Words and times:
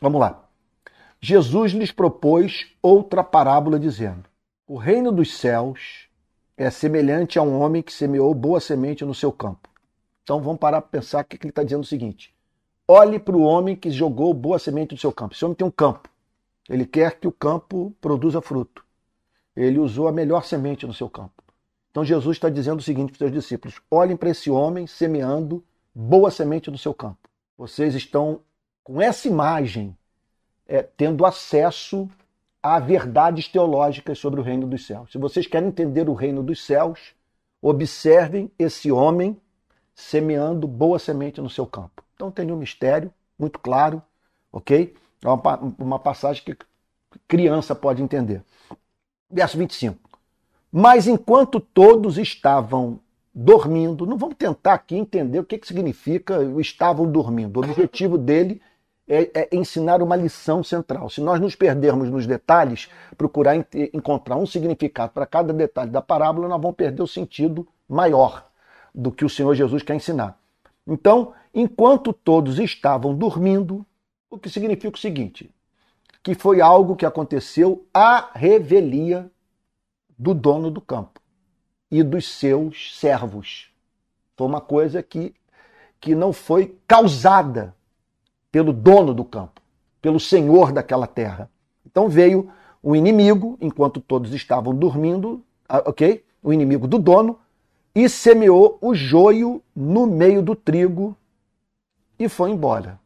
Vamos 0.00 0.20
lá. 0.20 0.48
Jesus 1.20 1.72
lhes 1.72 1.92
propôs 1.92 2.72
outra 2.82 3.22
parábola, 3.22 3.78
dizendo: 3.78 4.24
O 4.66 4.76
reino 4.76 5.12
dos 5.12 5.36
céus 5.36 6.08
é 6.56 6.70
semelhante 6.70 7.38
a 7.38 7.42
um 7.42 7.60
homem 7.60 7.82
que 7.82 7.92
semeou 7.92 8.32
boa 8.34 8.60
semente 8.60 9.04
no 9.04 9.14
seu 9.14 9.30
campo. 9.30 9.68
Então 10.22 10.40
vamos 10.40 10.58
parar 10.58 10.80
para 10.80 10.90
pensar 11.00 11.24
que 11.24 11.36
ele 11.36 11.50
está 11.50 11.62
dizendo 11.62 11.82
o 11.82 11.86
seguinte: 11.86 12.34
olhe 12.88 13.18
para 13.18 13.36
o 13.36 13.42
homem 13.42 13.76
que 13.76 13.90
jogou 13.90 14.32
boa 14.32 14.58
semente 14.58 14.92
no 14.92 14.98
seu 14.98 15.12
campo. 15.12 15.34
Esse 15.34 15.44
homem 15.44 15.54
tem 15.54 15.66
um 15.66 15.70
campo. 15.70 16.08
Ele 16.68 16.86
quer 16.86 17.18
que 17.18 17.28
o 17.28 17.32
campo 17.32 17.94
produza 18.00 18.40
fruto. 18.40 18.84
Ele 19.54 19.78
usou 19.78 20.08
a 20.08 20.12
melhor 20.12 20.44
semente 20.44 20.86
no 20.86 20.94
seu 20.94 21.10
campo. 21.10 21.42
Então 21.90 22.04
Jesus 22.04 22.36
está 22.36 22.48
dizendo 22.48 22.78
o 22.78 22.82
seguinte 22.82 23.08
para 23.08 23.14
os 23.14 23.18
seus 23.18 23.32
discípulos: 23.32 23.80
olhem 23.90 24.16
para 24.16 24.30
esse 24.30 24.50
homem 24.50 24.86
semeando 24.86 25.62
boa 25.94 26.30
semente 26.30 26.70
no 26.70 26.78
seu 26.78 26.94
campo. 26.94 27.28
Vocês 27.58 27.94
estão 27.94 28.40
com 28.90 29.00
essa 29.00 29.28
imagem 29.28 29.96
é, 30.66 30.82
tendo 30.82 31.24
acesso 31.24 32.10
a 32.60 32.80
verdades 32.80 33.46
teológicas 33.46 34.18
sobre 34.18 34.40
o 34.40 34.42
reino 34.42 34.66
dos 34.66 34.84
céus. 34.84 35.12
Se 35.12 35.16
vocês 35.16 35.46
querem 35.46 35.68
entender 35.68 36.08
o 36.08 36.12
reino 36.12 36.42
dos 36.42 36.66
céus, 36.66 37.14
observem 37.62 38.50
esse 38.58 38.90
homem 38.90 39.40
semeando 39.94 40.66
boa 40.66 40.98
semente 40.98 41.40
no 41.40 41.48
seu 41.48 41.64
campo. 41.66 42.02
Então 42.16 42.32
tem 42.32 42.50
um 42.50 42.56
mistério 42.56 43.14
muito 43.38 43.60
claro, 43.60 44.02
ok? 44.50 44.92
É 45.24 45.28
uma, 45.28 45.74
uma 45.78 45.98
passagem 46.00 46.42
que 46.42 46.56
criança 47.28 47.76
pode 47.76 48.02
entender. 48.02 48.42
Verso 49.30 49.56
25. 49.56 50.00
Mas 50.72 51.06
enquanto 51.06 51.60
todos 51.60 52.18
estavam 52.18 52.98
dormindo, 53.32 54.04
não 54.04 54.18
vamos 54.18 54.34
tentar 54.34 54.74
aqui 54.74 54.96
entender 54.96 55.38
o 55.38 55.44
que, 55.44 55.58
que 55.58 55.68
significa 55.68 56.42
estavam 56.58 57.08
dormindo. 57.08 57.58
O 57.58 57.62
objetivo 57.62 58.18
dele 58.18 58.60
é, 59.12 59.28
é, 59.34 59.48
ensinar 59.50 60.00
uma 60.02 60.14
lição 60.14 60.62
central. 60.62 61.10
Se 61.10 61.20
nós 61.20 61.40
nos 61.40 61.56
perdermos 61.56 62.08
nos 62.08 62.28
detalhes, 62.28 62.88
procurar 63.18 63.56
encontrar 63.92 64.36
um 64.36 64.46
significado 64.46 65.12
para 65.12 65.26
cada 65.26 65.52
detalhe 65.52 65.90
da 65.90 66.00
parábola, 66.00 66.46
nós 66.46 66.62
vamos 66.62 66.76
perder 66.76 67.02
o 67.02 67.08
sentido 67.08 67.66
maior 67.88 68.48
do 68.94 69.10
que 69.10 69.24
o 69.24 69.28
Senhor 69.28 69.52
Jesus 69.56 69.82
quer 69.82 69.96
ensinar. 69.96 70.38
Então, 70.86 71.32
enquanto 71.52 72.12
todos 72.12 72.60
estavam 72.60 73.12
dormindo, 73.12 73.84
o 74.30 74.38
que 74.38 74.48
significa 74.48 74.96
o 74.96 75.00
seguinte: 75.00 75.52
que 76.22 76.32
foi 76.32 76.60
algo 76.60 76.94
que 76.94 77.04
aconteceu 77.04 77.84
à 77.92 78.30
revelia 78.32 79.28
do 80.16 80.32
dono 80.32 80.70
do 80.70 80.80
campo 80.80 81.20
e 81.90 82.04
dos 82.04 82.28
seus 82.28 82.96
servos. 82.96 83.72
Foi 84.36 84.46
uma 84.46 84.60
coisa 84.60 85.02
que, 85.02 85.34
que 86.00 86.14
não 86.14 86.32
foi 86.32 86.78
causada 86.86 87.74
pelo 88.50 88.72
dono 88.72 89.14
do 89.14 89.24
campo, 89.24 89.60
pelo 90.00 90.18
senhor 90.18 90.72
daquela 90.72 91.06
terra. 91.06 91.50
Então 91.84 92.08
veio 92.08 92.50
o 92.82 92.96
inimigo, 92.96 93.58
enquanto 93.60 94.00
todos 94.00 94.32
estavam 94.32 94.74
dormindo, 94.74 95.42
ah, 95.68 95.82
ok? 95.86 96.24
O 96.42 96.52
inimigo 96.52 96.88
do 96.88 96.98
dono, 96.98 97.38
e 97.94 98.08
semeou 98.08 98.78
o 98.80 98.94
joio 98.94 99.62
no 99.74 100.06
meio 100.06 100.42
do 100.42 100.54
trigo 100.54 101.16
e 102.18 102.28
foi 102.28 102.50
embora. 102.50 103.00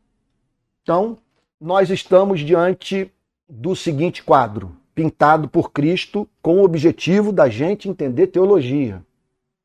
Então, 0.82 1.18
nós 1.60 1.88
estamos 1.90 2.40
diante 2.40 3.10
do 3.48 3.74
seguinte 3.74 4.22
quadro, 4.22 4.76
pintado 4.94 5.48
por 5.48 5.72
Cristo 5.72 6.28
com 6.42 6.58
o 6.58 6.64
objetivo 6.64 7.32
da 7.32 7.48
gente 7.48 7.88
entender 7.88 8.28
teologia, 8.28 9.02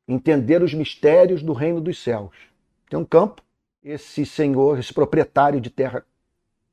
entender 0.08 0.62
os 0.62 0.72
mistérios 0.72 1.42
do 1.42 1.52
reino 1.52 1.80
dos 1.80 2.02
céus. 2.02 2.34
Tem 2.88 2.98
um 2.98 3.04
campo, 3.04 3.42
esse 3.82 4.26
senhor, 4.26 4.78
esse 4.78 4.92
proprietário 4.92 5.60
de 5.60 5.70
terra, 5.70 6.04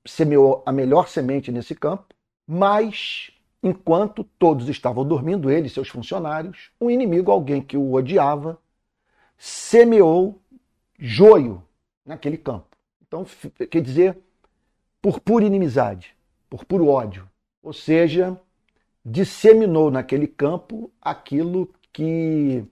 semeou 0.06 0.64
a 0.66 0.72
melhor 0.72 1.08
semente 1.08 1.52
nesse 1.52 1.76
campo, 1.76 2.06
mas 2.46 3.32
enquanto 3.62 4.24
todos 4.24 4.70
estavam 4.70 5.06
dormindo, 5.06 5.50
ele 5.50 5.68
e 5.68 5.70
seus 5.70 5.90
funcionários, 5.90 6.72
um 6.80 6.90
inimigo, 6.90 7.32
alguém 7.32 7.62
que 7.62 7.78
o 7.78 7.94
odiava, 7.94 8.58
semeou 9.38 10.42
joio 10.98 11.64
naquele 12.06 12.38
campo. 12.38 12.78
Então, 13.06 13.26
quer 13.70 13.82
dizer, 13.82 14.18
por 15.02 15.20
pura 15.20 15.46
inimizade, 15.46 16.16
por 16.50 16.66
puro 16.66 16.88
ódio. 16.88 17.30
Ou 17.62 17.74
seja, 17.74 18.40
disseminou 19.06 19.92
naquele 19.92 20.28
campo 20.28 20.92
aquilo 21.02 21.72
que 21.92 22.66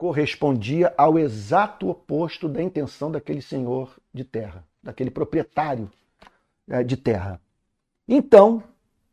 correspondia 0.00 0.94
ao 0.96 1.18
exato 1.18 1.90
oposto 1.90 2.48
da 2.48 2.62
intenção 2.62 3.12
daquele 3.12 3.42
senhor 3.42 3.94
de 4.14 4.24
terra, 4.24 4.64
daquele 4.82 5.10
proprietário 5.10 5.90
é, 6.66 6.82
de 6.82 6.96
terra. 6.96 7.38
Então, 8.08 8.62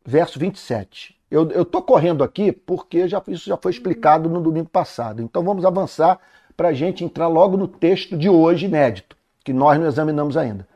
verso 0.02 0.38
27. 0.38 1.14
Eu 1.30 1.60
estou 1.60 1.82
correndo 1.82 2.24
aqui 2.24 2.50
porque 2.50 3.06
já, 3.06 3.22
isso 3.28 3.50
já 3.50 3.58
foi 3.58 3.70
explicado 3.70 4.30
no 4.30 4.40
domingo 4.40 4.70
passado. 4.70 5.20
Então 5.20 5.44
vamos 5.44 5.66
avançar 5.66 6.18
para 6.56 6.68
a 6.68 6.72
gente 6.72 7.04
entrar 7.04 7.28
logo 7.28 7.58
no 7.58 7.68
texto 7.68 8.16
de 8.16 8.30
hoje, 8.30 8.64
inédito, 8.64 9.14
que 9.44 9.52
nós 9.52 9.78
não 9.78 9.86
examinamos 9.86 10.38
ainda. 10.38 10.66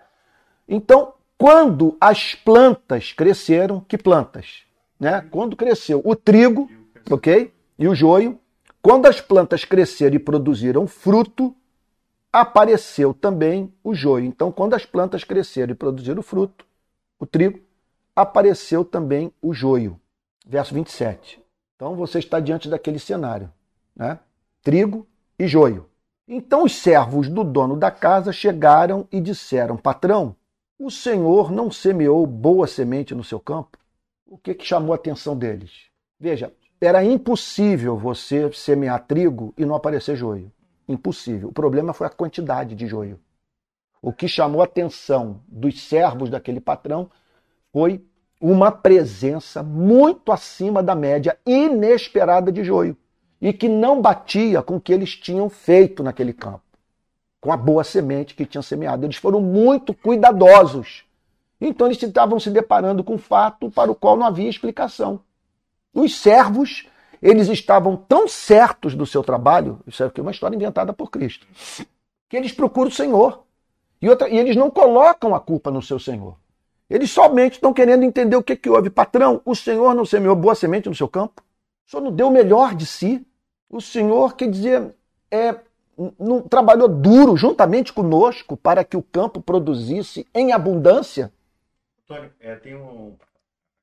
Então, 0.69 1.15
quando 1.39 1.97
as 1.99 2.35
plantas 2.35 3.15
cresceram, 3.15 3.81
que 3.81 3.97
plantas? 3.97 4.65
Né? 5.01 5.27
Quando 5.31 5.57
cresceu 5.57 6.03
o 6.05 6.15
trigo, 6.15 6.71
ok? 7.11 7.51
E 7.79 7.89
o 7.89 7.95
joio, 7.95 8.39
quando 8.83 9.07
as 9.07 9.21
plantas 9.21 9.65
cresceram 9.65 10.17
e 10.17 10.19
produziram 10.19 10.89
fruto, 10.89 11.55
apareceu 12.33 13.15
também 13.15 13.73
o 13.85 13.95
joio. 13.95 14.25
Então, 14.25 14.51
quando 14.51 14.75
as 14.75 14.85
plantas 14.85 15.23
cresceram 15.23 15.73
e 15.73 15.77
produziram 15.77 16.21
fruto, 16.21 16.67
o 17.17 17.25
trigo, 17.25 17.61
apareceu 18.17 18.85
também 18.85 19.33
o 19.41 19.55
joio. 19.55 20.01
Verso 20.45 20.75
27. 20.75 21.41
Então, 21.77 21.95
você 21.95 22.19
está 22.19 22.41
diante 22.41 22.69
daquele 22.69 22.99
cenário, 22.99 23.53
né? 23.95 24.19
Trigo 24.63 25.07
e 25.39 25.47
joio. 25.47 25.89
Então, 26.27 26.65
os 26.65 26.75
servos 26.75 27.29
do 27.29 27.45
dono 27.45 27.77
da 27.77 27.91
casa 27.91 28.33
chegaram 28.33 29.07
e 29.13 29.21
disseram: 29.21 29.77
Patrão, 29.77 30.35
o 30.79 30.91
senhor 30.91 31.53
não 31.53 31.71
semeou 31.71 32.27
boa 32.27 32.67
semente 32.67 33.15
no 33.15 33.23
seu 33.23 33.39
campo? 33.39 33.79
O 34.27 34.37
que, 34.37 34.55
que 34.55 34.65
chamou 34.65 34.93
a 34.93 34.97
atenção 34.97 35.37
deles? 35.37 35.87
Veja, 36.19 36.53
era 36.85 37.05
impossível 37.05 37.97
você 37.97 38.51
semear 38.53 39.07
trigo 39.07 39.55
e 39.57 39.65
não 39.65 39.75
aparecer 39.75 40.17
joio. 40.17 40.51
Impossível. 40.89 41.49
O 41.49 41.53
problema 41.53 41.93
foi 41.93 42.07
a 42.09 42.11
quantidade 42.11 42.75
de 42.75 42.87
joio. 42.87 43.21
O 44.03 44.13
que 44.13 44.27
chamou 44.27 44.61
a 44.61 44.65
atenção 44.65 45.41
dos 45.47 45.81
servos 45.81 46.29
daquele 46.29 46.61
patrão 46.61 47.09
foi 47.73 48.05
uma 48.41 48.73
presença 48.73 49.63
muito 49.63 50.33
acima 50.33 50.83
da 50.83 50.97
média, 50.97 51.39
inesperada 51.47 52.51
de 52.51 52.65
joio, 52.65 52.97
e 53.41 53.53
que 53.53 53.69
não 53.69 54.03
batia 54.03 54.61
com 54.61 54.77
o 54.77 54.81
que 54.81 54.93
eles 54.93 55.15
tinham 55.15 55.49
feito 55.49 56.03
naquele 56.03 56.33
campo, 56.33 56.63
com 57.41 57.53
a 57.53 57.57
boa 57.57 57.85
semente 57.85 58.35
que 58.35 58.45
tinham 58.45 58.63
semeado. 58.63 59.07
Eles 59.07 59.17
foram 59.17 59.41
muito 59.41 59.95
cuidadosos. 59.95 61.05
Então 61.61 61.87
eles 61.87 62.03
estavam 62.03 62.41
se 62.41 62.51
deparando 62.51 63.05
com 63.05 63.15
um 63.15 63.19
fato 63.19 63.71
para 63.71 63.93
o 63.93 63.95
qual 63.95 64.17
não 64.17 64.27
havia 64.27 64.51
explicação. 64.51 65.21
Os 65.95 66.19
servos, 66.19 66.87
eles 67.21 67.49
estavam 67.49 67.97
tão 67.97 68.27
certos 68.27 68.95
do 68.95 69.07
seu 69.07 69.23
trabalho, 69.23 69.81
isso 69.87 70.03
é 70.03 70.11
uma 70.21 70.31
história 70.31 70.57
inventada 70.57 70.93
por 70.93 71.11
Cristo, 71.11 71.47
que 72.29 72.37
eles 72.37 72.53
procuram 72.53 72.91
o 72.91 72.95
Senhor. 72.95 73.45
E, 74.01 74.09
outra, 74.09 74.29
e 74.29 74.37
eles 74.37 74.57
não 74.57 74.71
colocam 74.71 75.35
a 75.35 75.41
culpa 75.41 75.71
no 75.71 75.81
seu 75.81 75.99
Senhor. 75.99 76.37
Eles 76.91 77.11
somente 77.11 77.55
estão 77.55 77.73
querendo 77.73 78.03
entender 78.03 78.37
o 78.37 78.43
que, 78.43 78.57
que 78.57 78.69
houve. 78.69 78.91
Patrão, 78.91 79.41
o 79.45 79.55
Senhor 79.55 79.95
não 79.95 80.05
semeou 80.05 80.35
boa 80.35 80.55
semente 80.55 80.89
no 80.89 80.95
seu 80.95 81.09
campo? 81.09 81.43
O 81.87 81.91
Senhor 81.91 82.03
não 82.03 82.13
deu 82.13 82.29
o 82.29 82.31
melhor 82.31 82.75
de 82.75 82.85
si? 82.85 83.25
O 83.71 83.81
Senhor, 83.81 84.35
quer 84.35 84.51
dizer, 84.51 84.95
é, 85.31 85.55
não 86.19 86.43
trabalhou 86.43 86.89
duro 86.89 87.37
juntamente 87.37 87.93
conosco 87.93 88.57
para 88.57 88.85
que 88.85 88.97
o 88.97 89.03
campo 89.03 89.41
produzisse 89.41 90.27
em 90.35 90.53
abundância? 90.53 91.33
Antônio, 92.05 92.31
é, 92.41 92.57
tem 92.57 92.75
um, 92.75 93.15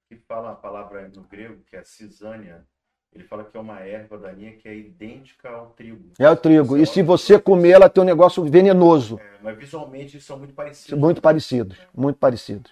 que 0.09 0.15
fala 0.15 0.51
a 0.51 0.55
palavra 0.55 1.07
no 1.15 1.21
grego, 1.21 1.61
que 1.69 1.75
é 1.75 1.83
cisânia, 1.83 2.65
ele 3.13 3.23
fala 3.23 3.43
que 3.43 3.55
é 3.55 3.59
uma 3.59 3.79
erva 3.79 4.17
daninha 4.17 4.53
que 4.53 4.67
é 4.67 4.75
idêntica 4.75 5.47
ao 5.49 5.67
trigo. 5.67 6.11
É 6.17 6.27
o 6.27 6.35
trigo. 6.35 6.77
e 6.77 6.85
se 6.85 7.03
você 7.03 7.39
comer, 7.39 7.71
ela 7.71 7.87
tem 7.87 8.01
um 8.01 8.05
negócio 8.05 8.43
venenoso. 8.43 9.19
É, 9.19 9.37
mas 9.43 9.55
visualmente 9.55 10.19
são 10.19 10.39
muito 10.39 10.53
parecidos. 10.53 10.99
Muito 10.99 11.21
parecidos, 11.21 11.77
muito 11.95 12.17
parecidos. 12.17 12.71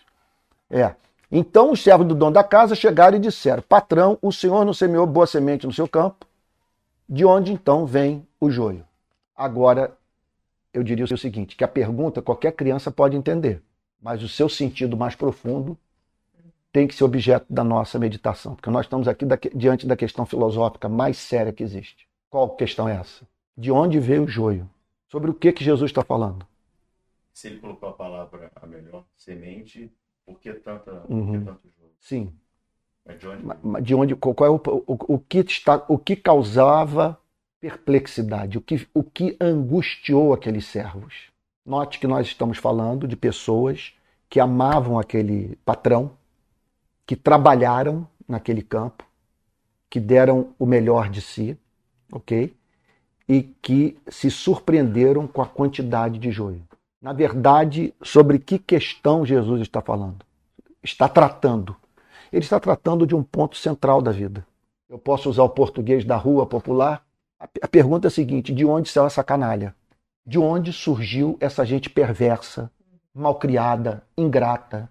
É. 0.69 0.95
Então 1.31 1.72
os 1.72 1.84
servos 1.84 2.07
do 2.07 2.16
dono 2.16 2.31
da 2.31 2.44
casa 2.44 2.74
chegaram 2.74 3.18
e 3.18 3.19
disseram: 3.19 3.62
Patrão, 3.62 4.18
o 4.19 4.31
senhor 4.31 4.66
não 4.66 4.74
semeou 4.74 5.06
boa 5.06 5.28
semente 5.28 5.68
no 5.68 5.74
seu 5.74 5.88
campo? 5.88 6.25
De 7.07 7.24
onde 7.24 7.54
então 7.54 7.86
vem 7.86 8.28
o 8.39 8.50
joio? 8.50 8.84
Agora, 9.36 9.95
eu 10.74 10.81
diria 10.81 11.06
o 11.06 11.18
seguinte: 11.18 11.56
que 11.56 11.63
a 11.63 11.68
pergunta 11.68 12.22
qualquer 12.22 12.54
criança 12.54 12.89
pode 12.89 13.16
entender, 13.16 13.62
mas 14.01 14.24
o 14.24 14.30
seu 14.30 14.50
sentido 14.50 14.98
mais 14.98 15.16
profundo 15.16 15.78
tem 16.71 16.87
que 16.87 16.95
ser 16.95 17.03
objeto 17.03 17.45
da 17.49 17.63
nossa 17.63 17.97
meditação, 17.99 18.55
porque 18.55 18.69
nós 18.69 18.85
estamos 18.85 19.07
aqui 19.07 19.25
diante 19.55 19.87
da 19.87 19.95
questão 19.95 20.25
filosófica 20.25 20.87
mais 20.89 21.17
séria 21.17 21.53
que 21.53 21.63
existe. 21.63 22.07
Qual 22.29 22.55
questão 22.55 22.87
é 22.87 22.95
essa? 22.95 23.27
De 23.57 23.71
onde 23.71 23.99
veio 23.99 24.23
o 24.23 24.27
joio? 24.27 24.69
Sobre 25.09 25.31
o 25.31 25.33
que, 25.33 25.51
que 25.53 25.63
Jesus 25.63 25.89
está 25.89 26.03
falando? 26.03 26.45
Se 27.33 27.47
ele 27.47 27.59
colocou 27.59 27.89
a 27.89 27.93
palavra 27.93 28.51
a 28.55 28.65
melhor 28.67 29.05
semente, 29.15 29.91
Por 30.25 30.39
que, 30.39 30.53
tanta, 30.55 30.91
Uhum. 31.07 31.25
por 31.25 31.39
que 31.39 31.45
tanto 31.45 31.69
jogo? 31.79 31.91
Sim. 32.01 32.33
É 33.05 33.13
de 33.15 33.27
onde? 33.27 33.81
De 33.81 33.95
onde, 33.95 34.15
qual 34.15 34.35
é 34.41 34.49
o, 34.49 34.55
o, 34.85 35.15
o 35.15 35.19
que 35.19 35.39
está, 35.39 35.85
o 35.87 35.97
que 35.97 36.15
causava 36.17 37.17
perplexidade, 37.61 38.57
o 38.57 38.61
que, 38.61 38.87
o 38.93 39.03
que 39.03 39.35
angustiou 39.39 40.33
aqueles 40.33 40.65
servos. 40.65 41.31
Note 41.65 41.99
que 41.99 42.07
nós 42.07 42.27
estamos 42.27 42.57
falando 42.57 43.07
de 43.07 43.15
pessoas 43.15 43.93
que 44.29 44.39
amavam 44.39 44.99
aquele 44.99 45.55
patrão, 45.65 46.16
que 47.07 47.15
trabalharam 47.15 48.07
naquele 48.27 48.62
campo, 48.62 49.04
que 49.89 50.00
deram 50.00 50.54
o 50.59 50.65
melhor 50.68 51.09
de 51.09 51.21
si, 51.21 51.57
ok? 52.12 52.56
E 53.27 53.42
que 53.42 53.98
se 54.07 54.30
surpreenderam 54.30 55.25
com 55.25 55.42
a 55.42 55.48
quantidade 55.48 56.19
de 56.19 56.30
joio. 56.30 56.62
Na 57.01 57.13
verdade, 57.13 57.92
sobre 58.04 58.38
que 58.38 58.59
questão 58.59 59.25
Jesus 59.25 59.62
está 59.62 59.81
falando? 59.81 60.24
Está 60.83 61.09
tratando 61.09 61.75
ele 62.31 62.44
está 62.44 62.59
tratando 62.59 63.06
de 63.06 63.15
um 63.15 63.24
ponto 63.24 63.57
central 63.57 64.01
da 64.01 64.12
vida. 64.12 64.45
Eu 64.89 64.98
posso 64.98 65.30
usar 65.30 65.44
o 65.44 65.50
português 65.50 66.06
da 66.06 66.15
rua 66.15 66.45
popular? 66.45 67.06
A, 67.39 67.68
pergunta 67.68 68.07
é 68.07 68.10
a 68.10 68.12
seguinte: 68.12 68.53
de 68.53 68.65
onde 68.65 68.89
saiu 68.89 69.06
essa 69.06 69.24
canalha? 69.24 69.75
De 70.25 70.38
onde 70.38 70.74
surgiu 70.74 71.38
essa 71.39 71.65
gente 71.65 71.89
perversa, 71.89 72.71
malcriada, 73.13 74.03
ingrata, 74.18 74.89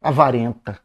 avarenta, 0.00 0.78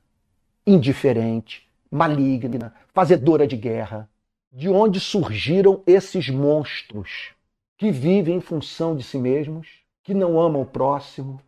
indiferente, 0.70 1.68
maligna, 1.92 2.74
fazedora 2.94 3.48
de 3.48 3.58
guerra? 3.58 4.10
De 4.52 4.70
onde 4.70 5.00
surgiram 5.00 5.82
esses 5.86 6.30
monstros 6.30 7.32
que 7.78 7.92
vivem 7.92 8.38
em 8.38 8.42
função 8.42 8.96
de 8.96 9.04
si 9.04 9.18
mesmos, 9.18 9.68
que 10.04 10.14
não 10.14 10.40
amam 10.40 10.62
o 10.62 10.66
próximo, 10.66 11.40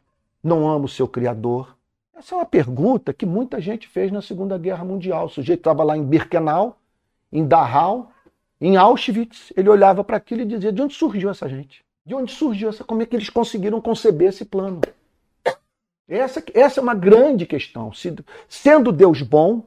não 0.44 0.68
amam 0.68 0.86
o 0.86 0.90
seu 0.90 1.08
Criador? 1.08 1.76
Essa 2.16 2.36
é 2.36 2.38
uma 2.38 2.46
pergunta 2.46 3.14
que 3.14 3.26
muita 3.26 3.60
gente 3.60 3.88
fez 3.88 4.12
na 4.12 4.22
Segunda 4.22 4.58
Guerra 4.58 4.86
Mundial. 4.86 5.26
O 5.26 5.30
sujeito 5.30 5.62
estava 5.62 5.84
lá 5.84 5.98
em 5.98 6.04
Birkenau, 6.04 6.78
em 7.32 7.48
Dachau, 7.48 8.12
em 8.60 8.78
Auschwitz. 8.78 9.52
Ele 9.58 9.70
olhava 9.70 10.04
para 10.04 10.18
aquilo 10.18 10.42
e 10.42 10.46
dizia: 10.46 10.72
de 10.72 10.82
onde 10.82 10.94
surgiu 10.94 11.30
essa 11.30 11.50
gente? 11.50 11.84
De 12.06 12.14
onde 12.14 12.32
surgiu 12.32 12.70
essa? 12.70 12.84
Como 12.84 13.02
é 13.02 13.06
que 13.06 13.16
eles 13.16 13.30
conseguiram 13.30 13.82
conceber 13.82 14.30
esse 14.30 14.46
plano? 14.46 14.82
Essa, 16.12 16.44
essa 16.54 16.80
é 16.80 16.84
uma 16.84 16.94
grande 16.94 17.46
questão. 17.46 17.94
Se- 17.94 18.14
Sendo 18.50 18.92
Deus 18.92 19.22
bom, 19.22 19.64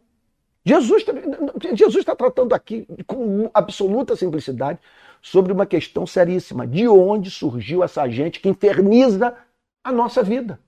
Jesus 0.65 1.05
Jesus 1.75 1.97
está 1.97 2.15
tratando 2.15 2.55
aqui 2.55 2.87
com 3.07 3.51
absoluta 3.55 4.15
simplicidade 4.15 4.79
sobre 5.23 5.53
uma 5.53 5.65
questão 5.65 6.07
seríssima. 6.07 6.67
De 6.67 6.87
onde 6.87 7.31
surgiu 7.31 7.83
essa 7.83 8.07
gente 8.09 8.41
que 8.41 8.49
inferniza 8.49 9.35
a 9.83 9.91
nossa 9.91 10.23
vida? 10.23 10.61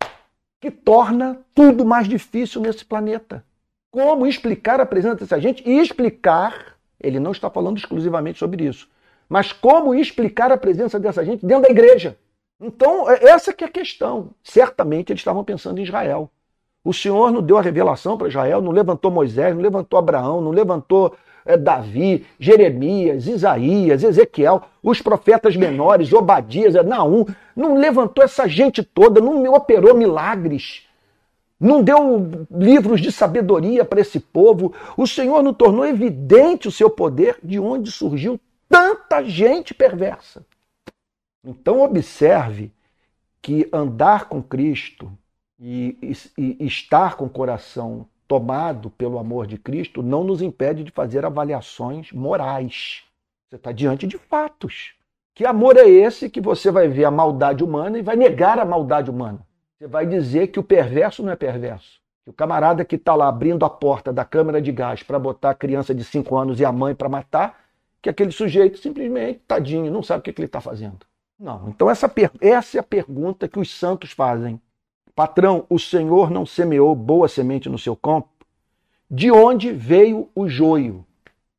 que 0.59 0.71
torna 0.71 1.39
tudo 1.55 1.85
mais 1.85 2.09
difícil 2.09 2.63
nesse 2.63 2.83
planeta. 2.85 3.45
Como 3.91 4.27
explicar 4.27 4.81
a 4.81 4.87
presença 4.87 5.15
dessa 5.17 5.39
gente 5.39 5.63
e 5.69 5.79
explicar, 5.79 6.77
ele 6.99 7.21
não 7.21 7.31
está 7.31 7.51
falando 7.51 7.77
exclusivamente 7.77 8.39
sobre 8.39 8.65
isso, 8.67 8.89
mas 9.29 9.53
como 9.53 9.95
explicar 9.95 10.51
a 10.51 10.57
presença 10.57 10.99
dessa 10.99 11.23
gente 11.25 11.45
dentro 11.45 11.65
da 11.65 11.71
igreja. 11.71 12.17
Então, 12.61 13.11
é- 13.11 13.25
essa 13.25 13.53
que 13.53 13.65
é 13.65 13.67
a 13.67 13.71
questão. 13.71 14.31
Certamente 14.43 15.13
eles 15.13 15.21
estavam 15.21 15.45
pensando 15.45 15.79
em 15.79 15.83
Israel. 15.83 16.31
O 16.83 16.93
Senhor 16.95 17.31
não 17.31 17.43
deu 17.43 17.59
a 17.59 17.63
revelação 17.63 18.17
para 18.17 18.29
Israel, 18.29 18.63
não 18.63 18.71
levantou 18.71 19.11
Moisés, 19.11 19.55
não 19.55 19.61
levantou 19.61 19.99
Abraão, 19.99 20.41
não 20.41 20.53
levantou 20.53 21.15
eh, 21.45 21.57
Davi, 21.57 22.25
Jeremias, 22.39 23.27
Isaías, 23.27 24.03
Ezequiel, 24.03 24.63
os 24.83 25.03
profetas 25.03 25.57
menores, 25.57 26.13
Obadias, 26.13 26.75
Naum, 26.87 27.27
não 27.55 27.75
levantou 27.75 28.23
essa 28.25 28.49
gente 28.49 28.83
toda, 28.83 29.21
não 29.21 29.53
operou 29.53 29.97
milagres, 29.97 30.87
não 31.59 31.83
deu 31.83 32.47
livros 32.51 33.01
de 33.01 33.11
sabedoria 33.11 33.85
para 33.85 34.01
esse 34.01 34.21
povo. 34.21 34.73
O 34.97 35.07
Senhor 35.07 35.43
não 35.43 35.53
tornou 35.53 35.85
evidente 35.85 36.69
o 36.69 36.73
seu 36.73 36.89
poder 36.89 37.39
de 37.43 37.59
onde 37.59 37.91
surgiu 37.91 38.39
tanta 38.69 39.25
gente 39.25 39.75
perversa. 39.75 40.45
Então, 41.49 41.81
observe 41.81 42.73
que 43.41 43.69
andar 43.73 44.29
com 44.29 44.43
Cristo 44.43 45.17
e, 45.61 45.97
e- 46.37 46.57
e 46.59 46.67
estar 46.67 47.15
com 47.17 47.27
o 47.27 47.31
coração 47.31 48.09
tomado 48.27 48.91
pelo 48.91 49.17
amor 49.17 49.47
de 49.47 49.57
Cristo 49.57 50.03
não 50.03 50.25
nos 50.25 50.43
impede 50.43 50.83
de 50.83 50.91
fazer 50.91 51.25
avaliações 51.25 52.11
morais. 52.11 53.05
Você 53.49 53.55
está 53.55 53.71
diante 53.71 54.09
de 54.09 54.19
fatos. 54.19 54.95
Que 55.37 55.47
amor 55.47 55.77
é 55.77 55.89
esse 55.89 56.29
que 56.29 56.41
você 56.41 56.69
vai 56.69 56.89
ver 56.89 57.05
a 57.05 57.13
maldade 57.13 57.63
humana 57.63 57.97
e 57.97 58.03
vai 58.03 58.17
negar 58.17 58.59
a 58.59 58.65
maldade 58.65 59.09
humana? 59.09 59.39
Você 59.79 59.87
vai 59.87 60.05
dizer 60.05 60.49
que 60.49 60.59
o 60.59 60.65
perverso 60.65 61.23
não 61.23 61.31
é 61.31 61.37
perverso. 61.37 62.01
Que 62.25 62.31
o 62.31 62.33
camarada 62.33 62.85
que 62.85 62.97
está 62.97 63.15
lá 63.15 63.29
abrindo 63.29 63.65
a 63.65 63.71
porta 63.71 64.13
da 64.13 64.25
câmara 64.25 64.61
de 64.61 64.73
gás 64.73 65.05
para 65.05 65.17
botar 65.17 65.51
a 65.51 65.55
criança 65.55 65.95
de 65.95 66.03
5 66.03 66.35
anos 66.37 66.59
e 66.59 66.65
a 66.65 66.73
mãe 66.73 66.93
para 66.93 67.09
matar, 67.09 67.67
que 68.03 68.11
aquele 68.11 68.33
sujeito 68.33 68.79
simplesmente, 68.79 69.43
tadinho, 69.47 69.93
não 69.93 70.03
sabe 70.03 70.21
o 70.21 70.23
que, 70.25 70.33
que 70.33 70.41
ele 70.41 70.47
está 70.47 70.61
fazendo. 70.61 71.07
Não. 71.39 71.69
Então, 71.69 71.91
essa, 71.91 72.11
essa 72.41 72.79
é 72.79 72.81
a 72.81 72.85
pergunta 72.85 73.49
que 73.49 73.59
os 73.59 73.71
santos 73.73 74.13
fazem. 74.13 74.61
Patrão, 75.15 75.67
o 75.69 75.79
Senhor 75.79 76.31
não 76.31 76.45
semeou 76.47 76.95
boa 76.95 77.29
semente 77.29 77.69
no 77.69 77.79
seu 77.79 77.95
campo? 77.97 78.29
De 79.11 79.31
onde 79.31 79.73
veio 79.73 80.29
o 80.35 80.49
joio? 80.49 81.05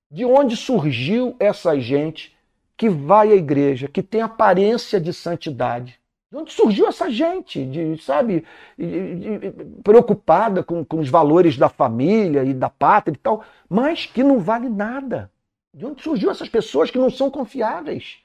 De 0.10 0.26
onde 0.26 0.56
surgiu 0.56 1.36
essa 1.40 1.80
gente 1.80 2.36
que 2.76 2.90
vai 2.90 3.32
à 3.32 3.36
igreja, 3.36 3.88
que 3.88 4.04
tem 4.04 4.22
aparência 4.22 5.00
de 5.00 5.14
santidade? 5.14 6.00
De 6.32 6.38
onde 6.38 6.52
surgiu 6.54 6.88
essa 6.88 7.10
gente, 7.10 7.66
de, 7.66 8.02
sabe, 8.02 8.46
de- 8.78 9.16
de- 9.16 9.52
preocupada 9.84 10.64
com, 10.64 10.84
com 10.84 11.00
os 11.00 11.10
valores 11.10 11.58
da 11.58 11.70
família 11.70 12.44
e 12.44 12.54
da 12.54 12.70
pátria 12.70 13.14
e 13.14 13.18
tal, 13.18 13.44
mas 13.70 14.06
que 14.06 14.24
não 14.24 14.40
vale 14.40 14.70
nada? 14.70 15.32
De 15.74 15.86
onde 15.86 16.02
surgiu 16.04 16.30
essas 16.30 16.50
pessoas 16.50 16.92
que 16.92 16.98
não 16.98 17.10
são 17.10 17.32
confiáveis? 17.32 18.18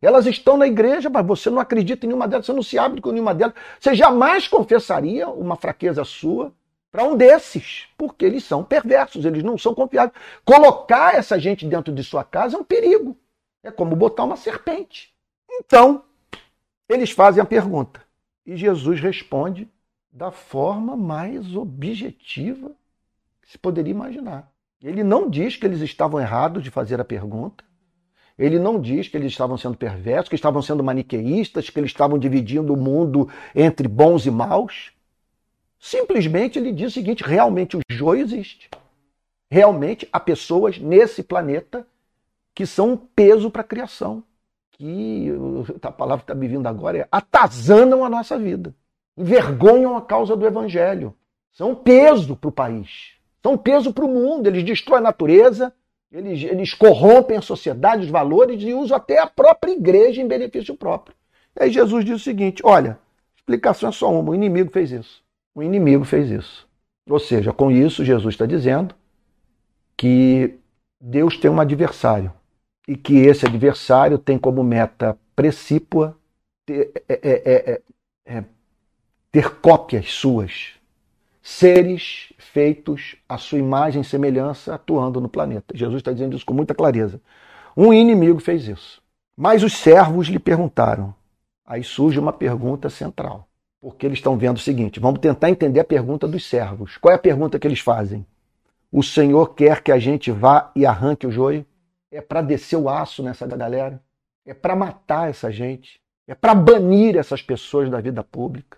Elas 0.00 0.26
estão 0.26 0.56
na 0.56 0.66
igreja, 0.66 1.10
mas 1.10 1.26
você 1.26 1.50
não 1.50 1.60
acredita 1.60 2.06
em 2.06 2.08
nenhuma 2.08 2.28
delas, 2.28 2.46
você 2.46 2.52
não 2.52 2.62
se 2.62 2.78
abre 2.78 3.00
com 3.00 3.10
nenhuma 3.10 3.34
delas. 3.34 3.54
Você 3.80 3.94
jamais 3.94 4.46
confessaria 4.46 5.28
uma 5.28 5.56
fraqueza 5.56 6.04
sua 6.04 6.52
para 6.90 7.04
um 7.04 7.16
desses, 7.16 7.86
porque 7.96 8.24
eles 8.24 8.44
são 8.44 8.64
perversos, 8.64 9.24
eles 9.24 9.42
não 9.42 9.58
são 9.58 9.74
confiáveis. 9.74 10.16
Colocar 10.44 11.14
essa 11.14 11.38
gente 11.38 11.66
dentro 11.66 11.92
de 11.92 12.02
sua 12.04 12.24
casa 12.24 12.56
é 12.56 12.60
um 12.60 12.64
perigo. 12.64 13.16
É 13.62 13.70
como 13.70 13.96
botar 13.96 14.24
uma 14.24 14.36
serpente. 14.36 15.12
Então, 15.50 16.04
eles 16.88 17.10
fazem 17.10 17.42
a 17.42 17.46
pergunta. 17.46 18.00
E 18.46 18.56
Jesus 18.56 19.00
responde 19.00 19.68
da 20.10 20.30
forma 20.30 20.96
mais 20.96 21.54
objetiva 21.54 22.70
que 23.42 23.50
se 23.50 23.58
poderia 23.58 23.90
imaginar. 23.90 24.50
Ele 24.82 25.02
não 25.02 25.28
diz 25.28 25.56
que 25.56 25.66
eles 25.66 25.80
estavam 25.80 26.20
errados 26.20 26.62
de 26.62 26.70
fazer 26.70 27.00
a 27.00 27.04
pergunta. 27.04 27.64
Ele 28.38 28.58
não 28.58 28.80
diz 28.80 29.08
que 29.08 29.16
eles 29.16 29.32
estavam 29.32 29.58
sendo 29.58 29.76
perversos, 29.76 30.28
que 30.28 30.36
estavam 30.36 30.62
sendo 30.62 30.84
maniqueístas, 30.84 31.68
que 31.68 31.80
eles 31.80 31.90
estavam 31.90 32.18
dividindo 32.18 32.72
o 32.72 32.76
mundo 32.76 33.28
entre 33.54 33.88
bons 33.88 34.24
e 34.26 34.30
maus. 34.30 34.92
Simplesmente 35.78 36.58
ele 36.58 36.72
diz 36.72 36.92
o 36.92 36.94
seguinte: 36.94 37.24
realmente 37.24 37.76
o 37.76 37.80
joio 37.90 38.22
existe. 38.22 38.70
Realmente 39.50 40.08
há 40.12 40.20
pessoas 40.20 40.78
nesse 40.78 41.22
planeta 41.22 41.86
que 42.54 42.64
são 42.64 42.92
um 42.92 42.96
peso 42.96 43.50
para 43.50 43.62
a 43.62 43.64
criação. 43.64 44.22
Que 44.72 45.32
a 45.82 45.90
palavra 45.90 46.24
que 46.24 46.30
está 46.30 46.34
me 46.34 46.46
vindo 46.46 46.66
agora 46.68 46.98
é 46.98 47.08
atazanam 47.10 48.04
a 48.04 48.08
nossa 48.08 48.38
vida, 48.38 48.72
envergonham 49.16 49.96
a 49.96 50.02
causa 50.02 50.36
do 50.36 50.46
evangelho. 50.46 51.12
São 51.50 51.70
um 51.70 51.74
peso 51.74 52.36
para 52.36 52.48
o 52.48 52.52
país, 52.52 53.14
são 53.42 53.54
um 53.54 53.58
peso 53.58 53.92
para 53.92 54.04
o 54.04 54.08
mundo. 54.08 54.46
Eles 54.46 54.62
destroem 54.62 54.98
a 54.98 55.02
natureza, 55.02 55.74
eles, 56.10 56.42
eles 56.42 56.74
corrompem 56.74 57.36
a 57.36 57.42
sociedade, 57.42 58.04
os 58.04 58.10
valores 58.10 58.62
e 58.62 58.72
usam 58.72 58.96
até 58.96 59.18
a 59.18 59.26
própria 59.26 59.72
igreja 59.72 60.22
em 60.22 60.28
benefício 60.28 60.74
próprio. 60.74 61.14
E 61.58 61.64
aí 61.64 61.70
Jesus 61.70 62.04
diz 62.04 62.16
o 62.16 62.24
seguinte: 62.24 62.62
olha, 62.64 62.98
explicação 63.36 63.90
é 63.90 63.92
só 63.92 64.10
uma: 64.12 64.30
o 64.30 64.34
inimigo 64.34 64.70
fez 64.70 64.90
isso. 64.90 65.22
O 65.54 65.62
inimigo 65.62 66.04
fez 66.04 66.30
isso. 66.30 66.66
Ou 67.08 67.18
seja, 67.18 67.52
com 67.52 67.70
isso, 67.70 68.04
Jesus 68.04 68.34
está 68.34 68.46
dizendo 68.46 68.94
que 69.96 70.58
Deus 71.00 71.36
tem 71.36 71.50
um 71.50 71.60
adversário 71.60 72.32
e 72.86 72.96
que 72.96 73.18
esse 73.18 73.46
adversário 73.46 74.18
tem 74.18 74.38
como 74.38 74.62
meta 74.62 75.18
precípua 75.34 76.16
ter, 76.64 76.92
é, 77.08 77.20
é, 77.22 77.82
é, 78.26 78.44
ter 79.30 79.56
cópias 79.56 80.12
suas, 80.12 80.77
seres 81.48 82.30
feitos 82.36 83.16
à 83.26 83.38
sua 83.38 83.58
imagem 83.58 84.02
e 84.02 84.04
semelhança 84.04 84.74
atuando 84.74 85.18
no 85.18 85.30
planeta. 85.30 85.74
Jesus 85.74 86.00
está 86.00 86.12
dizendo 86.12 86.36
isso 86.36 86.44
com 86.44 86.52
muita 86.52 86.74
clareza. 86.74 87.22
Um 87.74 87.90
inimigo 87.90 88.38
fez 88.38 88.68
isso. 88.68 89.02
Mas 89.34 89.62
os 89.62 89.72
servos 89.72 90.26
lhe 90.26 90.38
perguntaram. 90.38 91.14
Aí 91.66 91.82
surge 91.82 92.20
uma 92.20 92.34
pergunta 92.34 92.90
central. 92.90 93.48
Porque 93.80 94.04
eles 94.04 94.18
estão 94.18 94.36
vendo 94.36 94.58
o 94.58 94.60
seguinte: 94.60 95.00
vamos 95.00 95.20
tentar 95.20 95.48
entender 95.48 95.80
a 95.80 95.84
pergunta 95.84 96.28
dos 96.28 96.44
servos. 96.44 96.98
Qual 96.98 97.10
é 97.10 97.14
a 97.14 97.18
pergunta 97.20 97.58
que 97.58 97.66
eles 97.66 97.80
fazem? 97.80 98.26
O 98.92 99.02
Senhor 99.02 99.54
quer 99.54 99.82
que 99.82 99.90
a 99.90 99.98
gente 99.98 100.30
vá 100.30 100.70
e 100.76 100.84
arranque 100.84 101.26
o 101.26 101.32
joio? 101.32 101.64
É 102.12 102.20
para 102.20 102.42
descer 102.42 102.76
o 102.76 102.90
aço 102.90 103.22
nessa 103.22 103.46
galera? 103.46 104.02
É 104.44 104.52
para 104.52 104.76
matar 104.76 105.30
essa 105.30 105.50
gente? 105.50 105.98
É 106.26 106.34
para 106.34 106.54
banir 106.54 107.16
essas 107.16 107.40
pessoas 107.40 107.90
da 107.90 108.02
vida 108.02 108.22
pública? 108.22 108.76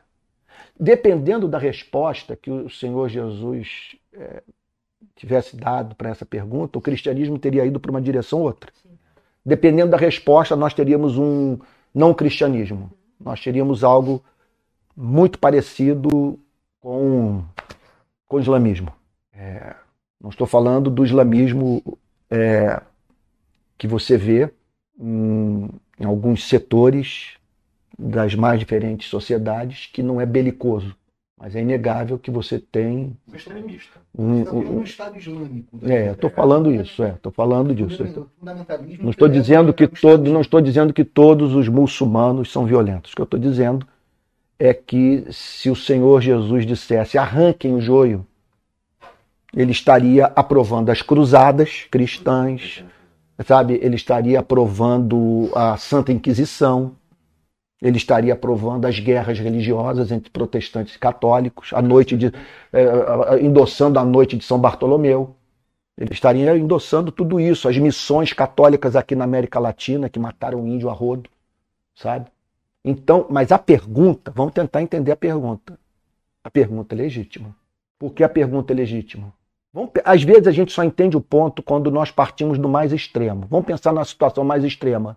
Dependendo 0.81 1.47
da 1.47 1.59
resposta 1.59 2.35
que 2.35 2.51
o 2.51 2.71
Senhor 2.71 3.07
Jesus 3.11 3.97
é, 4.15 4.43
tivesse 5.15 5.55
dado 5.55 5.95
para 5.95 6.09
essa 6.09 6.25
pergunta, 6.25 6.79
o 6.79 6.81
cristianismo 6.83 7.39
teria 7.39 7.67
ido 7.67 7.79
para 7.79 7.91
uma 7.91 8.01
direção 8.01 8.39
ou 8.39 8.47
outra. 8.47 8.73
Dependendo 9.45 9.91
da 9.91 9.99
resposta, 9.99 10.57
nós 10.57 10.73
teríamos 10.73 11.19
um 11.19 11.59
não 11.95 12.15
cristianismo. 12.15 12.91
Nós 13.21 13.43
teríamos 13.43 13.85
algo 13.85 14.25
muito 14.97 15.39
parecido 15.39 16.39
com, 16.81 17.45
com 18.27 18.37
o 18.37 18.41
islamismo. 18.41 18.91
É, 19.35 19.75
não 20.19 20.31
estou 20.31 20.47
falando 20.47 20.91
do 20.91 21.05
islamismo 21.05 21.83
é, 22.31 22.81
que 23.77 23.87
você 23.87 24.17
vê 24.17 24.51
em, 24.99 25.69
em 25.99 26.05
alguns 26.05 26.49
setores 26.49 27.40
das 28.01 28.35
mais 28.35 28.59
diferentes 28.59 29.09
sociedades 29.09 29.89
que 29.93 30.03
não 30.03 30.21
é 30.21 30.27
belicoso. 30.27 30.97
Mas 31.39 31.57
é 31.57 31.63
inegável 31.63 32.19
que 32.19 32.31
você 32.31 32.59
tem. 32.59 33.17
Um 33.27 33.35
extremista. 33.35 33.99
Um, 34.17 34.45
vendo 34.45 34.55
um, 34.57 34.79
um 34.79 34.83
Estado 34.83 35.17
Islâmico. 35.17 35.79
é, 35.83 36.11
estou 36.11 36.29
falando 36.29 36.71
isso, 36.71 37.03
é, 37.03 37.11
estou 37.13 37.33
falando 37.33 37.75
disso. 37.75 38.05
Não 39.01 39.11
estou 39.11 39.27
é- 39.27 39.31
dizendo 39.31 39.73
que 39.73 39.85
é 39.85 39.87
todos, 39.89 40.31
não 40.31 40.43
estou 40.43 40.61
dizendo 40.61 40.93
que 40.93 41.03
todos 41.03 41.55
os 41.55 41.67
muçulmanos 41.67 42.53
são 42.53 42.67
violentos. 42.67 43.13
O 43.13 43.17
que 43.17 43.23
eu 43.23 43.25
estou 43.25 43.41
dizendo 43.41 43.87
é 44.59 44.75
que 44.75 45.25
se 45.31 45.71
o 45.71 45.77
Senhor 45.77 46.21
Jesus 46.21 46.67
dissesse 46.67 47.17
arranquem 47.17 47.75
o 47.75 47.81
joio, 47.81 48.27
ele 49.57 49.73
estaria 49.73 50.27
aprovando 50.37 50.91
as 50.91 51.01
cruzadas 51.01 51.87
cristãs, 51.91 52.85
sabe? 53.47 53.79
Ele 53.83 53.97
estaria 53.97 54.39
aprovando 54.39 55.51
a 55.55 55.79
Santa 55.79 56.13
Inquisição, 56.13 56.95
ele 57.81 57.97
estaria 57.97 58.35
aprovando 58.35 58.87
as 58.87 58.99
guerras 58.99 59.39
religiosas 59.39 60.13
entre 60.13 60.31
protestantes 60.31 60.95
e 60.95 60.99
católicos, 60.99 61.73
a 61.73 61.81
noite 61.81 62.17
de, 62.17 62.27
eh, 62.73 63.41
endossando 63.41 63.99
a 63.99 64.05
noite 64.05 64.37
de 64.37 64.45
São 64.45 64.59
Bartolomeu. 64.59 65.35
Ele 65.97 66.13
estaria 66.13 66.57
endossando 66.57 67.11
tudo 67.11 67.41
isso, 67.41 67.69
as 67.69 67.77
missões 67.79 68.33
católicas 68.33 68.97
aqui 68.97 69.15
na 69.15 69.25
América 69.25 69.59
Latina 69.59 70.09
que 70.09 70.19
mataram 70.19 70.63
o 70.63 70.67
índio 70.67 70.91
a 70.91 70.93
rodo, 70.93 71.29
sabe? 71.95 72.27
Então, 72.85 73.27
mas 73.31 73.53
a 73.53 73.59
pergunta, 73.59 74.31
vamos 74.35 74.53
tentar 74.53 74.83
entender 74.83 75.13
a 75.13 75.17
pergunta. 75.17 75.79
A 76.43 76.51
pergunta 76.51 76.95
é 76.95 76.99
legítima. 76.99 77.55
Por 77.99 78.13
que 78.13 78.25
a 78.25 78.29
pergunta 78.29 78.73
é 78.73 78.77
legítima? 78.77 79.33
Vamos, 79.73 79.91
às 80.05 80.23
vezes 80.23 80.47
a 80.47 80.53
gente 80.53 80.73
só 80.73 80.83
entende 80.83 81.17
o 81.17 81.21
ponto 81.21 81.63
quando 81.63 81.91
nós 81.91 82.11
partimos 82.11 82.59
do 82.59 82.69
mais 82.69 82.93
extremo. 82.93 83.47
Vamos 83.49 83.67
pensar 83.67 83.93
na 83.93 84.05
situação 84.05 84.43
mais 84.43 84.65
extrema. 84.65 85.17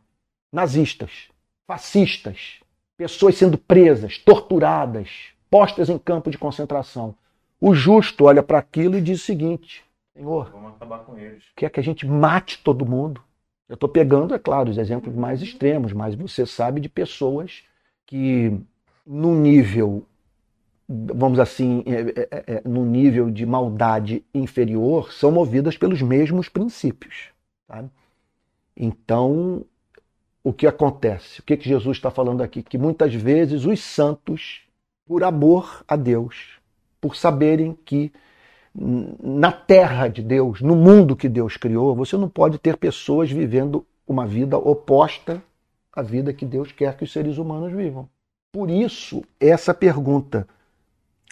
Nazistas, 0.51 1.29
fascistas, 1.73 2.59
pessoas 2.95 3.35
sendo 3.35 3.57
presas, 3.57 4.17
torturadas, 4.19 5.09
postas 5.49 5.89
em 5.89 5.97
campo 5.97 6.29
de 6.29 6.37
concentração. 6.37 7.15
O 7.59 7.73
justo 7.73 8.25
olha 8.25 8.43
para 8.43 8.59
aquilo 8.59 8.97
e 8.97 9.01
diz 9.01 9.21
o 9.21 9.25
seguinte: 9.25 9.83
Senhor, 10.15 10.51
Vamos 10.51 10.73
acabar 10.75 10.99
com 10.99 11.17
eles. 11.17 11.43
quer 11.55 11.69
que 11.69 11.79
a 11.79 11.83
gente 11.83 12.05
mate 12.05 12.59
todo 12.63 12.85
mundo. 12.85 13.21
Eu 13.67 13.73
estou 13.73 13.89
pegando, 13.89 14.35
é 14.35 14.39
claro, 14.39 14.69
os 14.69 14.77
exemplos 14.77 15.15
mais 15.15 15.41
extremos, 15.41 15.93
mas 15.93 16.13
você 16.13 16.45
sabe 16.45 16.79
de 16.79 16.89
pessoas 16.89 17.63
que, 18.05 18.55
num 19.05 19.33
nível, 19.33 20.05
vamos 20.87 21.39
assim, 21.39 21.83
é, 21.87 22.19
é, 22.19 22.43
é, 22.55 22.61
num 22.65 22.85
nível 22.85 23.31
de 23.31 23.45
maldade 23.45 24.23
inferior, 24.33 25.11
são 25.11 25.31
movidas 25.31 25.75
pelos 25.75 26.01
mesmos 26.01 26.49
princípios. 26.49 27.29
sabe? 27.67 27.89
Então, 28.75 29.65
o 30.43 30.51
que 30.51 30.67
acontece? 30.67 31.39
O 31.39 31.43
que, 31.43 31.55
que 31.55 31.69
Jesus 31.69 31.97
está 31.97 32.11
falando 32.11 32.41
aqui? 32.41 32.61
Que 32.61 32.77
muitas 32.77 33.13
vezes 33.13 33.65
os 33.65 33.81
santos, 33.81 34.61
por 35.05 35.23
amor 35.23 35.83
a 35.87 35.95
Deus, 35.95 36.59
por 36.99 37.15
saberem 37.15 37.77
que 37.85 38.11
na 38.75 39.51
terra 39.51 40.07
de 40.07 40.21
Deus, 40.21 40.61
no 40.61 40.75
mundo 40.75 41.15
que 41.15 41.29
Deus 41.29 41.57
criou, 41.57 41.95
você 41.95 42.17
não 42.17 42.27
pode 42.27 42.57
ter 42.57 42.75
pessoas 42.75 43.31
vivendo 43.31 43.85
uma 44.07 44.25
vida 44.25 44.57
oposta 44.57 45.41
à 45.93 46.01
vida 46.01 46.33
que 46.33 46.45
Deus 46.45 46.71
quer 46.71 46.97
que 46.97 47.03
os 47.03 47.11
seres 47.11 47.37
humanos 47.37 47.71
vivam. 47.71 48.09
Por 48.51 48.69
isso, 48.69 49.23
essa 49.39 49.73
pergunta: 49.73 50.47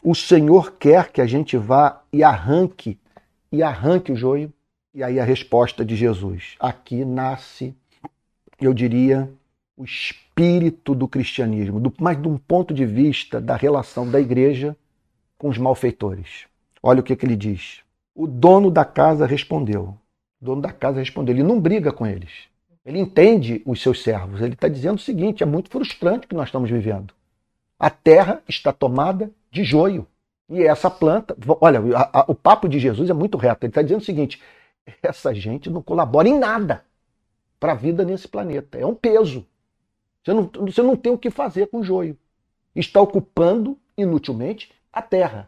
o 0.04 0.14
Senhor 0.14 0.74
quer 0.74 1.12
que 1.12 1.20
a 1.20 1.26
gente 1.26 1.58
vá 1.58 2.02
e 2.14 2.24
arranque 2.24 2.98
e 3.52 3.62
arranque 3.64 4.12
o 4.12 4.16
joio? 4.16 4.54
E 4.94 5.04
aí 5.04 5.20
a 5.20 5.24
resposta 5.24 5.84
de 5.84 5.96
Jesus: 5.96 6.56
aqui 6.60 7.04
nasce, 7.04 7.76
eu 8.66 8.74
diria, 8.74 9.30
o 9.76 9.84
espírito 9.84 10.94
do 10.94 11.08
cristianismo, 11.08 11.80
do, 11.80 11.94
mas 12.00 12.22
de 12.22 12.28
um 12.28 12.38
ponto 12.38 12.74
de 12.74 12.86
vista 12.86 13.42
da 13.42 13.56
relação 13.56 14.10
da 14.10 14.20
igreja 14.20 14.76
com 15.38 15.50
os 15.50 15.58
malfeitores. 15.58 16.46
Olha 16.84 17.00
o 17.00 17.04
que, 17.04 17.16
que 17.16 17.26
ele 17.26 17.36
diz. 17.36 17.80
O 18.14 18.28
dono 18.28 18.70
da 18.70 18.86
casa 18.86 19.26
respondeu. 19.26 19.98
O 20.40 20.46
dono 20.46 20.62
da 20.62 20.72
casa 20.72 21.00
respondeu. 21.00 21.36
Ele 21.36 21.44
não 21.44 21.60
briga 21.60 21.92
com 21.92 22.06
eles. 22.06 22.32
Ele 22.86 23.00
entende 23.00 23.62
os 23.66 23.82
seus 23.82 24.04
servos. 24.04 24.42
Ele 24.42 24.54
está 24.54 24.68
dizendo 24.68 24.98
o 24.98 25.02
seguinte: 25.02 25.44
é 25.44 25.46
muito 25.46 25.70
frustrante 25.70 26.26
o 26.26 26.30
que 26.30 26.36
nós 26.36 26.48
estamos 26.48 26.70
vivendo. 26.70 27.14
A 27.80 27.90
terra 27.90 28.42
está 28.48 28.72
tomada 28.72 29.32
de 29.52 29.64
joio. 29.64 30.08
E 30.50 30.62
essa 30.64 30.90
planta. 30.90 31.36
Olha, 31.60 31.80
a, 31.96 32.20
a, 32.22 32.26
o 32.28 32.36
papo 32.36 32.68
de 32.68 32.80
Jesus 32.80 33.10
é 33.10 33.14
muito 33.14 33.38
reto. 33.38 33.64
Ele 33.64 33.72
está 33.72 33.82
dizendo 33.82 34.02
o 34.02 34.06
seguinte: 34.06 34.42
essa 35.02 35.34
gente 35.34 35.70
não 35.70 35.82
colabora 35.82 36.28
em 36.28 36.38
nada 36.38 36.84
para 37.62 37.74
a 37.74 37.76
vida 37.76 38.04
nesse 38.04 38.28
planeta. 38.28 38.80
É 38.80 38.86
um 38.86 38.96
peso. 38.96 39.46
Você 40.24 40.34
não, 40.34 40.50
você 40.66 40.82
não 40.82 40.96
tem 40.96 41.12
o 41.12 41.18
que 41.18 41.30
fazer 41.30 41.68
com 41.68 41.78
o 41.78 41.84
joio. 41.84 42.18
Está 42.76 43.00
ocupando 43.00 43.78
inutilmente 43.96 44.74
a 44.92 45.00
terra. 45.00 45.48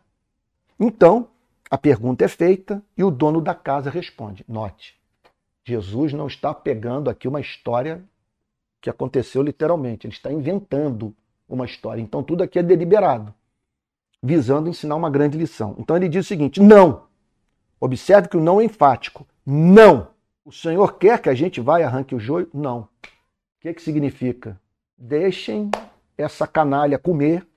Então, 0.80 1.28
a 1.72 1.78
pergunta 1.78 2.24
é 2.24 2.28
feita 2.28 2.84
e 2.96 3.04
o 3.04 3.10
dono 3.10 3.42
da 3.42 3.56
casa 3.56 3.90
responde. 3.90 4.46
Note, 4.48 4.96
Jesus 5.66 6.14
não 6.14 6.28
está 6.28 6.54
pegando 6.54 7.10
aqui 7.10 7.28
uma 7.28 7.42
história 7.42 8.04
que 8.80 8.92
aconteceu 8.92 9.42
literalmente, 9.42 10.06
ele 10.06 10.14
está 10.14 10.32
inventando 10.32 11.16
uma 11.50 11.66
história. 11.66 12.02
Então, 12.02 12.22
tudo 12.22 12.44
aqui 12.44 12.60
é 12.60 12.64
deliberado, 12.64 13.34
visando 14.22 14.70
ensinar 14.70 14.96
uma 14.96 15.10
grande 15.10 15.38
lição. 15.38 15.76
Então, 15.80 15.96
ele 15.96 16.10
diz 16.10 16.26
o 16.26 16.28
seguinte: 16.28 16.62
não. 16.62 17.08
Observe 17.80 18.28
que 18.28 18.38
o 18.38 18.42
não 18.42 18.62
é 18.62 18.66
enfático. 18.66 19.26
Não. 19.44 20.13
O 20.46 20.52
Senhor 20.52 20.98
quer 20.98 21.22
que 21.22 21.30
a 21.30 21.34
gente 21.34 21.62
vá 21.62 21.80
e 21.80 21.84
arranque 21.84 22.14
o 22.14 22.20
joio? 22.20 22.50
Não. 22.54 22.82
O 22.82 22.90
que, 23.62 23.74
que 23.74 23.82
significa? 23.82 24.60
Deixem 24.98 25.72
essa 26.18 26.46
canalha 26.46 27.00
comer, 27.00 27.48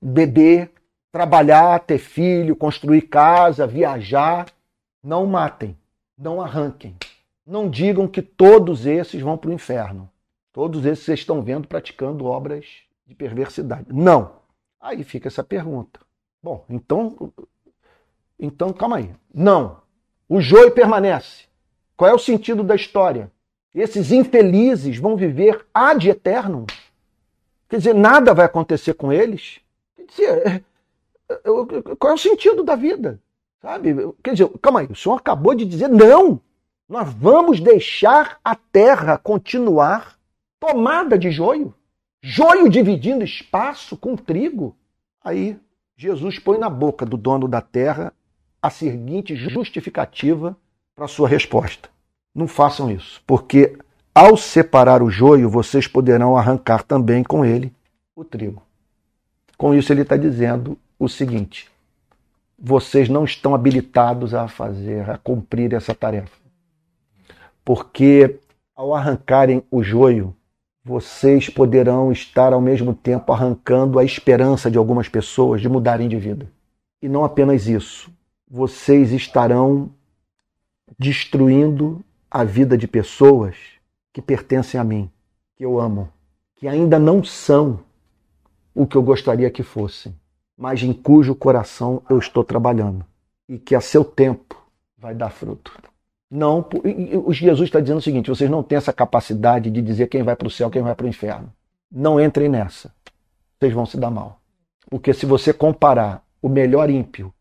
beber, 0.00 0.72
trabalhar, 1.12 1.80
ter 1.80 1.98
filho, 1.98 2.56
construir 2.56 3.02
casa, 3.02 3.66
viajar. 3.66 4.46
Não 5.02 5.26
matem, 5.26 5.76
não 6.16 6.40
arranquem. 6.40 6.96
Não 7.46 7.68
digam 7.68 8.08
que 8.08 8.22
todos 8.22 8.86
esses 8.86 9.20
vão 9.20 9.36
para 9.36 9.50
o 9.50 9.52
inferno. 9.52 10.10
Todos 10.50 10.86
esses 10.86 11.04
vocês 11.04 11.20
estão 11.20 11.42
vendo 11.42 11.68
praticando 11.68 12.24
obras 12.24 12.64
de 13.06 13.14
perversidade. 13.14 13.92
Não. 13.92 14.36
Aí 14.80 15.04
fica 15.04 15.28
essa 15.28 15.44
pergunta. 15.44 16.00
Bom, 16.42 16.64
então, 16.70 17.32
então 18.38 18.72
calma 18.72 18.96
aí. 18.96 19.14
Não. 19.32 19.82
O 20.26 20.40
joio 20.40 20.72
permanece. 20.72 21.44
Qual 21.96 22.10
é 22.10 22.14
o 22.14 22.18
sentido 22.18 22.62
da 22.62 22.74
história? 22.74 23.30
Esses 23.74 24.12
infelizes 24.12 24.98
vão 24.98 25.16
viver 25.16 25.66
ad 25.72 26.08
eterno. 26.08 26.66
Quer 27.68 27.78
dizer, 27.78 27.94
nada 27.94 28.32
vai 28.32 28.46
acontecer 28.46 28.94
com 28.94 29.12
eles. 29.12 29.60
Quer 29.96 30.06
dizer, 30.06 30.64
qual 31.98 32.12
é 32.12 32.14
o 32.14 32.18
sentido 32.18 32.62
da 32.62 32.76
vida? 32.76 33.20
Sabe? 33.60 33.94
Quer 34.22 34.32
dizer, 34.32 34.48
calma 34.60 34.80
aí, 34.80 34.86
o 34.86 34.94
senhor 34.94 35.16
acabou 35.16 35.54
de 35.54 35.64
dizer 35.64 35.88
não. 35.88 36.40
Nós 36.88 37.12
vamos 37.14 37.60
deixar 37.60 38.38
a 38.44 38.54
terra 38.54 39.16
continuar 39.16 40.18
tomada 40.60 41.18
de 41.18 41.30
joio. 41.30 41.74
Joio 42.22 42.68
dividindo 42.68 43.24
espaço 43.24 43.96
com 43.96 44.16
trigo. 44.16 44.76
Aí 45.22 45.58
Jesus 45.96 46.38
põe 46.38 46.58
na 46.58 46.68
boca 46.68 47.06
do 47.06 47.16
dono 47.16 47.48
da 47.48 47.60
terra 47.60 48.12
a 48.60 48.70
seguinte 48.70 49.34
justificativa 49.34 50.56
para 50.94 51.08
sua 51.08 51.28
resposta. 51.28 51.88
Não 52.34 52.46
façam 52.46 52.90
isso, 52.90 53.22
porque 53.26 53.76
ao 54.14 54.36
separar 54.36 55.02
o 55.02 55.10
joio, 55.10 55.50
vocês 55.50 55.86
poderão 55.86 56.36
arrancar 56.36 56.82
também 56.82 57.24
com 57.24 57.44
ele 57.44 57.72
o 58.14 58.24
trigo. 58.24 58.62
Com 59.56 59.74
isso, 59.74 59.92
ele 59.92 60.02
está 60.02 60.16
dizendo 60.16 60.78
o 60.98 61.08
seguinte: 61.08 61.70
vocês 62.58 63.08
não 63.08 63.24
estão 63.24 63.54
habilitados 63.54 64.34
a 64.34 64.48
fazer, 64.48 65.08
a 65.10 65.18
cumprir 65.18 65.72
essa 65.74 65.94
tarefa. 65.94 66.36
Porque 67.64 68.38
ao 68.76 68.94
arrancarem 68.94 69.62
o 69.70 69.82
joio, 69.82 70.34
vocês 70.84 71.48
poderão 71.48 72.12
estar 72.12 72.52
ao 72.52 72.60
mesmo 72.60 72.92
tempo 72.94 73.32
arrancando 73.32 73.98
a 73.98 74.04
esperança 74.04 74.70
de 74.70 74.76
algumas 74.76 75.08
pessoas 75.08 75.60
de 75.60 75.68
mudarem 75.68 76.08
de 76.08 76.16
vida. 76.16 76.46
E 77.00 77.08
não 77.08 77.24
apenas 77.24 77.66
isso, 77.66 78.10
vocês 78.48 79.12
estarão 79.12 79.90
destruindo 80.98 82.04
a 82.30 82.44
vida 82.44 82.76
de 82.76 82.86
pessoas 82.86 83.56
que 84.12 84.20
pertencem 84.22 84.78
a 84.80 84.84
mim, 84.84 85.10
que 85.56 85.64
eu 85.64 85.80
amo, 85.80 86.08
que 86.56 86.68
ainda 86.68 86.98
não 86.98 87.22
são 87.22 87.80
o 88.74 88.86
que 88.86 88.96
eu 88.96 89.02
gostaria 89.02 89.50
que 89.50 89.62
fossem. 89.62 90.14
mas 90.56 90.82
em 90.82 90.92
cujo 90.92 91.34
coração 91.34 92.02
eu 92.08 92.18
estou 92.18 92.44
trabalhando. 92.44 93.04
E 93.48 93.58
que 93.58 93.74
a 93.74 93.80
seu 93.80 94.04
tempo 94.04 94.56
vai 94.96 95.14
dar 95.14 95.30
fruto. 95.30 95.72
Não, 96.30 96.66
Jesus 97.30 97.68
está 97.68 97.80
dizendo 97.80 97.98
o 97.98 98.02
seguinte: 98.02 98.30
vocês 98.30 98.48
não 98.48 98.62
têm 98.62 98.78
essa 98.78 98.92
capacidade 98.92 99.70
de 99.70 99.82
dizer 99.82 100.08
quem 100.08 100.22
vai 100.22 100.34
para 100.34 100.48
o 100.48 100.50
céu, 100.50 100.70
quem 100.70 100.82
vai 100.82 100.94
para 100.94 101.06
o 101.06 101.08
inferno. 101.08 101.52
Não 101.90 102.20
entrem 102.20 102.48
nessa. 102.48 102.92
Vocês 103.58 103.72
vão 103.72 103.84
se 103.84 103.96
dar 103.98 104.10
mal. 104.10 104.40
Porque 104.88 105.12
se 105.12 105.26
você 105.26 105.52
comparar 105.52 106.24
o 106.40 106.48
melhor 106.48 106.88
ímpio 106.88 107.32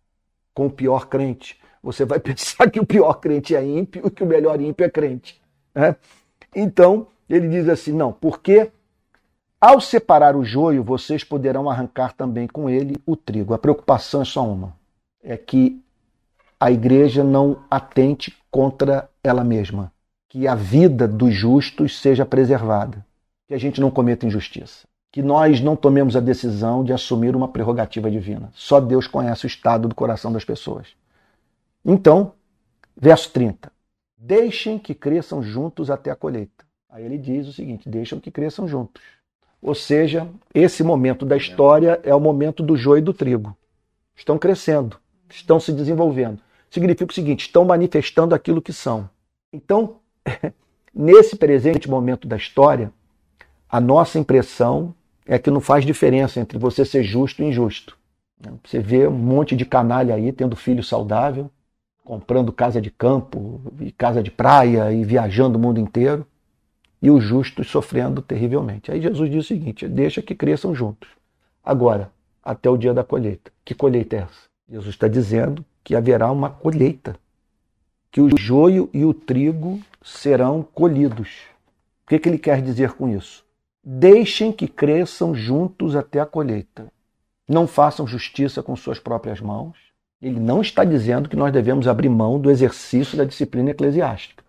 com 0.53 0.67
o 0.67 0.71
pior 0.71 1.07
crente, 1.07 1.59
você 1.83 2.05
vai 2.05 2.17
pensar 2.21 2.71
que 2.71 2.79
o 2.79 2.85
pior 2.85 3.15
crente 3.15 3.55
é 3.55 3.63
ímpio 3.63 4.07
e 4.07 4.09
que 4.09 4.23
o 4.23 4.27
melhor 4.27 4.61
ímpio 4.61 4.85
é 4.85 4.89
crente. 4.89 5.39
Né? 5.75 5.95
Então, 6.55 7.07
ele 7.29 7.49
diz 7.49 7.67
assim: 7.67 7.91
não, 7.91 8.13
porque 8.13 8.71
ao 9.59 9.79
separar 9.79 10.35
o 10.35 10.43
joio, 10.43 10.83
vocês 10.83 11.23
poderão 11.23 11.69
arrancar 11.69 12.13
também 12.13 12.47
com 12.47 12.69
ele 12.69 12.95
o 13.05 13.15
trigo. 13.15 13.53
A 13.53 13.57
preocupação 13.57 14.21
é 14.21 14.25
só 14.25 14.47
uma: 14.47 14.73
é 15.21 15.35
que 15.35 15.81
a 16.59 16.71
igreja 16.71 17.23
não 17.23 17.63
atente 17.69 18.37
contra 18.49 19.09
ela 19.23 19.43
mesma, 19.43 19.91
que 20.29 20.47
a 20.47 20.55
vida 20.55 21.07
dos 21.07 21.33
justos 21.33 21.99
seja 21.99 22.25
preservada, 22.25 23.05
que 23.47 23.53
a 23.53 23.57
gente 23.57 23.81
não 23.81 23.91
cometa 23.91 24.25
injustiça, 24.25 24.87
que 25.11 25.21
nós 25.21 25.59
não 25.59 25.75
tomemos 25.75 26.15
a 26.15 26.19
decisão 26.19 26.83
de 26.83 26.93
assumir 26.93 27.35
uma 27.35 27.47
prerrogativa 27.47 28.09
divina. 28.09 28.49
Só 28.53 28.79
Deus 28.79 29.07
conhece 29.07 29.45
o 29.45 29.47
estado 29.47 29.87
do 29.87 29.95
coração 29.95 30.31
das 30.31 30.45
pessoas. 30.45 30.87
Então, 31.85 32.33
verso 32.95 33.31
30. 33.31 33.71
Deixem 34.17 34.79
que 34.79 34.95
cresçam 34.95 35.43
juntos 35.43 35.89
até 35.89 36.09
a 36.09 36.15
colheita. 36.15 36.65
Aí 36.89 37.03
ele 37.03 37.17
diz 37.17 37.47
o 37.47 37.53
seguinte: 37.53 37.89
deixam 37.89 38.19
que 38.19 38.31
cresçam 38.31 38.67
juntos. 38.67 39.01
Ou 39.61 39.73
seja, 39.75 40.27
esse 40.53 40.83
momento 40.83 41.25
da 41.25 41.35
história 41.35 41.99
é 42.03 42.13
o 42.13 42.19
momento 42.19 42.61
do 42.61 42.77
joio 42.77 42.99
e 42.99 43.03
do 43.03 43.13
trigo. 43.13 43.55
Estão 44.15 44.37
crescendo, 44.37 44.97
estão 45.29 45.59
se 45.59 45.71
desenvolvendo. 45.71 46.39
Significa 46.69 47.11
o 47.11 47.15
seguinte: 47.15 47.47
estão 47.47 47.65
manifestando 47.65 48.35
aquilo 48.35 48.61
que 48.61 48.71
são. 48.71 49.09
Então, 49.51 49.97
nesse 50.93 51.35
presente 51.35 51.89
momento 51.89 52.27
da 52.27 52.37
história, 52.37 52.91
a 53.67 53.81
nossa 53.81 54.19
impressão 54.19 54.93
é 55.25 55.39
que 55.39 55.49
não 55.49 55.59
faz 55.61 55.85
diferença 55.85 56.39
entre 56.39 56.57
você 56.57 56.85
ser 56.85 57.03
justo 57.03 57.41
e 57.41 57.45
injusto. 57.45 57.97
Você 58.63 58.79
vê 58.79 59.07
um 59.07 59.11
monte 59.11 59.55
de 59.55 59.65
canalha 59.65 60.15
aí 60.15 60.31
tendo 60.31 60.55
filho 60.55 60.83
saudável, 60.83 61.49
comprando 62.03 62.51
casa 62.51 62.81
de 62.81 62.91
campo 62.91 63.61
e 63.79 63.91
casa 63.91 64.21
de 64.21 64.29
praia 64.29 64.91
e 64.91 65.03
viajando 65.03 65.57
o 65.57 65.61
mundo 65.61 65.79
inteiro, 65.79 66.25
e 67.01 67.11
os 67.11 67.23
justos 67.23 67.69
sofrendo 67.69 68.21
terrivelmente. 68.21 68.91
Aí 68.91 69.01
Jesus 69.01 69.29
diz 69.29 69.45
o 69.45 69.47
seguinte: 69.47 69.87
deixa 69.87 70.21
que 70.21 70.33
cresçam 70.33 70.73
juntos. 70.73 71.09
Agora, 71.63 72.11
até 72.43 72.69
o 72.69 72.77
dia 72.77 72.93
da 72.93 73.03
colheita. 73.03 73.51
Que 73.63 73.73
colheita 73.73 74.15
é 74.15 74.19
essa? 74.19 74.47
Jesus 74.69 74.95
está 74.95 75.07
dizendo 75.07 75.65
que 75.83 75.95
haverá 75.95 76.31
uma 76.31 76.49
colheita, 76.49 77.15
que 78.11 78.21
o 78.21 78.29
joio 78.37 78.89
e 78.93 79.03
o 79.03 79.13
trigo 79.13 79.81
serão 80.01 80.63
colhidos. 80.63 81.41
O 82.03 82.09
que, 82.09 82.19
que 82.19 82.29
ele 82.29 82.37
quer 82.37 82.61
dizer 82.61 82.93
com 82.93 83.09
isso? 83.09 83.43
Deixem 83.83 84.51
que 84.51 84.67
cresçam 84.67 85.35
juntos 85.35 85.95
até 85.95 86.19
a 86.19 86.25
colheita. 86.25 86.87
Não 87.47 87.67
façam 87.67 88.07
justiça 88.07 88.63
com 88.63 88.75
suas 88.75 88.99
próprias 88.99 89.41
mãos, 89.41 89.77
ele 90.23 90.39
não 90.39 90.61
está 90.61 90.85
dizendo 90.85 91.27
que 91.27 91.35
nós 91.35 91.51
devemos 91.51 91.85
abrir 91.85 92.07
mão 92.07 92.39
do 92.39 92.49
exercício 92.49 93.17
da 93.17 93.25
disciplina 93.25 93.71
eclesiástica. 93.71 94.41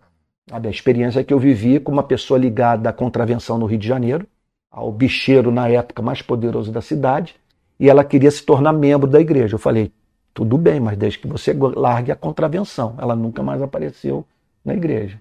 A 0.49 0.59
experiência 0.69 1.21
que 1.21 1.33
eu 1.33 1.39
vivi 1.39 1.81
com 1.81 1.91
uma 1.91 2.03
pessoa 2.03 2.39
ligada 2.39 2.89
à 2.89 2.93
contravenção 2.93 3.57
no 3.57 3.65
Rio 3.65 3.79
de 3.79 3.87
Janeiro, 3.87 4.25
ao 4.71 4.89
bicheiro 4.89 5.51
na 5.51 5.67
época 5.67 6.01
mais 6.01 6.21
poderoso 6.21 6.71
da 6.71 6.81
cidade, 6.81 7.35
e 7.77 7.89
ela 7.89 8.05
queria 8.05 8.31
se 8.31 8.41
tornar 8.43 8.71
membro 8.71 9.09
da 9.09 9.19
igreja. 9.19 9.55
Eu 9.55 9.59
falei, 9.59 9.91
tudo 10.33 10.57
bem, 10.57 10.79
mas 10.79 10.97
desde 10.97 11.19
que 11.19 11.27
você 11.27 11.51
largue 11.53 12.11
a 12.11 12.15
contravenção. 12.15 12.95
Ela 12.97 13.15
nunca 13.15 13.43
mais 13.43 13.61
apareceu 13.61 14.25
na 14.63 14.73
igreja. 14.73 15.19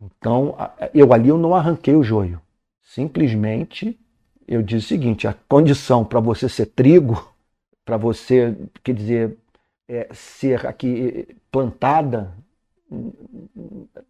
Então, 0.00 0.56
eu 0.94 1.12
ali 1.12 1.30
eu 1.30 1.38
não 1.38 1.52
arranquei 1.52 1.96
o 1.96 2.02
joio. 2.04 2.40
Simplesmente 2.80 3.98
eu 4.46 4.62
disse 4.62 4.86
o 4.86 4.88
seguinte: 4.88 5.26
a 5.26 5.34
condição 5.48 6.04
para 6.04 6.20
você 6.20 6.48
ser 6.48 6.66
trigo, 6.66 7.28
para 7.84 7.96
você, 7.96 8.56
quer 8.84 8.92
dizer, 8.92 9.36
é, 9.88 10.08
ser 10.12 10.66
aqui 10.66 11.36
plantada 11.50 12.32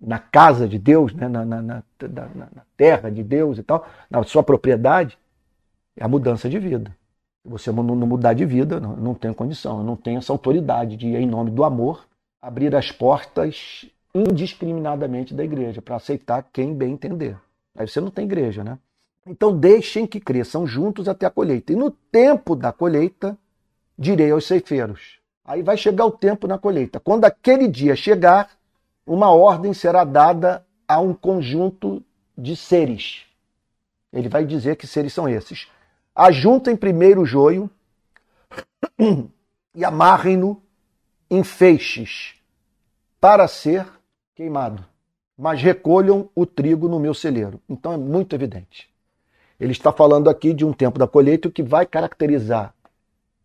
na 0.01 0.19
casa 0.19 0.69
de 0.69 0.79
Deus, 0.79 1.15
né, 1.15 1.29
na, 1.29 1.45
na, 1.45 1.63
na, 1.63 1.83
na, 2.01 2.63
terra 2.77 3.11
de 3.11 3.23
Deus 3.23 3.59
e 3.59 3.63
tal, 3.63 3.87
na 4.11 4.23
sua 4.23 4.43
propriedade, 4.43 5.19
é 5.97 6.05
a 6.05 6.09
mudança 6.09 6.49
de 6.49 6.59
vida. 6.59 6.95
Você 7.45 7.71
não 7.71 7.85
mudar 7.85 8.35
de 8.35 8.45
vida, 8.45 8.81
não, 8.81 8.97
não 8.97 9.15
tem 9.15 9.33
condição, 9.33 9.83
não 9.83 9.97
tem 9.97 10.17
essa 10.17 10.33
autoridade 10.33 10.97
de, 10.97 11.07
em 11.07 11.27
nome 11.27 11.51
do 11.51 11.65
amor, 11.65 12.07
abrir 12.43 12.75
as 12.75 12.91
portas 12.93 13.87
indiscriminadamente 14.15 15.33
da 15.33 15.45
igreja 15.45 15.81
para 15.81 15.97
aceitar 15.97 16.43
quem 16.53 16.75
bem 16.75 16.93
entender. 16.93 17.37
Aí 17.77 17.87
você 17.87 18.01
não 18.01 18.11
tem 18.11 18.25
igreja, 18.25 18.65
né? 18.65 18.79
Então 19.27 19.57
deixem 19.57 20.07
que 20.07 20.21
cresçam 20.21 20.67
juntos 20.67 21.09
até 21.09 21.27
a 21.27 21.31
colheita. 21.31 21.73
E 21.73 21.77
no 21.77 21.91
tempo 21.91 22.55
da 22.55 22.73
colheita, 22.73 23.37
direi 23.99 24.31
aos 24.31 24.47
ceifeiros: 24.47 25.16
Aí 25.47 25.63
vai 25.63 25.77
chegar 25.77 26.05
o 26.05 26.11
tempo 26.11 26.49
na 26.49 26.59
colheita. 26.59 26.99
Quando 26.99 27.25
aquele 27.25 27.69
dia 27.69 27.95
chegar, 27.95 28.51
uma 29.07 29.31
ordem 29.31 29.73
será 29.73 30.03
dada 30.03 30.67
a 30.89 31.01
um 31.01 31.15
conjunto 31.15 32.03
de 32.37 32.57
seres. 32.57 33.25
Ele 34.13 34.29
vai 34.29 34.45
dizer 34.45 34.75
que 34.77 34.87
seres 34.87 35.13
são 35.13 35.29
esses. 35.29 35.69
Ajuntem 36.15 36.75
primeiro 36.75 37.21
o 37.21 37.27
joio 37.27 37.71
e 39.75 39.85
amarrem-no 39.85 40.61
em 41.31 41.45
feixes 41.45 42.35
para 43.21 43.47
ser 43.47 43.87
queimado. 44.35 44.85
Mas 45.39 45.63
recolham 45.63 46.29
o 46.35 46.45
trigo 46.45 46.89
no 46.89 46.99
meu 46.99 47.15
celeiro. 47.15 47.61
Então 47.69 47.93
é 47.93 47.97
muito 47.97 48.35
evidente. 48.35 48.89
Ele 49.61 49.73
está 49.73 49.93
falando 49.93 50.29
aqui 50.29 50.53
de 50.53 50.65
um 50.65 50.73
tempo 50.73 50.99
da 50.99 51.07
colheita, 51.07 51.47
o 51.47 51.53
que 51.53 51.63
vai 51.63 51.87
caracterizar 51.87 52.75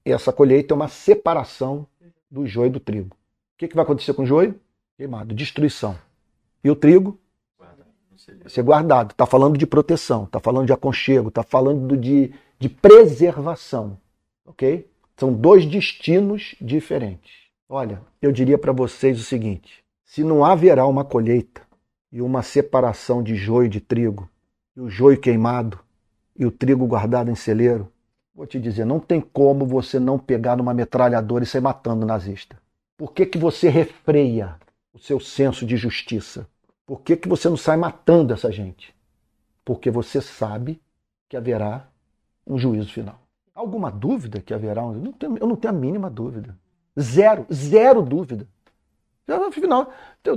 essa 0.04 0.34
colheita 0.34 0.74
é 0.74 0.76
uma 0.76 0.88
separação 0.88 1.86
do 2.32 2.48
joio 2.48 2.68
e 2.68 2.72
do 2.72 2.80
trigo. 2.80 3.10
O 3.14 3.58
que, 3.58 3.68
que 3.68 3.76
vai 3.76 3.84
acontecer 3.84 4.14
com 4.14 4.24
o 4.24 4.26
joio? 4.26 4.56
Queimado, 4.98 5.36
destruição. 5.36 5.98
E 6.64 6.72
o 6.72 6.76
trigo? 6.76 7.20
Vai 7.60 8.50
ser 8.50 8.64
guardado. 8.64 9.12
Está 9.12 9.26
falando 9.26 9.58
de 9.58 9.68
proteção, 9.68 10.24
está 10.24 10.40
falando 10.40 10.68
de 10.68 10.74
aconchego, 10.74 11.30
está 11.30 11.44
falando 11.44 11.98
de, 11.98 12.34
de 12.58 12.70
preservação. 12.70 13.98
Ok? 14.46 14.90
São 15.18 15.34
dois 15.34 15.66
destinos 15.66 16.56
diferentes. 16.62 17.32
Olha, 17.68 18.02
eu 18.22 18.32
diria 18.32 18.58
para 18.58 18.72
vocês 18.72 19.20
o 19.20 19.24
seguinte: 19.24 19.84
se 20.04 20.24
não 20.24 20.44
haverá 20.44 20.86
uma 20.86 21.06
colheita 21.06 21.62
e 22.12 22.22
uma 22.22 22.42
separação 22.42 23.22
de 23.22 23.36
joio 23.36 23.68
e 23.68 23.70
de 23.70 23.80
trigo, 23.80 24.30
e 24.76 24.82
o 24.82 24.90
joio 24.90 25.20
queimado 25.20 25.80
e 26.36 26.46
o 26.46 26.52
trigo 26.52 26.86
guardado 26.88 27.30
em 27.30 27.36
celeiro, 27.36 27.92
Vou 28.34 28.48
te 28.48 28.60
dizer, 28.60 28.86
não 28.86 29.00
tem 29.00 29.20
como 29.20 29.66
você 29.66 30.00
não 30.00 30.18
pegar 30.18 30.56
numa 30.56 30.74
metralhadora 30.74 31.44
e 31.44 31.48
sair 31.48 31.62
matando 31.62 32.04
o 32.04 32.08
nazista. 32.08 32.58
Por 32.98 33.14
que, 33.14 33.26
que 33.26 33.38
você 33.38 33.70
refreia 33.70 34.56
o 34.94 35.00
seu 35.00 35.20
senso 35.20 35.66
de 35.66 35.76
justiça? 35.76 36.48
Por 36.86 37.02
que, 37.02 37.18
que 37.18 37.28
você 37.28 37.50
não 37.50 37.58
sai 37.58 37.78
matando 37.78 38.34
essa 38.34 38.52
gente? 38.52 38.96
Porque 39.66 39.92
você 39.92 40.22
sabe 40.22 40.82
que 41.28 41.36
haverá 41.36 41.88
um 42.48 42.58
juízo 42.58 42.92
final. 42.92 43.20
Alguma 43.54 43.92
dúvida 43.92 44.42
que 44.42 44.54
haverá 44.54 44.84
um 44.84 44.94
não 44.94 45.12
tenho, 45.12 45.38
Eu 45.38 45.48
não 45.48 45.56
tenho 45.56 45.74
a 45.74 45.78
mínima 45.78 46.10
dúvida. 46.10 46.58
Zero, 47.00 47.46
zero 47.52 48.02
dúvida. 48.02 48.48
No 49.28 49.52
final, 49.52 49.90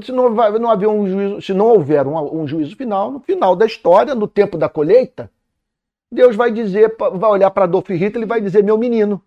se 0.03 0.13
não, 0.13 0.35
vai, 0.35 0.57
não 0.59 0.71
haver 0.71 0.89
um 0.89 1.09
juízo, 1.09 1.43
se 1.43 1.53
não 1.53 1.67
houver 1.67 2.07
um, 2.07 2.43
um 2.43 2.47
juízo 2.47 2.77
final, 2.77 3.11
no 3.11 3.21
final 3.21 3.57
da 3.57 3.67
história, 3.67 4.15
no 4.15 4.29
tempo 4.29 4.57
da 4.57 4.69
colheita, 4.69 5.31
Deus 6.11 6.37
vai 6.37 6.53
dizer, 6.53 6.97
vai 6.97 7.31
olhar 7.31 7.51
para 7.51 7.65
Adolf 7.65 7.89
Hitler 7.89 8.23
e 8.23 8.29
vai 8.29 8.41
dizer 8.41 8.63
meu 8.63 8.79
menino. 8.79 9.21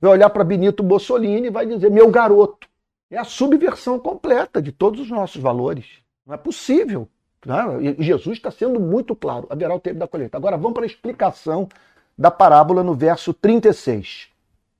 Vai 0.00 0.12
olhar 0.12 0.30
para 0.30 0.42
Benito 0.42 0.82
Mussolini 0.82 1.46
e 1.46 1.50
vai 1.50 1.64
dizer 1.64 1.90
meu 1.90 2.10
garoto. 2.10 2.68
É 3.10 3.18
a 3.18 3.24
subversão 3.24 3.98
completa 3.98 4.60
de 4.60 4.72
todos 4.72 5.00
os 5.00 5.10
nossos 5.10 5.40
valores. 5.40 5.86
Não 6.26 6.34
é 6.34 6.38
possível. 6.38 7.08
Né? 7.44 7.94
Jesus 7.98 8.38
está 8.38 8.50
sendo 8.50 8.80
muito 8.80 9.14
claro. 9.14 9.46
Haverá 9.50 9.74
o 9.74 9.80
tempo 9.80 9.98
da 9.98 10.08
colheita. 10.08 10.36
Agora 10.36 10.56
vamos 10.56 10.74
para 10.74 10.84
a 10.84 10.86
explicação 10.86 11.68
da 12.16 12.30
parábola 12.30 12.82
no 12.82 12.94
verso 12.94 13.32
36. 13.34 14.28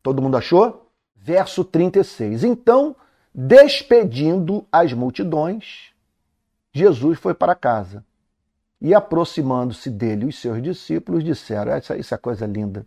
Todo 0.03 0.23
mundo 0.23 0.37
achou? 0.37 0.91
Verso 1.15 1.65
36. 1.65 2.43
Então, 2.43 2.97
despedindo 3.35 4.67
as 4.73 4.93
multidões, 4.93 5.93
Jesus 6.73 7.19
foi 7.19 7.35
para 7.35 7.55
casa. 7.55 8.05
E 8.85 8.93
aproximando-se 8.93 9.89
dele 9.89 10.27
os 10.27 10.37
seus 10.41 10.61
discípulos, 10.61 11.23
disseram: 11.23 11.79
Isso, 11.79 11.95
isso 11.95 12.13
é 12.13 12.19
coisa 12.19 12.47
linda. 12.47 12.85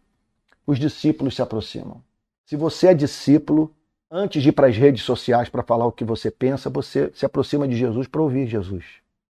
Os 0.67 0.77
discípulos 0.77 1.37
se 1.37 1.41
aproximam. 1.41 2.03
Se 2.45 2.57
você 2.57 2.87
é 2.87 2.93
discípulo, 2.93 3.73
antes 4.11 4.43
de 4.43 4.49
ir 4.49 4.51
para 4.51 4.67
as 4.67 4.75
redes 4.75 5.03
sociais 5.03 5.47
para 5.47 5.63
falar 5.63 5.85
o 5.85 5.93
que 5.93 6.03
você 6.03 6.29
pensa, 6.29 6.69
você 6.69 7.09
se 7.15 7.25
aproxima 7.25 7.65
de 7.65 7.77
Jesus 7.77 8.07
para 8.07 8.21
ouvir 8.21 8.45
Jesus. 8.45 8.83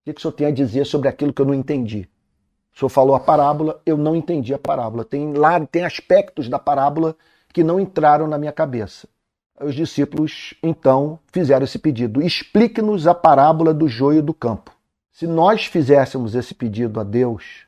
O 0.07 0.13
que 0.13 0.17
o 0.17 0.21
senhor 0.21 0.31
tem 0.31 0.47
a 0.47 0.51
dizer 0.51 0.85
sobre 0.85 1.09
aquilo 1.09 1.33
que 1.33 1.41
eu 1.41 1.45
não 1.45 1.53
entendi? 1.53 2.07
O 2.73 2.79
senhor 2.79 2.89
falou 2.89 3.13
a 3.13 3.19
parábola, 3.19 3.81
eu 3.85 3.97
não 3.97 4.15
entendi 4.15 4.53
a 4.53 4.57
parábola. 4.57 5.03
Tem 5.03 5.33
lá 5.33 5.59
tem 5.65 5.83
aspectos 5.83 6.47
da 6.47 6.57
parábola 6.57 7.13
que 7.51 7.61
não 7.61 7.77
entraram 7.77 8.25
na 8.25 8.37
minha 8.37 8.53
cabeça. 8.53 9.05
Os 9.59 9.75
discípulos 9.75 10.53
então 10.63 11.19
fizeram 11.27 11.65
esse 11.65 11.77
pedido: 11.77 12.21
explique-nos 12.21 13.05
a 13.05 13.13
parábola 13.13 13.73
do 13.73 13.89
joio 13.89 14.23
do 14.23 14.33
campo. 14.33 14.71
Se 15.13 15.27
nós 15.27 15.65
fizéssemos 15.67 16.33
esse 16.33 16.55
pedido 16.55 16.99
a 16.99 17.03
Deus, 17.03 17.67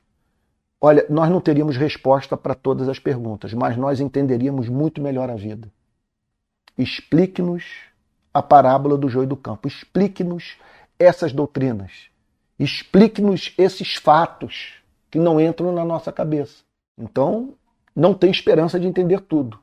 olha, 0.82 1.06
nós 1.08 1.30
não 1.30 1.40
teríamos 1.40 1.78
resposta 1.78 2.36
para 2.36 2.56
todas 2.56 2.90
as 2.90 2.98
perguntas, 2.98 3.54
mas 3.54 3.78
nós 3.78 4.00
entenderíamos 4.00 4.68
muito 4.68 5.00
melhor 5.00 5.30
a 5.30 5.36
vida. 5.36 5.72
Explique-nos 6.76 7.64
a 8.34 8.42
parábola 8.42 8.98
do 8.98 9.08
joio 9.08 9.28
do 9.28 9.38
campo. 9.38 9.68
Explique-nos 9.68 10.58
essas 10.98 11.32
doutrinas. 11.32 12.10
Explique-nos 12.58 13.54
esses 13.60 13.94
fatos 13.96 14.74
que 15.12 15.20
não 15.20 15.40
entram 15.40 15.72
na 15.72 15.86
nossa 15.86 16.12
cabeça. 16.12 16.64
Então, 16.98 17.54
não 17.96 18.16
tem 18.16 18.32
esperança 18.32 18.80
de 18.80 18.88
entender 18.88 19.22
tudo. 19.22 19.60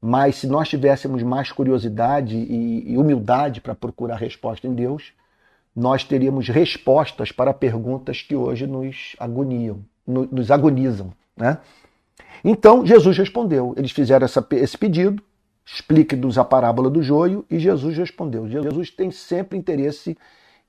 Mas 0.00 0.36
se 0.36 0.48
nós 0.48 0.68
tivéssemos 0.68 1.22
mais 1.22 1.52
curiosidade 1.52 2.36
e, 2.36 2.98
humildade 2.98 3.60
para 3.60 3.76
procurar 3.76 4.16
resposta 4.16 4.66
em 4.66 4.74
Deus, 4.74 5.12
nós 5.76 6.02
teríamos 6.02 6.48
respostas 6.48 7.30
para 7.30 7.52
perguntas 7.52 8.22
que 8.22 8.34
hoje 8.34 8.66
nos 8.66 9.14
agoniam, 9.18 9.84
nos 10.06 10.50
agonizam. 10.50 11.12
Né? 11.36 11.58
Então, 12.42 12.86
Jesus 12.86 13.18
respondeu. 13.18 13.74
Eles 13.76 13.90
fizeram 13.90 14.24
essa, 14.24 14.44
esse 14.52 14.78
pedido, 14.78 15.22
explique-nos 15.66 16.38
a 16.38 16.44
parábola 16.44 16.88
do 16.88 17.02
joio, 17.02 17.44
e 17.50 17.58
Jesus 17.58 17.98
respondeu. 17.98 18.48
Jesus 18.48 18.90
tem 18.90 19.10
sempre 19.10 19.58
interesse 19.58 20.16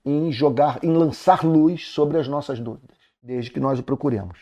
em 0.04 0.30
jogar, 0.30 0.80
em 0.84 0.92
lançar 0.92 1.46
luz 1.46 1.88
sobre 1.88 2.18
as 2.18 2.28
nossas 2.28 2.60
dúvidas, 2.60 2.98
desde 3.24 3.50
que 3.50 3.62
nós 3.62 3.80
o 3.80 3.84
procuremos. 3.84 4.40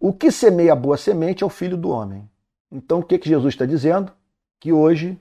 O 0.00 0.12
que 0.12 0.32
semeia 0.32 0.72
a 0.72 0.76
boa 0.76 0.96
semente 0.96 1.44
é 1.44 1.46
o 1.46 1.50
filho 1.50 1.76
do 1.76 1.90
homem. 1.90 2.28
Então, 2.70 2.98
o 2.98 3.02
que, 3.02 3.18
que 3.18 3.28
Jesus 3.28 3.54
está 3.54 3.64
dizendo? 3.64 4.12
Que 4.58 4.72
hoje 4.72 5.16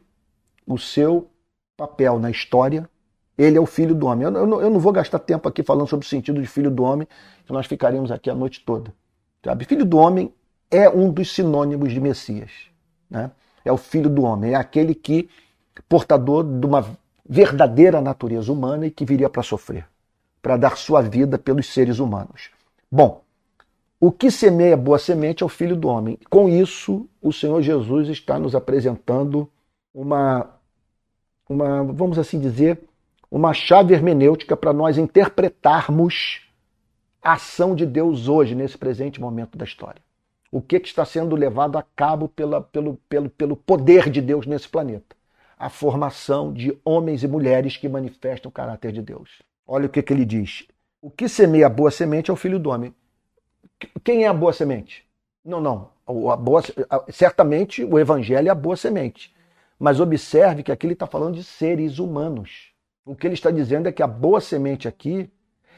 o 0.66 0.78
seu 0.78 1.30
papel 1.76 2.20
na 2.20 2.32
história, 2.32 2.90
ele 3.38 3.58
é 3.58 3.62
o 3.62 3.66
filho 3.66 3.94
do 3.94 4.08
homem. 4.08 4.26
Eu, 4.26 4.34
eu, 4.34 4.62
eu 4.62 4.70
não 4.70 4.80
vou 4.80 4.92
gastar 4.92 5.20
tempo 5.20 5.48
aqui 5.48 5.62
falando 5.62 5.88
sobre 5.88 6.06
o 6.06 6.10
sentido 6.10 6.42
de 6.42 6.48
filho 6.48 6.72
do 6.72 6.84
homem, 6.84 7.08
que 7.46 7.54
nós 7.54 7.66
ficaríamos 7.66 8.12
aqui 8.12 8.30
a 8.30 8.36
noite 8.36 8.64
toda. 8.66 8.94
Sabe? 9.44 9.66
Filho 9.66 9.86
do 9.86 9.98
homem 9.98 10.34
é 10.72 10.90
um 10.90 11.12
dos 11.12 11.34
sinônimos 11.34 11.94
de 11.94 12.00
Messias. 12.00 12.52
Né? 13.10 13.32
É 13.64 13.72
o 13.72 13.78
filho 13.78 14.10
do 14.10 14.24
homem, 14.24 14.54
é 14.54 14.56
aquele 14.56 14.96
que, 14.96 15.30
portador 15.88 16.44
de 16.44 16.66
uma 16.66 16.86
verdadeira 17.28 18.02
natureza 18.02 18.52
humana 18.52 18.88
e 18.88 18.92
que 18.92 19.06
viria 19.06 19.30
para 19.30 19.44
sofrer, 19.44 19.86
para 20.42 20.58
dar 20.58 20.78
sua 20.78 21.02
vida 21.02 21.38
pelos 21.38 21.72
seres 21.74 22.00
humanos. 22.00 22.50
Bom, 22.92 23.22
o 24.00 24.12
que 24.12 24.32
semeia 24.32 24.78
boa 24.78 25.00
semente 25.00 25.44
é 25.44 25.46
o 25.46 25.50
filho 25.50 25.76
do 25.76 25.88
homem. 25.88 26.18
Com 26.30 26.48
isso, 26.48 27.08
o 27.22 27.34
Senhor 27.34 27.62
Jesus 27.62 28.10
está 28.10 28.40
nos 28.40 28.56
apresentando 28.56 29.50
uma, 29.94 30.50
uma 31.50 31.84
vamos 31.84 32.18
assim 32.18 32.40
dizer, 32.40 32.80
uma 33.30 33.54
chave 33.54 33.94
hermenêutica 33.94 34.56
para 34.56 34.74
nós 34.74 34.98
interpretarmos 34.98 36.48
a 37.22 37.34
ação 37.34 37.76
de 37.76 37.86
Deus 37.86 38.28
hoje, 38.28 38.56
nesse 38.56 38.78
presente 38.78 39.20
momento 39.20 39.58
da 39.58 39.66
história. 39.66 40.02
O 40.52 40.62
que, 40.62 40.80
que 40.80 40.88
está 40.88 41.04
sendo 41.04 41.36
levado 41.36 41.78
a 41.78 41.84
cabo 41.84 42.30
pela, 42.30 42.62
pelo, 42.62 42.98
pelo, 43.10 43.30
pelo 43.30 43.56
poder 43.58 44.10
de 44.10 44.22
Deus 44.22 44.46
nesse 44.46 44.70
planeta? 44.70 45.16
A 45.60 45.70
formação 45.70 46.54
de 46.54 46.78
homens 46.86 47.24
e 47.24 47.28
mulheres 47.28 47.76
que 47.76 47.90
manifestam 47.90 48.50
o 48.50 48.52
caráter 48.52 48.92
de 48.92 49.02
Deus. 49.02 49.42
Olha 49.66 49.88
o 49.88 49.90
que, 49.90 50.02
que 50.02 50.14
ele 50.14 50.24
diz. 50.24 50.66
O 51.02 51.10
que 51.10 51.28
semeia 51.28 51.68
boa 51.68 51.92
semente 51.92 52.30
é 52.32 52.34
o 52.34 52.38
filho 52.38 52.60
do 52.60 52.70
homem. 52.70 52.96
Quem 54.04 54.24
é 54.24 54.28
a 54.28 54.34
boa 54.34 54.54
semente? 54.54 55.06
Não, 55.44 55.60
não. 55.60 55.90
A 56.08 56.38
boa, 56.38 56.64
certamente 57.10 57.84
o 57.84 58.00
evangelho 58.00 58.48
é 58.48 58.52
a 58.52 58.56
boa 58.56 58.78
semente. 58.78 59.36
Mas 59.78 60.00
observe 60.00 60.64
que 60.64 60.72
aqui 60.72 60.86
ele 60.86 60.94
está 60.94 61.06
falando 61.06 61.36
de 61.36 61.44
seres 61.44 62.00
humanos. 62.00 62.72
O 63.08 63.16
que 63.16 63.26
ele 63.26 63.36
está 63.36 63.50
dizendo 63.50 63.88
é 63.88 63.92
que 63.92 64.04
a 64.04 64.08
boa 64.08 64.42
semente 64.42 64.86
aqui, 64.86 65.30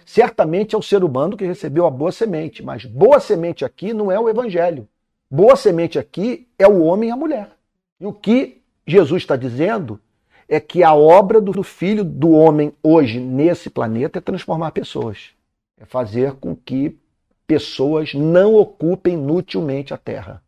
certamente 0.03 0.73
é 0.73 0.77
o 0.77 0.81
ser 0.81 1.03
humano 1.03 1.37
que 1.37 1.45
recebeu 1.45 1.85
a 1.85 1.91
boa 1.91 2.11
semente. 2.11 2.63
Mas 2.63 2.85
boa 2.85 3.19
semente 3.19 3.63
aqui 3.63 3.93
não 3.93 4.11
é 4.11 4.19
o 4.19 4.27
evangelho. 4.27 4.87
Boa 5.29 5.55
semente 5.55 5.99
aqui 5.99 6.47
é 6.57 6.67
o 6.67 6.81
homem 6.81 7.09
e 7.09 7.11
a 7.11 7.15
mulher. 7.15 7.51
E 7.99 8.05
o 8.07 8.11
que 8.11 8.63
Jesus 8.85 9.21
está 9.21 9.35
dizendo 9.35 10.01
é 10.47 10.59
que 10.59 10.83
a 10.83 10.95
obra 10.95 11.39
do 11.39 11.61
filho 11.61 12.03
do 12.03 12.31
homem 12.31 12.73
hoje 12.81 13.19
nesse 13.19 13.69
planeta 13.69 14.17
é 14.17 14.21
transformar 14.21 14.71
pessoas. 14.71 15.29
É 15.77 15.85
fazer 15.85 16.33
com 16.33 16.55
que 16.55 16.97
pessoas 17.45 18.15
não 18.15 18.55
ocupem 18.55 19.13
inutilmente 19.13 19.93
a 19.93 19.97
terra. 19.97 20.41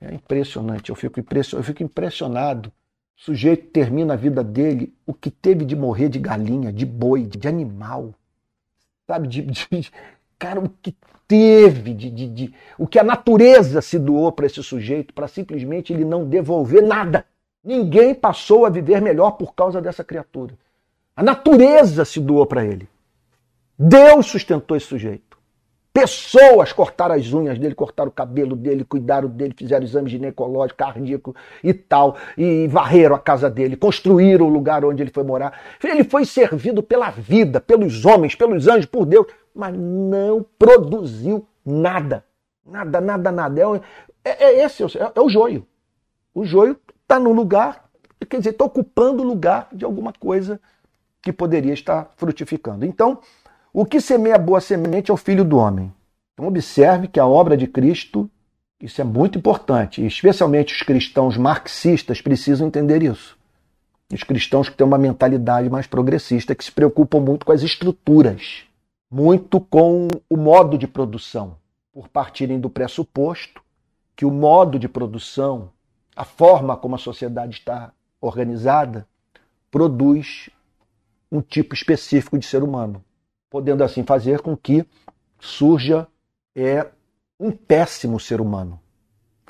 É 0.00 0.14
impressionante, 0.14 0.90
eu 0.90 0.96
fico, 0.96 1.18
impressionado, 1.18 1.60
eu 1.60 1.64
fico 1.64 1.82
impressionado. 1.82 2.72
O 3.18 3.20
sujeito 3.20 3.66
termina 3.70 4.14
a 4.14 4.16
vida 4.16 4.44
dele, 4.44 4.94
o 5.04 5.12
que 5.12 5.28
teve 5.28 5.64
de 5.64 5.74
morrer 5.74 6.08
de 6.08 6.20
galinha, 6.20 6.72
de 6.72 6.86
boi, 6.86 7.24
de 7.24 7.48
animal, 7.48 8.14
sabe? 9.08 9.26
De, 9.26 9.42
de 9.42 9.90
cara, 10.38 10.60
o 10.60 10.68
que 10.80 10.94
teve 11.26 11.92
de, 11.92 12.10
de, 12.10 12.28
de, 12.28 12.54
o 12.78 12.86
que 12.86 12.98
a 12.98 13.02
natureza 13.02 13.82
se 13.82 13.98
doou 13.98 14.30
para 14.30 14.46
esse 14.46 14.62
sujeito, 14.62 15.12
para 15.12 15.26
simplesmente 15.26 15.92
ele 15.92 16.04
não 16.04 16.24
devolver 16.24 16.82
nada. 16.82 17.26
Ninguém 17.62 18.14
passou 18.14 18.64
a 18.64 18.70
viver 18.70 19.02
melhor 19.02 19.32
por 19.32 19.52
causa 19.52 19.82
dessa 19.82 20.04
criatura. 20.04 20.54
A 21.14 21.22
natureza 21.22 22.04
se 22.04 22.20
doou 22.20 22.46
para 22.46 22.64
ele. 22.64 22.88
Deus 23.76 24.26
sustentou 24.26 24.76
esse 24.76 24.86
sujeito. 24.86 25.27
Pessoas 25.92 26.72
cortaram 26.72 27.14
as 27.14 27.32
unhas 27.32 27.58
dele, 27.58 27.74
cortaram 27.74 28.08
o 28.08 28.12
cabelo 28.12 28.54
dele, 28.54 28.84
cuidaram 28.84 29.28
dele, 29.28 29.54
fizeram 29.56 29.84
exame 29.84 30.10
ginecológico, 30.10 30.78
cardíaco 30.78 31.34
e 31.64 31.72
tal, 31.72 32.16
e 32.36 32.68
varreram 32.68 33.16
a 33.16 33.18
casa 33.18 33.50
dele, 33.50 33.76
construíram 33.76 34.46
o 34.46 34.48
lugar 34.48 34.84
onde 34.84 35.02
ele 35.02 35.10
foi 35.10 35.24
morar. 35.24 35.58
Ele 35.82 36.04
foi 36.04 36.24
servido 36.24 36.82
pela 36.82 37.10
vida, 37.10 37.60
pelos 37.60 38.04
homens, 38.04 38.34
pelos 38.34 38.68
anjos, 38.68 38.86
por 38.86 39.06
Deus, 39.06 39.26
mas 39.54 39.74
não 39.76 40.44
produziu 40.58 41.46
nada. 41.64 42.24
Nada, 42.64 43.00
nada, 43.00 43.32
nada. 43.32 43.60
É, 44.24 44.30
é, 44.30 44.44
é 44.44 44.64
esse, 44.64 44.84
é, 44.84 45.12
é 45.14 45.20
o 45.20 45.28
joio. 45.28 45.66
O 46.34 46.44
joio 46.44 46.78
está 47.02 47.18
no 47.18 47.32
lugar, 47.32 47.88
quer 48.28 48.38
dizer, 48.38 48.50
está 48.50 48.64
ocupando 48.64 49.22
o 49.22 49.26
lugar 49.26 49.68
de 49.72 49.84
alguma 49.84 50.12
coisa 50.12 50.60
que 51.22 51.32
poderia 51.32 51.72
estar 51.72 52.12
frutificando. 52.16 52.84
Então, 52.84 53.20
o 53.80 53.86
que 53.86 54.00
semeia 54.00 54.36
boa 54.36 54.60
semente 54.60 55.08
é 55.08 55.14
o 55.14 55.16
filho 55.16 55.44
do 55.44 55.56
homem. 55.56 55.94
Então, 56.34 56.48
observe 56.48 57.06
que 57.06 57.20
a 57.20 57.26
obra 57.28 57.56
de 57.56 57.68
Cristo, 57.68 58.28
isso 58.82 59.00
é 59.00 59.04
muito 59.04 59.38
importante, 59.38 60.04
especialmente 60.04 60.74
os 60.74 60.82
cristãos 60.82 61.36
marxistas 61.36 62.20
precisam 62.20 62.66
entender 62.66 63.04
isso. 63.04 63.38
Os 64.12 64.24
cristãos 64.24 64.68
que 64.68 64.76
têm 64.76 64.84
uma 64.84 64.98
mentalidade 64.98 65.70
mais 65.70 65.86
progressista, 65.86 66.56
que 66.56 66.64
se 66.64 66.72
preocupam 66.72 67.20
muito 67.20 67.46
com 67.46 67.52
as 67.52 67.62
estruturas, 67.62 68.64
muito 69.08 69.60
com 69.60 70.08
o 70.28 70.36
modo 70.36 70.76
de 70.76 70.88
produção, 70.88 71.56
por 71.92 72.08
partirem 72.08 72.58
do 72.58 72.68
pressuposto 72.68 73.62
que 74.16 74.24
o 74.24 74.30
modo 74.32 74.76
de 74.76 74.88
produção, 74.88 75.70
a 76.16 76.24
forma 76.24 76.76
como 76.76 76.96
a 76.96 76.98
sociedade 76.98 77.58
está 77.58 77.92
organizada, 78.20 79.06
produz 79.70 80.50
um 81.30 81.40
tipo 81.40 81.76
específico 81.76 82.36
de 82.36 82.44
ser 82.44 82.64
humano 82.64 83.04
podendo 83.50 83.82
assim 83.82 84.02
fazer 84.02 84.40
com 84.40 84.56
que 84.56 84.84
surja 85.38 86.06
é, 86.54 86.86
um 87.38 87.50
péssimo 87.50 88.18
ser 88.18 88.40
humano. 88.40 88.80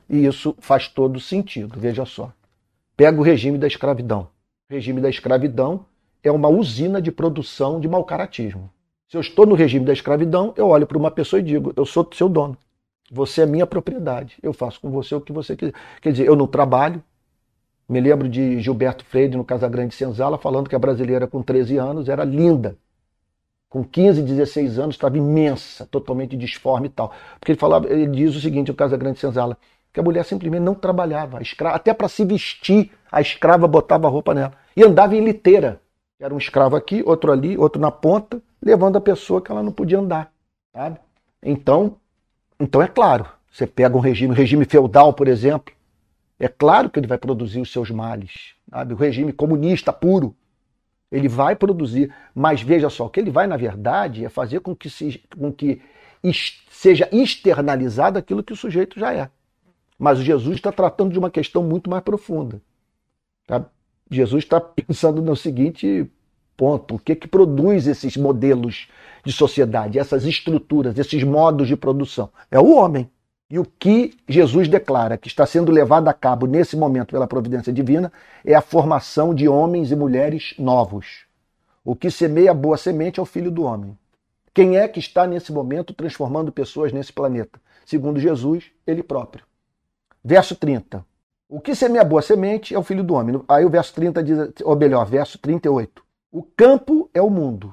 E 0.08 0.24
isso 0.24 0.54
faz 0.58 0.88
todo 0.88 1.20
sentido, 1.20 1.78
veja 1.78 2.04
só. 2.04 2.32
Pega 2.96 3.18
o 3.18 3.22
regime 3.22 3.58
da 3.58 3.66
escravidão. 3.66 4.28
O 4.70 4.74
regime 4.74 5.00
da 5.00 5.08
escravidão 5.08 5.84
é 6.22 6.30
uma 6.30 6.48
usina 6.48 7.00
de 7.00 7.12
produção 7.12 7.80
de 7.80 7.88
malcaratismo. 7.88 8.70
Se 9.08 9.16
eu 9.16 9.20
estou 9.20 9.46
no 9.46 9.54
regime 9.54 9.84
da 9.84 9.92
escravidão, 9.92 10.52
eu 10.56 10.68
olho 10.68 10.86
para 10.86 10.98
uma 10.98 11.10
pessoa 11.10 11.40
e 11.40 11.42
digo: 11.42 11.72
eu 11.76 11.86
sou 11.86 12.08
seu 12.12 12.28
dono. 12.28 12.56
Você 13.10 13.42
é 13.42 13.46
minha 13.46 13.66
propriedade. 13.66 14.36
Eu 14.42 14.52
faço 14.52 14.80
com 14.80 14.90
você 14.90 15.14
o 15.14 15.20
que 15.20 15.32
você 15.32 15.56
quiser. 15.56 15.72
Quer 16.02 16.12
dizer, 16.12 16.26
eu 16.26 16.36
não 16.36 16.46
trabalho. 16.46 17.02
Me 17.88 18.00
lembro 18.00 18.28
de 18.28 18.60
Gilberto 18.60 19.02
Freire 19.04 19.34
no 19.34 19.44
Casagrande 19.44 19.94
Senzala 19.94 20.36
falando 20.36 20.68
que 20.68 20.76
a 20.76 20.78
brasileira 20.78 21.26
com 21.26 21.42
13 21.42 21.78
anos 21.78 22.08
era 22.10 22.22
linda 22.22 22.76
com 23.68 23.84
15, 23.84 24.22
16 24.22 24.78
anos, 24.78 24.94
estava 24.94 25.18
imensa, 25.18 25.86
totalmente 25.86 26.36
disforme 26.36 26.86
e 26.86 26.90
tal. 26.90 27.12
Porque 27.38 27.52
ele 27.52 27.58
falava, 27.58 27.86
ele 27.88 28.06
diz 28.06 28.34
o 28.34 28.40
seguinte, 28.40 28.70
o 28.70 28.74
Casa 28.74 28.96
Grande 28.96 29.18
Senzala, 29.18 29.58
que 29.92 30.00
a 30.00 30.02
mulher 30.02 30.24
simplesmente 30.24 30.62
não 30.62 30.74
trabalhava, 30.74 31.42
escrava, 31.42 31.76
até 31.76 31.92
para 31.92 32.08
se 32.08 32.24
vestir, 32.24 32.90
a 33.10 33.20
escrava 33.20 33.66
botava 33.66 34.06
a 34.06 34.10
roupa 34.10 34.34
nela 34.34 34.52
e 34.76 34.82
andava 34.82 35.16
em 35.16 35.24
liteira. 35.24 35.80
Era 36.20 36.34
um 36.34 36.38
escravo 36.38 36.76
aqui, 36.76 37.02
outro 37.06 37.30
ali, 37.30 37.56
outro 37.56 37.80
na 37.80 37.90
ponta, 37.90 38.42
levando 38.60 38.96
a 38.96 39.00
pessoa 39.00 39.40
que 39.40 39.50
ela 39.50 39.62
não 39.62 39.72
podia 39.72 39.98
andar, 39.98 40.32
sabe? 40.74 40.98
Então, 41.42 41.96
então 42.58 42.82
é 42.82 42.88
claro, 42.88 43.26
você 43.50 43.66
pega 43.66 43.96
um 43.96 44.00
regime, 44.00 44.32
um 44.32 44.36
regime 44.36 44.64
feudal, 44.64 45.12
por 45.12 45.28
exemplo, 45.28 45.72
é 46.40 46.48
claro 46.48 46.90
que 46.90 46.98
ele 46.98 47.06
vai 47.06 47.18
produzir 47.18 47.60
os 47.60 47.72
seus 47.72 47.90
males, 47.90 48.54
sabe? 48.70 48.94
O 48.94 48.96
regime 48.96 49.32
comunista 49.32 49.92
puro, 49.92 50.34
ele 51.10 51.28
vai 51.28 51.56
produzir, 51.56 52.12
mas 52.34 52.62
veja 52.62 52.90
só, 52.90 53.06
o 53.06 53.10
que 53.10 53.20
ele 53.20 53.30
vai, 53.30 53.46
na 53.46 53.56
verdade, 53.56 54.24
é 54.24 54.28
fazer 54.28 54.60
com 54.60 54.76
que, 54.76 54.90
se, 54.90 55.22
com 55.36 55.52
que 55.52 55.80
seja 56.70 57.08
externalizado 57.10 58.18
aquilo 58.18 58.42
que 58.42 58.52
o 58.52 58.56
sujeito 58.56 58.98
já 58.98 59.14
é. 59.14 59.30
Mas 59.98 60.18
Jesus 60.20 60.56
está 60.56 60.70
tratando 60.70 61.12
de 61.12 61.18
uma 61.18 61.30
questão 61.30 61.62
muito 61.62 61.90
mais 61.90 62.02
profunda. 62.02 62.60
Tá? 63.46 63.64
Jesus 64.10 64.44
está 64.44 64.60
pensando 64.60 65.20
no 65.20 65.34
seguinte 65.34 66.08
ponto: 66.56 66.96
o 66.96 66.98
que, 66.98 67.16
que 67.16 67.26
produz 67.26 67.86
esses 67.86 68.16
modelos 68.16 68.88
de 69.24 69.32
sociedade, 69.32 69.98
essas 69.98 70.24
estruturas, 70.24 70.98
esses 70.98 71.24
modos 71.24 71.66
de 71.66 71.76
produção? 71.76 72.30
É 72.50 72.60
o 72.60 72.74
homem. 72.74 73.10
E 73.50 73.58
o 73.58 73.64
que 73.64 74.14
Jesus 74.28 74.68
declara 74.68 75.16
que 75.16 75.26
está 75.26 75.46
sendo 75.46 75.72
levado 75.72 76.06
a 76.08 76.12
cabo 76.12 76.46
nesse 76.46 76.76
momento 76.76 77.12
pela 77.12 77.26
providência 77.26 77.72
divina 77.72 78.12
é 78.44 78.54
a 78.54 78.60
formação 78.60 79.34
de 79.34 79.48
homens 79.48 79.90
e 79.90 79.96
mulheres 79.96 80.54
novos. 80.58 81.24
O 81.82 81.96
que 81.96 82.10
semeia 82.10 82.52
boa 82.52 82.76
semente 82.76 83.18
é 83.18 83.22
o 83.22 83.26
filho 83.26 83.50
do 83.50 83.62
homem. 83.62 83.96
Quem 84.52 84.76
é 84.76 84.86
que 84.86 84.98
está 84.98 85.26
nesse 85.26 85.50
momento 85.50 85.94
transformando 85.94 86.52
pessoas 86.52 86.92
nesse 86.92 87.10
planeta? 87.10 87.58
Segundo 87.86 88.20
Jesus, 88.20 88.70
ele 88.86 89.02
próprio. 89.02 89.44
Verso 90.22 90.54
30. 90.54 91.02
O 91.48 91.58
que 91.58 91.74
semeia 91.74 92.04
boa 92.04 92.20
semente 92.20 92.74
é 92.74 92.78
o 92.78 92.82
filho 92.82 93.02
do 93.02 93.14
homem. 93.14 93.40
Aí 93.48 93.64
o 93.64 93.70
verso 93.70 93.94
30 93.94 94.22
diz, 94.22 94.38
ou 94.62 94.76
melhor, 94.76 95.06
verso 95.06 95.38
38. 95.38 96.02
O 96.30 96.42
campo 96.42 97.08
é 97.14 97.22
o 97.22 97.30
mundo. 97.30 97.72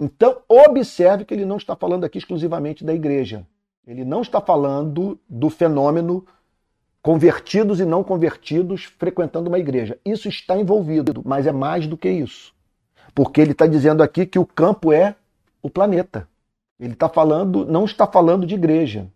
Então, 0.00 0.38
observe 0.48 1.26
que 1.26 1.34
ele 1.34 1.44
não 1.44 1.58
está 1.58 1.76
falando 1.76 2.04
aqui 2.04 2.16
exclusivamente 2.16 2.82
da 2.82 2.94
igreja. 2.94 3.46
Ele 3.86 4.04
não 4.04 4.22
está 4.22 4.40
falando 4.40 5.18
do 5.28 5.50
fenômeno 5.50 6.24
convertidos 7.02 7.80
e 7.80 7.84
não 7.84 8.04
convertidos 8.04 8.84
frequentando 8.84 9.48
uma 9.48 9.58
igreja. 9.58 9.98
Isso 10.04 10.28
está 10.28 10.56
envolvido, 10.56 11.20
mas 11.24 11.46
é 11.46 11.52
mais 11.52 11.86
do 11.86 11.96
que 11.96 12.08
isso. 12.08 12.54
Porque 13.14 13.40
ele 13.40 13.52
está 13.52 13.66
dizendo 13.66 14.02
aqui 14.02 14.24
que 14.24 14.38
o 14.38 14.46
campo 14.46 14.92
é 14.92 15.16
o 15.60 15.68
planeta. 15.68 16.28
Ele 16.78 16.92
está 16.92 17.08
falando, 17.08 17.66
não 17.66 17.84
está 17.84 18.06
falando 18.06 18.46
de 18.46 18.54
igreja. 18.54 19.08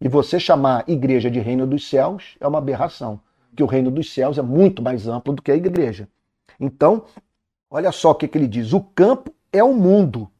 E 0.00 0.08
você 0.08 0.40
chamar 0.40 0.84
igreja 0.88 1.30
de 1.30 1.38
reino 1.38 1.66
dos 1.66 1.88
céus 1.88 2.36
é 2.40 2.46
uma 2.46 2.58
aberração, 2.58 3.20
que 3.54 3.62
o 3.62 3.66
reino 3.66 3.90
dos 3.90 4.12
céus 4.12 4.36
é 4.38 4.42
muito 4.42 4.82
mais 4.82 5.06
amplo 5.06 5.34
do 5.34 5.42
que 5.42 5.50
a 5.50 5.56
igreja. 5.56 6.08
Então, 6.60 7.04
olha 7.70 7.92
só 7.92 8.10
o 8.10 8.14
que, 8.14 8.28
que 8.28 8.36
ele 8.36 8.48
diz: 8.48 8.72
o 8.72 8.80
campo 8.80 9.32
é 9.52 9.64
o 9.64 9.72
mundo, 9.72 10.30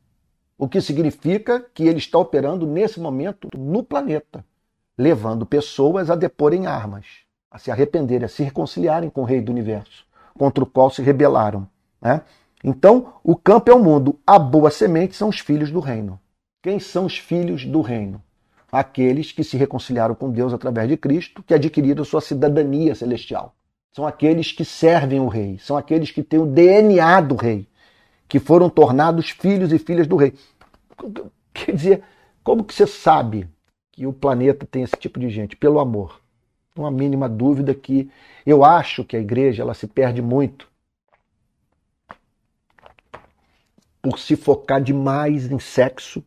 o 0.59 0.69
que 0.69 0.81
significa 0.81 1.65
que 1.75 1.85
ele 1.85 1.99
está 1.99 2.19
operando 2.19 2.67
nesse 2.67 3.01
momento 3.01 3.49
no 3.57 3.83
planeta, 3.83 4.45
levando 4.97 5.45
pessoas 5.45 6.11
a 6.11 6.15
deporem 6.15 6.67
armas, 6.67 7.07
a 7.51 7.59
se 7.59 7.71
arrependerem, 7.71 8.25
a 8.25 8.29
se 8.29 8.43
reconciliarem 8.43 9.11
com 9.11 9.23
o 9.23 9.25
rei 9.25 9.41
do 9.41 9.53
universo, 9.53 10.07
contra 10.39 10.65
o 10.65 10.67
qual 10.67 10.91
se 10.91 11.03
rebelaram. 11.03 11.69
Né? 12.01 12.23
Então, 12.65 13.15
o 13.23 13.37
campo 13.37 13.71
é 13.71 13.75
o 13.75 13.83
mundo, 13.83 14.19
a 14.27 14.39
boa 14.39 14.71
semente 14.71 15.15
são 15.15 15.29
os 15.29 15.41
filhos 15.41 15.71
do 15.71 15.81
reino. 15.81 16.19
Quem 16.63 16.81
são 16.81 17.05
os 17.05 17.19
filhos 17.19 17.65
do 17.65 17.81
reino? 17.81 18.23
aqueles 18.71 19.33
que 19.33 19.45
se 19.45 19.57
reconciliaram 19.57 20.15
com 20.15 20.31
Deus 20.31 20.53
através 20.53 20.89
de 20.89 20.97
Cristo, 20.97 21.43
que 21.43 21.55
adquiriram 21.55 22.05
sua 22.05 22.21
cidadania 22.21 22.95
celestial. 22.95 23.55
São 23.93 24.07
aqueles 24.07 24.53
que 24.53 24.65
servem 24.65 25.21
o 25.21 25.29
rei, 25.29 25.59
são 25.59 25.77
aqueles 25.77 26.11
que 26.11 26.23
têm 26.23 26.39
o 26.39 26.47
DNA 26.47 27.21
do 27.23 27.35
rei, 27.35 27.67
que 28.29 28.39
foram 28.39 28.69
tornados 28.69 29.31
filhos 29.31 29.73
e 29.73 29.79
filhas 29.79 30.07
do 30.07 30.17
rei. 30.17 30.35
Quer 31.53 31.73
dizer, 31.75 32.03
como 32.43 32.65
que 32.65 32.75
você 32.75 32.87
sabe 32.87 33.49
que 33.93 34.07
o 34.07 34.13
planeta 34.13 34.67
tem 34.67 34.83
esse 34.83 34.97
tipo 34.97 35.19
de 35.19 35.31
gente? 35.31 35.57
Pelo 35.57 35.79
amor. 35.79 36.21
Uma 36.77 36.91
mínima 36.91 37.29
dúvida 37.29 37.75
que 37.75 38.11
eu 38.45 38.65
acho 38.65 39.05
que 39.05 39.17
a 39.17 39.21
igreja 39.21 39.63
ela 39.63 39.75
se 39.75 39.87
perde 39.87 40.21
muito 40.21 40.69
por 44.03 44.19
se 44.19 44.37
focar 44.37 44.81
demais 44.81 45.51
em 45.51 45.59
sexo 45.59 46.23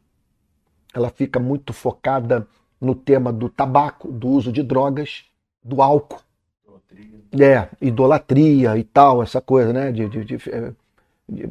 ela 0.93 1.09
fica 1.09 1.39
muito 1.39 1.73
focada 1.73 2.47
no 2.79 2.95
tema 2.95 3.31
do 3.31 3.49
tabaco, 3.49 4.12
do 4.12 4.27
uso 4.29 4.51
de 4.51 4.63
drogas, 4.63 5.25
do 5.63 5.81
álcool. 5.81 6.21
Idolatria. 6.91 7.69
É, 7.81 7.85
idolatria 7.85 8.77
e 8.77 8.83
tal, 8.83 9.21
essa 9.21 9.39
coisa, 9.39 9.71
né? 9.71 9.91
De, 9.91 10.09
de, 10.09 10.25
de, 10.25 10.49
é, 10.49 10.73
de, 11.27 11.49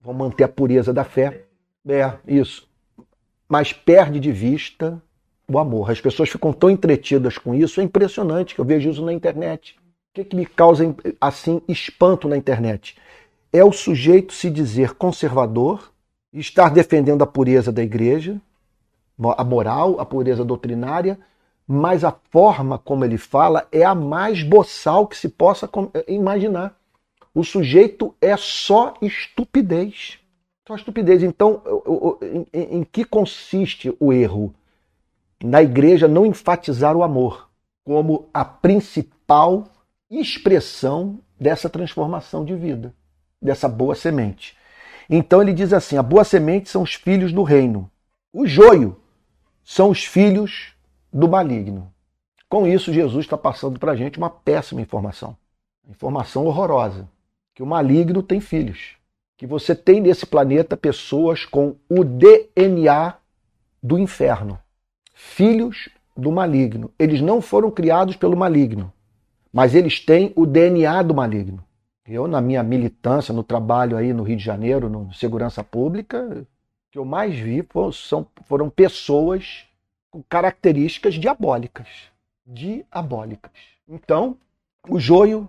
vão 0.00 0.14
manter 0.14 0.44
a 0.44 0.48
pureza 0.48 0.92
da 0.92 1.04
fé. 1.04 1.44
É, 1.88 2.12
isso. 2.26 2.68
Mas 3.48 3.72
perde 3.72 4.20
de 4.20 4.32
vista 4.32 5.02
o 5.48 5.58
amor. 5.58 5.90
As 5.90 6.00
pessoas 6.00 6.28
ficam 6.28 6.52
tão 6.52 6.70
entretidas 6.70 7.36
com 7.36 7.54
isso, 7.54 7.80
é 7.80 7.84
impressionante 7.84 8.54
que 8.54 8.60
eu 8.60 8.64
vejo 8.64 8.88
isso 8.88 9.04
na 9.04 9.12
internet. 9.12 9.76
O 10.10 10.14
que, 10.14 10.24
que 10.24 10.36
me 10.36 10.46
causa 10.46 10.94
assim 11.20 11.60
espanto 11.68 12.28
na 12.28 12.36
internet? 12.36 12.96
É 13.52 13.64
o 13.64 13.72
sujeito 13.72 14.32
se 14.32 14.48
dizer 14.48 14.94
conservador, 14.94 15.92
estar 16.32 16.70
defendendo 16.70 17.22
a 17.22 17.26
pureza 17.26 17.72
da 17.72 17.82
igreja, 17.82 18.40
a 19.36 19.44
moral, 19.44 20.00
a 20.00 20.06
pureza 20.06 20.44
doutrinária, 20.44 21.18
mas 21.66 22.04
a 22.04 22.14
forma 22.30 22.78
como 22.78 23.04
ele 23.04 23.18
fala 23.18 23.66
é 23.70 23.84
a 23.84 23.94
mais 23.94 24.42
boçal 24.42 25.06
que 25.06 25.16
se 25.16 25.28
possa 25.28 25.68
imaginar. 26.08 26.74
O 27.34 27.44
sujeito 27.44 28.14
é 28.20 28.36
só 28.36 28.94
estupidez. 29.00 30.18
Só 30.66 30.74
estupidez. 30.74 31.22
Então, 31.22 31.62
em 32.52 32.84
que 32.84 33.04
consiste 33.04 33.94
o 34.00 34.12
erro? 34.12 34.54
Na 35.42 35.62
igreja 35.62 36.06
não 36.06 36.26
enfatizar 36.26 36.96
o 36.96 37.02
amor 37.02 37.48
como 37.84 38.28
a 38.32 38.44
principal 38.44 39.66
expressão 40.10 41.18
dessa 41.38 41.68
transformação 41.68 42.44
de 42.44 42.54
vida, 42.54 42.94
dessa 43.40 43.68
boa 43.68 43.94
semente. 43.94 44.56
Então 45.08 45.40
ele 45.40 45.52
diz 45.52 45.72
assim: 45.72 45.96
a 45.96 46.02
boa 46.02 46.24
semente 46.24 46.68
são 46.68 46.82
os 46.82 46.94
filhos 46.94 47.32
do 47.32 47.42
reino. 47.42 47.90
O 48.32 48.46
joio 48.46 48.96
são 49.64 49.90
os 49.90 50.04
filhos 50.04 50.74
do 51.12 51.28
maligno. 51.28 51.92
Com 52.48 52.66
isso, 52.66 52.92
Jesus 52.92 53.24
está 53.24 53.38
passando 53.38 53.78
para 53.78 53.92
a 53.92 53.96
gente 53.96 54.18
uma 54.18 54.30
péssima 54.30 54.80
informação. 54.80 55.36
Informação 55.88 56.44
horrorosa. 56.44 57.08
Que 57.54 57.62
o 57.62 57.66
maligno 57.66 58.22
tem 58.22 58.40
filhos. 58.40 58.96
Que 59.36 59.46
você 59.46 59.74
tem 59.74 60.00
nesse 60.00 60.26
planeta 60.26 60.76
pessoas 60.76 61.44
com 61.44 61.76
o 61.88 62.04
DNA 62.04 63.14
do 63.82 63.98
inferno. 63.98 64.58
Filhos 65.14 65.88
do 66.16 66.30
maligno. 66.30 66.92
Eles 66.98 67.20
não 67.20 67.40
foram 67.40 67.70
criados 67.70 68.16
pelo 68.16 68.36
maligno, 68.36 68.92
mas 69.52 69.74
eles 69.74 70.00
têm 70.00 70.32
o 70.36 70.46
DNA 70.46 71.02
do 71.02 71.14
maligno. 71.14 71.64
Eu, 72.06 72.26
na 72.26 72.40
minha 72.40 72.62
militância, 72.62 73.32
no 73.32 73.42
trabalho 73.42 73.96
aí 73.96 74.12
no 74.12 74.22
Rio 74.22 74.36
de 74.36 74.44
Janeiro, 74.44 74.88
no 74.88 75.12
Segurança 75.14 75.62
Pública, 75.62 76.46
que 76.90 76.98
eu 76.98 77.04
mais 77.04 77.38
vi 77.38 77.64
são, 77.92 78.26
foram 78.46 78.68
pessoas 78.68 79.64
com 80.10 80.22
características 80.22 81.14
diabólicas. 81.14 81.86
Diabólicas. 82.44 83.52
Então, 83.88 84.36
o 84.88 84.98
joio 84.98 85.48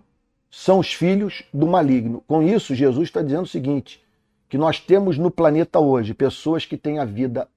são 0.51 0.77
os 0.77 0.93
filhos 0.93 1.43
do 1.51 1.65
maligno. 1.65 2.23
Com 2.27 2.43
isso, 2.43 2.75
Jesus 2.75 3.07
está 3.09 3.23
dizendo 3.23 3.43
o 3.43 3.47
seguinte: 3.47 4.03
que 4.47 4.57
nós 4.57 4.79
temos 4.79 5.17
no 5.17 5.31
planeta 5.31 5.79
hoje 5.79 6.13
pessoas 6.13 6.65
que 6.65 6.77
têm 6.77 6.99
a 6.99 7.05
vida 7.05 7.47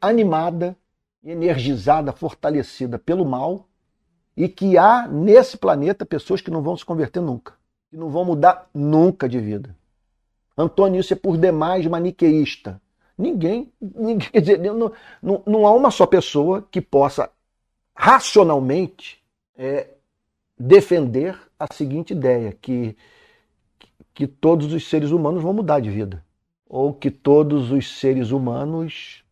animada, 0.00 0.74
energizada, 1.22 2.12
fortalecida 2.12 2.98
pelo 2.98 3.26
mal, 3.26 3.68
e 4.34 4.48
que 4.48 4.78
há 4.78 5.06
nesse 5.06 5.58
planeta 5.58 6.06
pessoas 6.06 6.40
que 6.40 6.50
não 6.50 6.62
vão 6.62 6.76
se 6.76 6.84
converter 6.84 7.20
nunca 7.20 7.52
que 7.90 7.96
não 7.96 8.10
vão 8.10 8.24
mudar 8.24 8.68
nunca 8.74 9.28
de 9.28 9.40
vida. 9.40 9.74
Antônio, 10.56 11.00
isso 11.00 11.12
é 11.12 11.16
por 11.16 11.36
demais 11.38 11.86
maniqueísta. 11.86 12.80
Ninguém, 13.16 13.72
ninguém 13.80 14.30
quer 14.30 14.40
dizer, 14.40 14.58
não, 14.58 14.92
não, 15.22 15.42
não 15.46 15.66
há 15.66 15.72
uma 15.72 15.90
só 15.90 16.06
pessoa 16.06 16.66
que 16.70 16.80
possa 16.80 17.30
racionalmente 17.94 19.22
é, 19.56 19.88
defender 20.58 21.38
a 21.58 21.72
seguinte 21.72 22.12
ideia: 22.12 22.52
que, 22.52 22.96
que 24.14 24.26
todos 24.26 24.72
os 24.72 24.88
seres 24.88 25.10
humanos 25.10 25.42
vão 25.42 25.52
mudar 25.52 25.80
de 25.80 25.90
vida. 25.90 26.24
Ou 26.68 26.92
que 26.92 27.10
todos 27.10 27.70
os 27.70 27.98
seres 27.98 28.30
humanos 28.30 29.24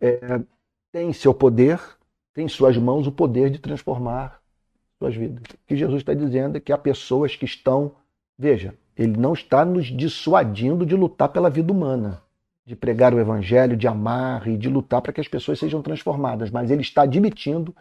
é, 0.00 0.40
têm 0.92 1.12
seu 1.12 1.32
poder, 1.32 1.80
têm 2.34 2.44
em 2.44 2.48
suas 2.48 2.76
mãos 2.76 3.06
o 3.06 3.12
poder 3.12 3.50
de 3.50 3.58
transformar 3.58 4.40
suas 4.98 5.14
vidas. 5.14 5.42
O 5.54 5.66
que 5.66 5.76
Jesus 5.76 6.02
está 6.02 6.14
dizendo 6.14 6.56
é 6.56 6.60
que 6.60 6.72
há 6.72 6.78
pessoas 6.78 7.34
que 7.34 7.44
estão. 7.44 7.92
Veja, 8.38 8.74
ele 8.96 9.16
não 9.16 9.32
está 9.32 9.64
nos 9.64 9.86
dissuadindo 9.86 10.84
de 10.84 10.94
lutar 10.94 11.28
pela 11.28 11.48
vida 11.48 11.72
humana, 11.72 12.22
de 12.64 12.76
pregar 12.76 13.14
o 13.14 13.20
evangelho, 13.20 13.76
de 13.76 13.86
amar 13.86 14.46
e 14.46 14.56
de 14.56 14.68
lutar 14.68 15.00
para 15.00 15.12
que 15.12 15.20
as 15.20 15.28
pessoas 15.28 15.58
sejam 15.58 15.80
transformadas, 15.82 16.50
mas 16.50 16.70
ele 16.70 16.82
está 16.82 17.02
admitindo 17.02 17.74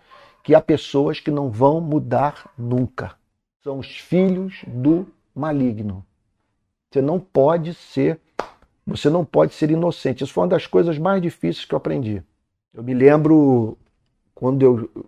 que 0.45 0.53
há 0.53 0.61
pessoas 0.61 1.19
que 1.19 1.31
não 1.31 1.49
vão 1.49 1.81
mudar 1.81 2.51
nunca. 2.55 3.15
São 3.63 3.79
os 3.79 3.97
filhos 3.97 4.63
do 4.67 5.07
maligno. 5.33 6.05
Você 6.87 7.01
não 7.01 7.19
pode 7.19 7.73
ser, 7.73 8.21
você 8.85 9.09
não 9.09 9.25
pode 9.25 9.55
ser 9.55 9.71
inocente. 9.71 10.23
Isso 10.23 10.31
foi 10.31 10.43
uma 10.43 10.49
das 10.49 10.67
coisas 10.67 10.99
mais 10.99 11.19
difíceis 11.19 11.65
que 11.65 11.73
eu 11.73 11.77
aprendi. 11.77 12.21
Eu 12.71 12.83
me 12.83 12.93
lembro 12.93 13.75
quando 14.35 14.61
eu 14.61 15.07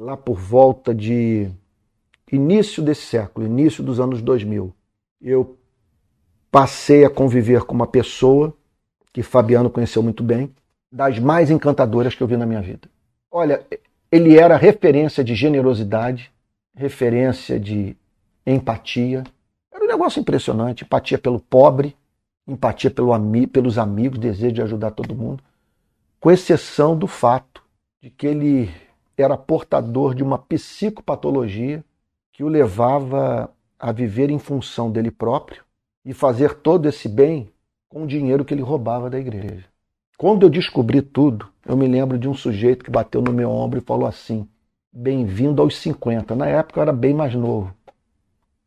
lá 0.00 0.16
por 0.16 0.38
volta 0.38 0.94
de 0.94 1.50
início 2.32 2.82
desse 2.82 3.02
século, 3.02 3.44
início 3.44 3.84
dos 3.84 4.00
anos 4.00 4.22
2000, 4.22 4.72
eu 5.20 5.58
passei 6.50 7.04
a 7.04 7.10
conviver 7.10 7.64
com 7.64 7.74
uma 7.74 7.86
pessoa 7.86 8.56
que 9.12 9.22
Fabiano 9.22 9.68
conheceu 9.68 10.02
muito 10.02 10.22
bem, 10.22 10.50
das 10.90 11.18
mais 11.18 11.50
encantadoras 11.50 12.14
que 12.14 12.22
eu 12.22 12.26
vi 12.26 12.38
na 12.38 12.46
minha 12.46 12.62
vida. 12.62 12.88
Olha, 13.30 13.66
ele 14.10 14.38
era 14.38 14.56
referência 14.56 15.22
de 15.22 15.34
generosidade, 15.34 16.32
referência 16.74 17.58
de 17.58 17.96
empatia. 18.46 19.24
Era 19.72 19.84
um 19.84 19.88
negócio 19.88 20.20
impressionante, 20.20 20.84
empatia 20.84 21.18
pelo 21.18 21.38
pobre, 21.38 21.96
empatia 22.46 22.90
pelo 22.90 23.12
ami 23.12 23.46
pelos 23.46 23.78
amigos, 23.78 24.18
desejo 24.18 24.54
de 24.54 24.62
ajudar 24.62 24.92
todo 24.92 25.14
mundo, 25.14 25.42
com 26.18 26.30
exceção 26.30 26.96
do 26.96 27.06
fato 27.06 27.62
de 28.00 28.10
que 28.10 28.26
ele 28.26 28.70
era 29.16 29.36
portador 29.36 30.14
de 30.14 30.22
uma 30.22 30.38
psicopatologia 30.38 31.84
que 32.32 32.44
o 32.44 32.48
levava 32.48 33.52
a 33.78 33.92
viver 33.92 34.30
em 34.30 34.38
função 34.38 34.90
dele 34.90 35.10
próprio 35.10 35.62
e 36.04 36.14
fazer 36.14 36.54
todo 36.54 36.88
esse 36.88 37.08
bem 37.08 37.50
com 37.88 38.04
o 38.04 38.06
dinheiro 38.06 38.44
que 38.44 38.54
ele 38.54 38.62
roubava 38.62 39.10
da 39.10 39.18
igreja. 39.18 39.64
Quando 40.16 40.44
eu 40.44 40.50
descobri 40.50 41.02
tudo, 41.02 41.48
eu 41.68 41.76
me 41.76 41.86
lembro 41.86 42.18
de 42.18 42.26
um 42.26 42.34
sujeito 42.34 42.82
que 42.82 42.90
bateu 42.90 43.20
no 43.20 43.30
meu 43.30 43.50
ombro 43.50 43.78
e 43.78 43.82
falou 43.82 44.08
assim: 44.08 44.48
Bem-vindo 44.90 45.60
aos 45.60 45.76
50. 45.76 46.34
Na 46.34 46.46
época 46.46 46.80
eu 46.80 46.82
era 46.82 46.92
bem 46.92 47.12
mais 47.12 47.34
novo. 47.34 47.72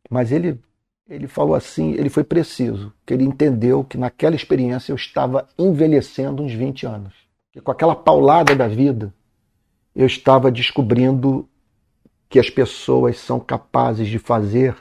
Mas 0.08 0.30
ele, 0.30 0.60
ele 1.08 1.26
falou 1.26 1.56
assim: 1.56 1.92
ele 1.94 2.08
foi 2.08 2.22
preciso, 2.22 2.92
que 3.04 3.12
ele 3.12 3.24
entendeu 3.24 3.82
que 3.82 3.98
naquela 3.98 4.36
experiência 4.36 4.92
eu 4.92 4.96
estava 4.96 5.48
envelhecendo 5.58 6.44
uns 6.44 6.52
20 6.52 6.86
anos. 6.86 7.12
Que 7.50 7.60
com 7.60 7.72
aquela 7.72 7.96
paulada 7.96 8.54
da 8.54 8.68
vida, 8.68 9.12
eu 9.96 10.06
estava 10.06 10.50
descobrindo 10.50 11.48
que 12.28 12.38
as 12.38 12.48
pessoas 12.48 13.18
são 13.18 13.40
capazes 13.40 14.06
de 14.06 14.18
fazer 14.18 14.76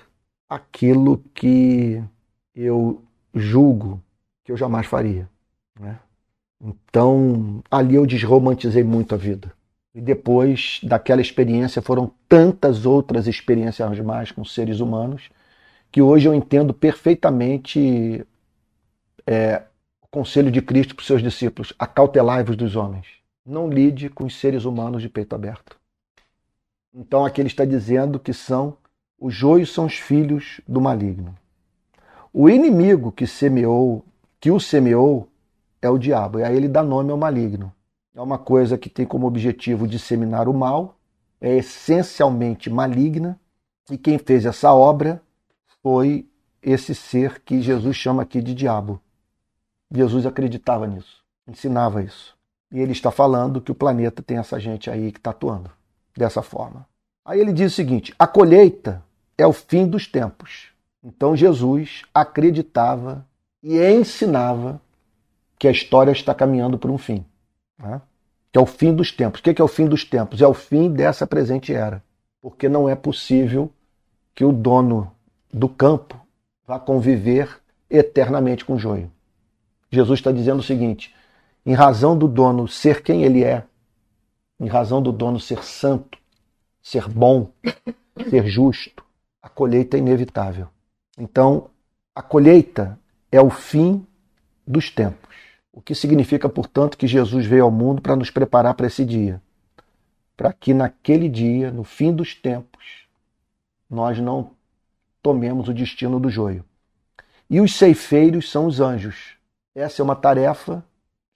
aquilo 0.47 1.17
que 1.33 2.01
eu 2.55 3.01
julgo 3.33 4.01
que 4.43 4.51
eu 4.51 4.57
jamais 4.57 4.85
faria. 4.85 5.27
Né? 5.79 5.99
Então, 6.63 7.63
ali 7.71 7.95
eu 7.95 8.05
desromantizei 8.05 8.83
muito 8.83 9.15
a 9.15 9.17
vida. 9.17 9.51
E 9.93 9.99
depois 9.99 10.79
daquela 10.83 11.21
experiência 11.21 11.81
foram 11.81 12.11
tantas 12.29 12.85
outras 12.85 13.27
experiências 13.27 13.99
mais 13.99 14.31
com 14.31 14.45
seres 14.45 14.79
humanos 14.79 15.29
que 15.91 16.01
hoje 16.01 16.27
eu 16.27 16.33
entendo 16.33 16.73
perfeitamente 16.73 18.25
é, 19.27 19.63
o 20.01 20.07
conselho 20.07 20.49
de 20.49 20.61
Cristo 20.61 20.95
para 20.95 21.01
os 21.01 21.07
seus 21.07 21.21
discípulos: 21.21 21.73
acautelai-vos 21.77 22.55
dos 22.55 22.75
homens. 22.75 23.05
Não 23.45 23.69
lide 23.69 24.07
com 24.07 24.23
os 24.23 24.39
seres 24.39 24.63
humanos 24.63 25.01
de 25.01 25.09
peito 25.09 25.35
aberto. 25.35 25.77
Então 26.93 27.25
aqui 27.25 27.41
ele 27.41 27.47
está 27.47 27.65
dizendo 27.65 28.19
que 28.19 28.33
são 28.33 28.77
os 29.19 29.33
joios 29.33 29.71
são 29.71 29.85
os 29.85 29.93
filhos 29.93 30.61
do 30.67 30.81
maligno. 30.81 31.35
O 32.33 32.49
inimigo 32.49 33.11
que 33.11 33.27
semeou, 33.27 34.03
que 34.39 34.49
o 34.49 34.59
semeou, 34.59 35.27
é 35.81 35.89
o 35.89 35.97
diabo. 35.97 36.39
E 36.39 36.43
aí 36.43 36.55
ele 36.55 36.67
dá 36.67 36.83
nome 36.83 37.11
ao 37.11 37.17
maligno. 37.17 37.73
É 38.13 38.21
uma 38.21 38.37
coisa 38.37 38.77
que 38.77 38.89
tem 38.89 39.05
como 39.05 39.25
objetivo 39.25 39.87
disseminar 39.87 40.47
o 40.47 40.53
mal, 40.53 40.97
é 41.39 41.57
essencialmente 41.57 42.69
maligna, 42.69 43.39
e 43.89 43.97
quem 43.97 44.17
fez 44.17 44.45
essa 44.45 44.73
obra 44.73 45.21
foi 45.81 46.27
esse 46.61 46.93
ser 46.93 47.41
que 47.41 47.61
Jesus 47.61 47.95
chama 47.95 48.23
aqui 48.23 48.41
de 48.41 48.53
diabo. 48.53 49.01
Jesus 49.89 50.25
acreditava 50.25 50.85
nisso, 50.85 51.23
ensinava 51.47 52.03
isso. 52.03 52.35
E 52.71 52.79
ele 52.79 52.91
está 52.91 53.11
falando 53.11 53.59
que 53.59 53.71
o 53.71 53.75
planeta 53.75 54.21
tem 54.21 54.37
essa 54.37 54.59
gente 54.59 54.89
aí 54.89 55.11
que 55.11 55.19
está 55.19 55.31
atuando 55.31 55.69
dessa 56.15 56.41
forma. 56.41 56.87
Aí 57.25 57.39
ele 57.39 57.51
diz 57.51 57.73
o 57.73 57.75
seguinte: 57.75 58.13
a 58.17 58.27
colheita 58.27 59.03
é 59.37 59.45
o 59.45 59.53
fim 59.53 59.87
dos 59.87 60.07
tempos. 60.07 60.69
Então 61.03 61.35
Jesus 61.35 62.03
acreditava 62.13 63.25
e 63.61 63.77
ensinava 63.77 64.79
que 65.61 65.67
a 65.67 65.71
história 65.71 66.11
está 66.11 66.33
caminhando 66.33 66.75
para 66.75 66.89
um 66.89 66.97
fim. 66.97 67.23
Né? 67.77 68.01
Que 68.51 68.57
é 68.57 68.61
o 68.61 68.65
fim 68.65 68.95
dos 68.95 69.11
tempos. 69.11 69.39
O 69.39 69.43
que 69.43 69.61
é 69.61 69.63
o 69.63 69.67
fim 69.67 69.85
dos 69.85 70.03
tempos? 70.03 70.41
É 70.41 70.47
o 70.47 70.55
fim 70.55 70.91
dessa 70.91 71.27
presente 71.27 71.71
era. 71.71 72.03
Porque 72.41 72.67
não 72.67 72.89
é 72.89 72.95
possível 72.95 73.71
que 74.33 74.43
o 74.43 74.51
dono 74.51 75.11
do 75.53 75.69
campo 75.69 76.19
vá 76.65 76.79
conviver 76.79 77.61
eternamente 77.91 78.65
com 78.65 78.73
o 78.73 78.79
joio. 78.79 79.11
Jesus 79.91 80.17
está 80.17 80.31
dizendo 80.31 80.61
o 80.61 80.63
seguinte: 80.63 81.13
em 81.63 81.75
razão 81.75 82.17
do 82.17 82.27
dono 82.27 82.67
ser 82.67 83.03
quem 83.03 83.23
ele 83.23 83.43
é, 83.43 83.63
em 84.59 84.67
razão 84.67 84.99
do 84.99 85.11
dono 85.11 85.39
ser 85.39 85.63
santo, 85.63 86.17
ser 86.81 87.07
bom, 87.07 87.51
ser 88.31 88.47
justo, 88.47 89.05
a 89.39 89.47
colheita 89.47 89.95
é 89.95 89.99
inevitável. 89.99 90.69
Então, 91.19 91.69
a 92.15 92.23
colheita 92.23 92.97
é 93.31 93.39
o 93.39 93.51
fim 93.51 94.03
dos 94.65 94.89
tempos. 94.89 95.30
O 95.73 95.81
que 95.81 95.95
significa, 95.95 96.49
portanto, 96.49 96.97
que 96.97 97.07
Jesus 97.07 97.45
veio 97.45 97.63
ao 97.63 97.71
mundo 97.71 98.01
para 98.01 98.15
nos 98.15 98.29
preparar 98.29 98.73
para 98.73 98.87
esse 98.87 99.05
dia. 99.05 99.41
Para 100.35 100.51
que 100.51 100.73
naquele 100.73 101.29
dia, 101.29 101.71
no 101.71 101.83
fim 101.83 102.13
dos 102.13 102.35
tempos, 102.35 103.07
nós 103.89 104.19
não 104.19 104.51
tomemos 105.21 105.69
o 105.69 105.73
destino 105.73 106.19
do 106.19 106.29
joio. 106.29 106.65
E 107.49 107.61
os 107.61 107.75
ceifeiros 107.75 108.49
são 108.49 108.65
os 108.65 108.79
anjos. 108.79 109.37
Essa 109.73 110.01
é 110.01 110.03
uma 110.03 110.15
tarefa 110.15 110.83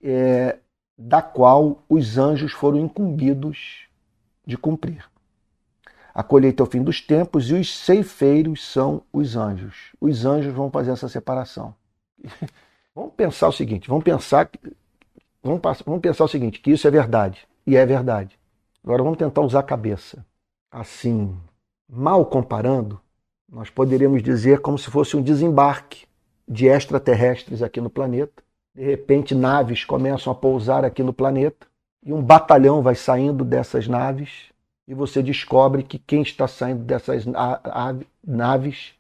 é, 0.02 0.58
da 0.98 1.22
qual 1.22 1.84
os 1.88 2.18
anjos 2.18 2.52
foram 2.52 2.80
incumbidos 2.80 3.88
de 4.46 4.58
cumprir. 4.58 5.06
A 6.14 6.24
colheita 6.24 6.64
é 6.64 6.66
o 6.66 6.70
fim 6.70 6.82
dos 6.82 7.02
tempos 7.02 7.50
e 7.50 7.54
os 7.54 7.78
ceifeiros 7.78 8.66
são 8.66 9.02
os 9.12 9.36
anjos. 9.36 9.92
Os 10.00 10.26
anjos 10.26 10.54
vão 10.54 10.72
fazer 10.72 10.92
essa 10.92 11.10
separação. 11.10 11.76
Vamos 12.96 13.14
pensar 13.14 13.50
o 13.50 13.52
seguinte, 13.52 13.90
vamos 13.90 14.06
pensar, 14.06 14.50
vamos, 15.44 15.62
vamos 15.86 16.00
pensar 16.00 16.24
o 16.24 16.30
seguinte, 16.30 16.62
que 16.62 16.72
isso 16.72 16.88
é 16.88 16.92
verdade, 16.92 17.46
e 17.68 17.76
é 17.76 17.86
verdade. 17.86 18.40
Agora 18.82 19.04
vamos 19.04 19.18
tentar 19.18 19.42
usar 19.42 19.60
a 19.60 19.64
cabeça. 19.64 20.26
Assim, 20.72 21.38
mal 21.90 22.26
comparando, 22.26 23.02
nós 23.52 23.70
poderíamos 23.70 24.24
dizer 24.24 24.62
como 24.62 24.78
se 24.78 24.90
fosse 24.90 25.18
um 25.18 25.22
desembarque 25.22 26.08
de 26.48 26.68
extraterrestres 26.68 27.62
aqui 27.62 27.82
no 27.82 27.90
planeta. 27.90 28.42
De 28.74 28.86
repente, 28.86 29.36
naves 29.36 29.84
começam 29.84 30.32
a 30.32 30.36
pousar 30.36 30.86
aqui 30.86 31.04
no 31.04 31.12
planeta 31.12 31.68
e 32.02 32.14
um 32.14 32.22
batalhão 32.22 32.82
vai 32.82 32.96
saindo 32.96 33.44
dessas 33.44 33.90
naves 33.90 34.54
e 34.88 34.94
você 34.94 35.22
descobre 35.22 35.84
que 35.84 36.00
quem 36.00 36.22
está 36.22 36.48
saindo 36.48 36.86
dessas 36.86 37.26
naves 38.26 38.94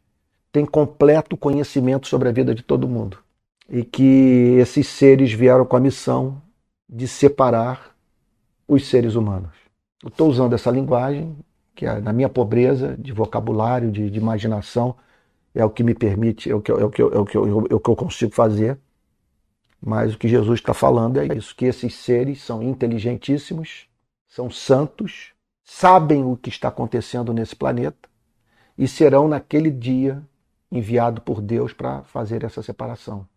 tem 0.51 0.65
completo 0.65 1.37
conhecimento 1.37 2.07
sobre 2.07 2.27
a 2.27 2.31
vida 2.33 2.53
de 2.53 2.61
todo 2.61 2.89
mundo 2.89 3.24
e 3.69 3.83
que 3.83 4.57
esses 4.59 4.87
seres 4.87 5.33
vieram 5.33 5.65
com 5.65 5.75
a 5.75 5.79
missão 5.79 6.41
de 6.87 7.07
separar 7.07 7.95
os 8.67 8.87
seres 8.87 9.15
humanos. 9.15 9.53
Eu 10.03 10.09
estou 10.09 10.29
usando 10.29 10.53
essa 10.53 10.69
linguagem, 10.69 11.35
que 11.73 11.85
é, 11.85 11.99
na 11.99 12.13
minha 12.13 12.29
pobreza 12.29 12.95
de 12.97 13.11
vocabulário, 13.11 13.91
de, 13.91 14.09
de 14.09 14.19
imaginação, 14.19 14.95
é 15.53 15.63
o 15.65 15.69
que 15.69 15.83
me 15.83 15.95
permite, 15.95 16.49
é 16.49 16.55
o 16.55 16.61
que, 16.61 16.71
é 16.71 16.75
que, 16.89 17.01
é 17.01 17.05
o 17.05 17.25
que, 17.25 17.37
eu, 17.37 17.61
é 17.65 17.73
eu 17.73 17.79
consigo 17.79 18.33
fazer. 18.33 18.79
Mas 19.81 20.13
o 20.13 20.17
que 20.17 20.27
Jesus 20.27 20.59
está 20.59 20.73
falando 20.73 21.19
é 21.19 21.25
isso: 21.35 21.55
que 21.55 21.65
esses 21.65 21.95
seres 21.95 22.41
são 22.41 22.61
inteligentíssimos, 22.61 23.87
são 24.27 24.49
santos, 24.49 25.33
sabem 25.63 26.23
o 26.23 26.35
que 26.35 26.49
está 26.49 26.67
acontecendo 26.67 27.33
nesse 27.33 27.55
planeta 27.55 28.09
e 28.77 28.87
serão 28.87 29.27
naquele 29.27 29.71
dia 29.71 30.21
enviados 30.71 31.23
por 31.23 31.41
Deus 31.41 31.73
para 31.73 32.03
fazer 32.03 32.43
essa 32.43 32.61
separação 32.61 33.27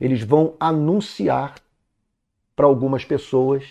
eles 0.00 0.22
vão 0.22 0.54
anunciar 0.58 1.56
para 2.54 2.66
algumas 2.66 3.04
pessoas 3.04 3.64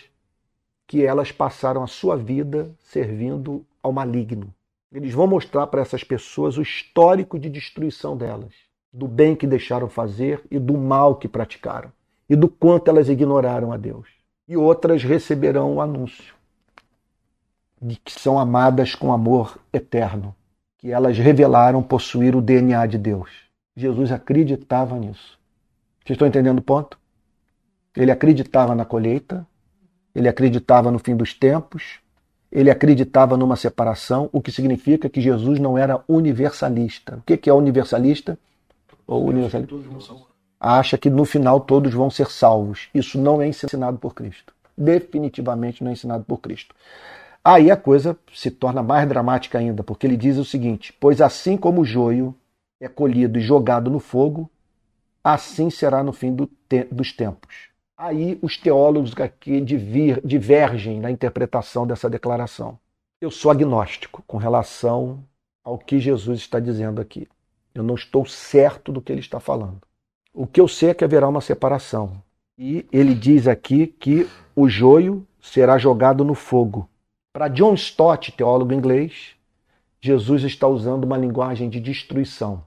que 0.85 1.03
elas 1.03 1.31
passaram 1.31 1.83
a 1.83 1.87
sua 1.87 2.15
vida 2.15 2.73
servindo 2.79 3.65
ao 3.83 3.91
maligno. 3.91 4.53
Eles 4.91 5.13
vão 5.13 5.27
mostrar 5.27 5.67
para 5.67 5.81
essas 5.81 6.03
pessoas 6.03 6.57
o 6.57 6.61
histórico 6.61 7.37
de 7.37 7.49
destruição 7.49 8.15
delas, 8.15 8.53
do 8.91 9.07
bem 9.07 9.35
que 9.35 9.45
deixaram 9.45 9.89
fazer 9.89 10.41
e 10.49 10.57
do 10.57 10.77
mal 10.77 11.15
que 11.15 11.27
praticaram, 11.27 11.91
e 12.29 12.35
do 12.35 12.47
quanto 12.47 12.87
elas 12.87 13.09
ignoraram 13.09 13.71
a 13.73 13.77
Deus. 13.77 14.07
E 14.47 14.55
outras 14.55 15.03
receberão 15.03 15.75
o 15.75 15.81
anúncio 15.81 16.33
de 17.81 17.95
que 17.97 18.11
são 18.11 18.39
amadas 18.39 18.95
com 18.95 19.13
amor 19.13 19.59
eterno, 19.71 20.35
que 20.77 20.91
elas 20.91 21.17
revelaram 21.17 21.83
possuir 21.83 22.35
o 22.35 22.41
DNA 22.41 22.85
de 22.87 22.97
Deus. 22.97 23.29
Jesus 23.75 24.11
acreditava 24.11 24.97
nisso. 24.97 25.36
Vocês 26.07 26.15
estão 26.15 26.27
entendendo 26.29 26.59
o 26.59 26.61
ponto? 26.61 26.97
Ele 27.93 28.11
acreditava 28.11 28.73
na 28.73 28.85
colheita, 28.85 29.45
ele 30.15 30.29
acreditava 30.29 30.89
no 30.89 30.99
fim 30.99 31.17
dos 31.17 31.33
tempos, 31.33 31.99
ele 32.49 32.71
acreditava 32.71 33.35
numa 33.35 33.57
separação, 33.57 34.29
o 34.31 34.41
que 34.41 34.49
significa 34.49 35.09
que 35.09 35.19
Jesus 35.19 35.59
não 35.59 35.77
era 35.77 36.01
universalista. 36.07 37.17
O 37.17 37.21
que 37.23 37.49
é 37.49 37.53
universalista? 37.53 38.39
Ou 39.05 39.25
universalista? 39.25 39.75
Acha 40.57 40.97
que 40.97 41.09
no 41.09 41.25
final 41.25 41.59
todos 41.59 41.93
vão 41.93 42.09
ser 42.09 42.27
salvos. 42.27 42.87
Isso 42.93 43.19
não 43.19 43.41
é 43.41 43.47
ensinado 43.49 43.97
por 43.97 44.15
Cristo. 44.15 44.53
Definitivamente 44.77 45.83
não 45.83 45.89
é 45.89 45.93
ensinado 45.93 46.23
por 46.23 46.37
Cristo. 46.37 46.73
Aí 47.43 47.69
a 47.69 47.75
coisa 47.75 48.17
se 48.33 48.49
torna 48.49 48.81
mais 48.81 49.09
dramática 49.09 49.57
ainda, 49.57 49.83
porque 49.83 50.07
ele 50.07 50.15
diz 50.15 50.37
o 50.37 50.45
seguinte: 50.45 50.95
Pois 51.01 51.19
assim 51.19 51.57
como 51.57 51.81
o 51.81 51.85
joio 51.85 52.33
é 52.79 52.87
colhido 52.87 53.37
e 53.37 53.41
jogado 53.41 53.89
no 53.89 53.99
fogo, 53.99 54.49
assim 55.33 55.69
será 55.69 56.03
no 56.03 56.13
fim 56.13 56.33
do 56.33 56.47
te 56.69 56.83
dos 56.85 57.11
tempos. 57.11 57.69
Aí 57.97 58.37
os 58.41 58.57
teólogos 58.57 59.13
aqui 59.19 59.59
divergem 59.59 60.99
na 60.99 61.09
interpretação 61.09 61.87
dessa 61.87 62.09
declaração. 62.09 62.77
Eu 63.19 63.31
sou 63.31 63.49
agnóstico 63.49 64.23
com 64.27 64.37
relação 64.37 65.23
ao 65.63 65.77
que 65.77 65.99
Jesus 65.99 66.39
está 66.39 66.59
dizendo 66.59 67.01
aqui. 67.01 67.27
Eu 67.73 67.83
não 67.83 67.95
estou 67.95 68.25
certo 68.25 68.91
do 68.91 69.01
que 69.01 69.11
ele 69.11 69.19
está 69.19 69.39
falando. 69.39 69.81
O 70.33 70.45
que 70.45 70.61
eu 70.61 70.67
sei 70.67 70.89
é 70.89 70.93
que 70.93 71.03
haverá 71.03 71.27
uma 71.27 71.41
separação. 71.41 72.21
E 72.57 72.85
ele 72.91 73.15
diz 73.15 73.47
aqui 73.47 73.87
que 73.87 74.29
o 74.55 74.69
joio 74.69 75.27
será 75.41 75.77
jogado 75.77 76.23
no 76.23 76.35
fogo. 76.35 76.87
Para 77.33 77.47
John 77.47 77.73
Stott, 77.73 78.31
teólogo 78.31 78.73
inglês, 78.73 79.35
Jesus 79.99 80.43
está 80.43 80.67
usando 80.67 81.03
uma 81.03 81.17
linguagem 81.17 81.69
de 81.69 81.79
destruição, 81.79 82.63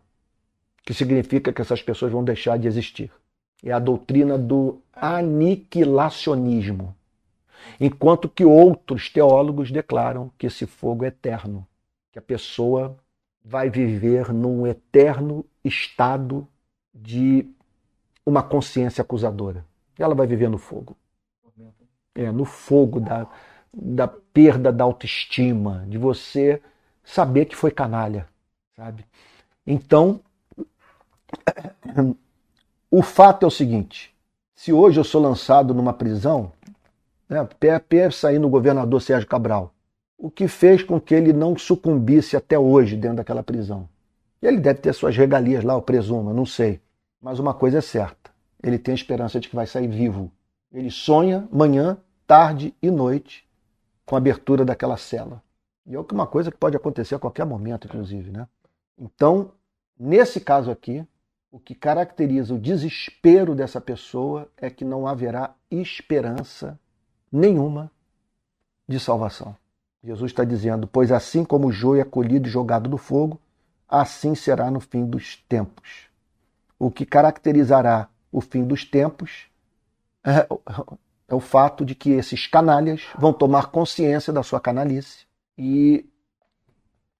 que 0.82 0.94
significa 0.94 1.52
que 1.52 1.60
essas 1.60 1.82
pessoas 1.82 2.12
vão 2.12 2.24
deixar 2.24 2.58
de 2.58 2.66
existir. 2.66 3.10
É 3.62 3.72
a 3.72 3.78
doutrina 3.78 4.38
do 4.38 4.80
aniquilacionismo. 4.92 6.94
Enquanto 7.78 8.28
que 8.28 8.44
outros 8.44 9.10
teólogos 9.10 9.70
declaram 9.70 10.30
que 10.38 10.46
esse 10.46 10.66
fogo 10.66 11.04
é 11.04 11.08
eterno, 11.08 11.66
que 12.10 12.18
a 12.18 12.22
pessoa 12.22 12.96
vai 13.44 13.70
viver 13.70 14.32
num 14.32 14.66
eterno 14.66 15.44
estado 15.64 16.46
de 16.94 17.46
uma 18.24 18.42
consciência 18.42 19.02
acusadora. 19.02 19.64
Ela 19.98 20.14
vai 20.14 20.26
viver 20.26 20.48
no 20.48 20.58
fogo. 20.58 20.96
É, 22.14 22.30
no 22.32 22.44
fogo 22.44 23.00
da, 23.00 23.26
da 23.72 24.08
perda 24.08 24.72
da 24.72 24.84
autoestima, 24.84 25.84
de 25.88 25.96
você 25.96 26.60
saber 27.04 27.46
que 27.46 27.56
foi 27.56 27.70
canalha, 27.70 28.26
sabe? 28.76 29.06
Então, 29.66 30.20
o 32.90 33.02
fato 33.02 33.44
é 33.44 33.46
o 33.46 33.50
seguinte: 33.50 34.14
se 34.54 34.72
hoje 34.72 35.00
eu 35.00 35.04
sou 35.04 35.20
lançado 35.20 35.74
numa 35.74 35.92
prisão, 35.92 36.52
né, 37.28 37.46
pé 37.58 38.10
saindo 38.10 38.46
o 38.46 38.50
governador 38.50 39.00
Sérgio 39.00 39.28
Cabral, 39.28 39.72
o 40.18 40.30
que 40.30 40.46
fez 40.48 40.82
com 40.82 41.00
que 41.00 41.14
ele 41.14 41.32
não 41.32 41.56
sucumbisse 41.56 42.36
até 42.36 42.58
hoje 42.58 42.96
dentro 42.96 43.18
daquela 43.18 43.42
prisão? 43.42 43.88
Ele 44.42 44.58
deve 44.58 44.80
ter 44.80 44.92
suas 44.92 45.16
regalias 45.16 45.64
lá, 45.64 45.74
eu 45.74 45.82
presumo, 45.82 46.32
não 46.32 46.46
sei. 46.46 46.80
Mas 47.20 47.38
uma 47.38 47.54
coisa 47.54 47.78
é 47.78 47.80
certa: 47.80 48.30
ele 48.62 48.78
tem 48.78 48.92
a 48.92 48.94
esperança 48.94 49.40
de 49.40 49.48
que 49.48 49.56
vai 49.56 49.66
sair 49.66 49.88
vivo. 49.88 50.30
Ele 50.72 50.90
sonha 50.90 51.48
manhã, 51.52 51.98
tarde 52.26 52.74
e 52.80 52.90
noite 52.90 53.48
com 54.06 54.14
a 54.14 54.18
abertura 54.18 54.64
daquela 54.64 54.96
cela. 54.96 55.42
E 55.86 55.94
é 55.94 56.00
uma 56.12 56.26
coisa 56.26 56.50
que 56.50 56.56
pode 56.56 56.76
acontecer 56.76 57.14
a 57.14 57.18
qualquer 57.18 57.44
momento, 57.44 57.86
inclusive. 57.86 58.30
Né? 58.30 58.46
Então, 58.98 59.52
nesse 59.98 60.40
caso 60.40 60.70
aqui, 60.70 61.04
o 61.50 61.58
que 61.58 61.74
caracteriza 61.74 62.54
o 62.54 62.58
desespero 62.58 63.54
dessa 63.54 63.80
pessoa 63.80 64.48
é 64.56 64.70
que 64.70 64.84
não 64.84 65.06
haverá 65.06 65.54
esperança 65.70 66.78
nenhuma 67.30 67.90
de 68.88 69.00
salvação. 69.00 69.56
Jesus 70.02 70.30
está 70.30 70.44
dizendo: 70.44 70.86
Pois 70.86 71.10
assim 71.10 71.44
como 71.44 71.68
o 71.68 71.72
joio 71.72 72.00
é 72.00 72.04
colhido 72.04 72.48
e 72.48 72.50
jogado 72.50 72.88
no 72.88 72.96
fogo, 72.96 73.40
assim 73.88 74.34
será 74.34 74.70
no 74.70 74.80
fim 74.80 75.04
dos 75.04 75.36
tempos. 75.48 76.08
O 76.78 76.90
que 76.90 77.04
caracterizará 77.04 78.08
o 78.32 78.40
fim 78.40 78.64
dos 78.64 78.84
tempos 78.84 79.46
é, 80.24 80.46
é 81.28 81.34
o 81.34 81.40
fato 81.40 81.84
de 81.84 81.94
que 81.94 82.10
esses 82.10 82.46
canalhas 82.46 83.02
vão 83.18 83.32
tomar 83.32 83.66
consciência 83.66 84.32
da 84.32 84.42
sua 84.42 84.60
canalice 84.60 85.26
e, 85.58 86.08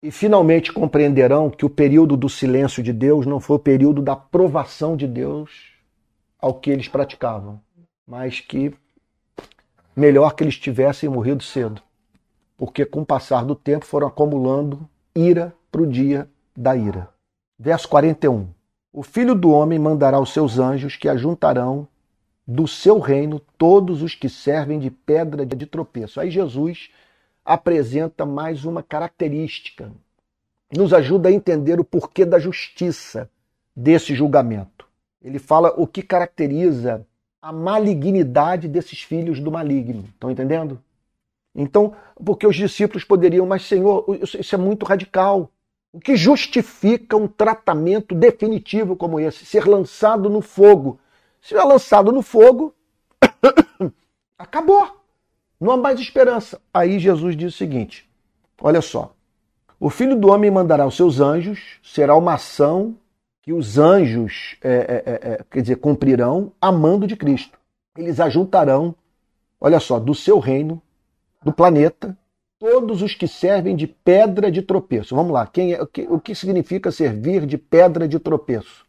e 0.02 0.10
finalmente 0.10 0.72
compreenderão 0.72 1.50
que 1.50 1.64
o 1.64 1.70
período 1.70 2.16
do 2.16 2.28
silêncio 2.28 2.82
de 2.82 2.92
Deus 2.92 3.26
não 3.26 3.38
foi 3.38 3.56
o 3.56 3.60
período 3.60 4.00
da 4.00 4.16
provação 4.16 4.96
de 4.96 5.06
Deus 5.06 5.74
ao 6.38 6.54
que 6.54 6.70
eles 6.70 6.88
praticavam, 6.88 7.60
mas 8.06 8.40
que 8.40 8.74
melhor 9.94 10.34
que 10.34 10.42
eles 10.42 10.56
tivessem 10.56 11.08
morrido 11.08 11.42
cedo, 11.42 11.82
porque 12.56 12.86
com 12.86 13.02
o 13.02 13.06
passar 13.06 13.44
do 13.44 13.54
tempo 13.54 13.84
foram 13.84 14.06
acumulando 14.06 14.88
ira 15.14 15.54
para 15.70 15.82
o 15.82 15.86
dia 15.86 16.28
da 16.56 16.74
ira. 16.74 17.08
Verso 17.58 17.88
41. 17.88 18.48
O 18.92 19.02
filho 19.02 19.34
do 19.34 19.50
homem 19.50 19.78
mandará 19.78 20.18
os 20.18 20.32
seus 20.32 20.58
anjos 20.58 20.96
que 20.96 21.08
ajuntarão 21.08 21.86
do 22.46 22.66
seu 22.66 22.98
reino 22.98 23.38
todos 23.58 24.02
os 24.02 24.14
que 24.14 24.28
servem 24.28 24.78
de 24.78 24.90
pedra 24.90 25.44
de 25.44 25.66
tropeço. 25.66 26.18
Aí 26.18 26.30
Jesus 26.30 26.90
apresenta 27.44 28.24
mais 28.24 28.64
uma 28.64 28.82
característica, 28.82 29.90
nos 30.76 30.92
ajuda 30.92 31.28
a 31.28 31.32
entender 31.32 31.80
o 31.80 31.84
porquê 31.84 32.24
da 32.24 32.38
justiça 32.38 33.30
desse 33.74 34.14
julgamento. 34.14 34.86
Ele 35.22 35.38
fala 35.38 35.74
o 35.76 35.86
que 35.86 36.02
caracteriza 36.02 37.06
a 37.42 37.52
malignidade 37.52 38.68
desses 38.68 39.02
filhos 39.02 39.40
do 39.40 39.50
maligno. 39.50 40.04
Estão 40.04 40.30
entendendo? 40.30 40.80
Então, 41.54 41.94
porque 42.24 42.46
os 42.46 42.54
discípulos 42.54 43.04
poderiam, 43.04 43.46
mas 43.46 43.64
Senhor, 43.64 44.04
isso 44.22 44.54
é 44.54 44.58
muito 44.58 44.86
radical. 44.86 45.50
O 45.92 45.98
que 45.98 46.14
justifica 46.16 47.16
um 47.16 47.26
tratamento 47.26 48.14
definitivo 48.14 48.94
como 48.94 49.18
esse? 49.18 49.44
Ser 49.44 49.66
lançado 49.66 50.30
no 50.30 50.40
fogo. 50.40 51.00
Se 51.40 51.56
é 51.56 51.64
lançado 51.64 52.12
no 52.12 52.22
fogo, 52.22 52.74
acabou. 54.38 54.99
Não 55.60 55.72
há 55.72 55.76
mais 55.76 56.00
esperança. 56.00 56.58
Aí 56.72 56.98
Jesus 56.98 57.36
diz 57.36 57.54
o 57.54 57.56
seguinte: 57.56 58.08
olha 58.60 58.80
só. 58.80 59.14
O 59.78 59.90
filho 59.90 60.16
do 60.16 60.28
homem 60.30 60.50
mandará 60.50 60.86
os 60.86 60.96
seus 60.96 61.20
anjos, 61.20 61.78
será 61.82 62.14
uma 62.16 62.34
ação 62.34 62.96
que 63.42 63.52
os 63.52 63.78
anjos, 63.78 64.56
é, 64.62 64.70
é, 64.70 65.02
é, 65.06 65.32
é, 65.32 65.44
quer 65.50 65.62
dizer, 65.62 65.76
cumprirão 65.76 66.52
amando 66.60 67.06
de 67.06 67.16
Cristo. 67.16 67.58
Eles 67.96 68.20
ajuntarão, 68.20 68.94
olha 69.58 69.80
só, 69.80 69.98
do 69.98 70.14
seu 70.14 70.38
reino, 70.38 70.82
do 71.42 71.50
planeta, 71.50 72.16
todos 72.58 73.00
os 73.00 73.14
que 73.14 73.26
servem 73.26 73.74
de 73.74 73.86
pedra 73.86 74.50
de 74.50 74.60
tropeço. 74.60 75.16
Vamos 75.16 75.32
lá, 75.32 75.46
quem 75.46 75.72
é, 75.72 75.82
o, 75.82 75.86
que, 75.86 76.02
o 76.02 76.20
que 76.20 76.34
significa 76.34 76.92
servir 76.92 77.46
de 77.46 77.56
pedra 77.56 78.06
de 78.06 78.18
tropeço? 78.18 78.84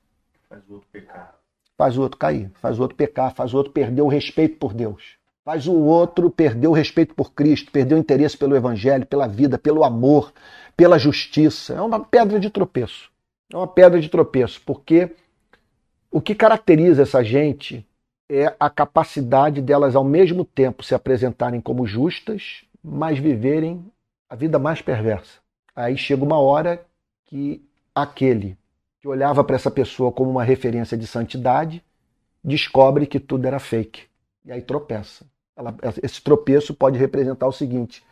Faz 0.50 0.62
o 0.68 0.74
outro 0.74 0.90
pecar. 0.92 1.36
Faz 1.78 1.98
o 1.98 2.02
outro 2.02 2.18
cair, 2.18 2.52
faz 2.56 2.78
o 2.78 2.82
outro 2.82 2.98
pecar, 2.98 3.34
faz 3.34 3.54
o 3.54 3.58
outro 3.58 3.72
perder 3.72 4.02
o 4.02 4.10
respeito 4.10 4.58
por 4.58 4.74
Deus 4.74 5.21
faz 5.44 5.68
o 5.68 5.74
outro 5.74 6.30
perder 6.30 6.68
o 6.68 6.74
respeito 6.74 7.16
por 7.16 7.34
Cristo, 7.34 7.72
perder 7.72 7.96
o 7.96 7.98
interesse 7.98 8.38
pelo 8.38 8.56
Evangelho, 8.56 9.06
pela 9.06 9.28
vida, 9.28 9.58
pelo 9.58 9.84
amor, 9.84 10.32
pela 10.76 11.00
justiça. 11.00 11.74
É 11.74 11.82
uma 11.82 12.00
pedra 12.00 12.40
de 12.40 12.50
tropeço. 12.50 13.10
É 13.52 13.58
uma 13.58 13.68
pedra 13.68 14.00
de 14.00 14.10
tropeço, 14.10 14.62
porque 14.66 15.12
o 16.10 16.22
que 16.22 16.36
caracteriza 16.36 17.04
essa 17.04 17.24
gente 17.24 17.86
é 18.30 18.56
a 18.60 18.70
capacidade 18.70 19.62
delas, 19.62 19.96
ao 19.96 20.04
mesmo 20.04 20.46
tempo, 20.46 20.84
se 20.84 20.96
apresentarem 20.96 21.60
como 21.60 21.86
justas, 21.86 22.64
mas 22.84 23.20
viverem 23.20 23.86
a 24.30 24.36
vida 24.36 24.58
mais 24.58 24.82
perversa. 24.82 25.40
Aí 25.76 25.98
chega 25.98 26.24
uma 26.24 26.40
hora 26.40 26.86
que 27.26 27.62
aquele 27.94 28.58
que 29.02 29.08
olhava 29.08 29.44
para 29.44 29.56
essa 29.56 29.72
pessoa 29.72 30.12
como 30.12 30.30
uma 30.30 30.44
referência 30.44 30.98
de 30.98 31.08
santidade 31.08 31.84
descobre 32.44 33.06
que 33.06 33.20
tudo 33.20 33.46
era 33.46 33.60
fake. 33.60 34.11
E 34.46 34.52
aí 34.52 34.62
tropeça. 34.62 35.26
Ela, 35.56 35.76
esse 36.02 36.22
tropeço 36.22 36.74
pode 36.74 36.98
representar 36.98 37.48
o 37.48 37.52
seguinte: 37.52 38.04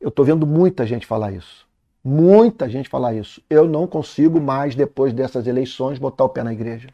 eu 0.00 0.08
estou 0.08 0.24
vendo 0.24 0.46
muita 0.46 0.86
gente 0.86 1.06
falar 1.06 1.32
isso. 1.32 1.66
Muita 2.04 2.68
gente 2.68 2.88
falar 2.88 3.14
isso. 3.14 3.40
Eu 3.48 3.68
não 3.68 3.86
consigo 3.86 4.40
mais, 4.40 4.74
depois 4.74 5.12
dessas 5.12 5.46
eleições, 5.46 5.98
botar 5.98 6.24
o 6.24 6.28
pé 6.28 6.42
na 6.42 6.52
igreja. 6.52 6.88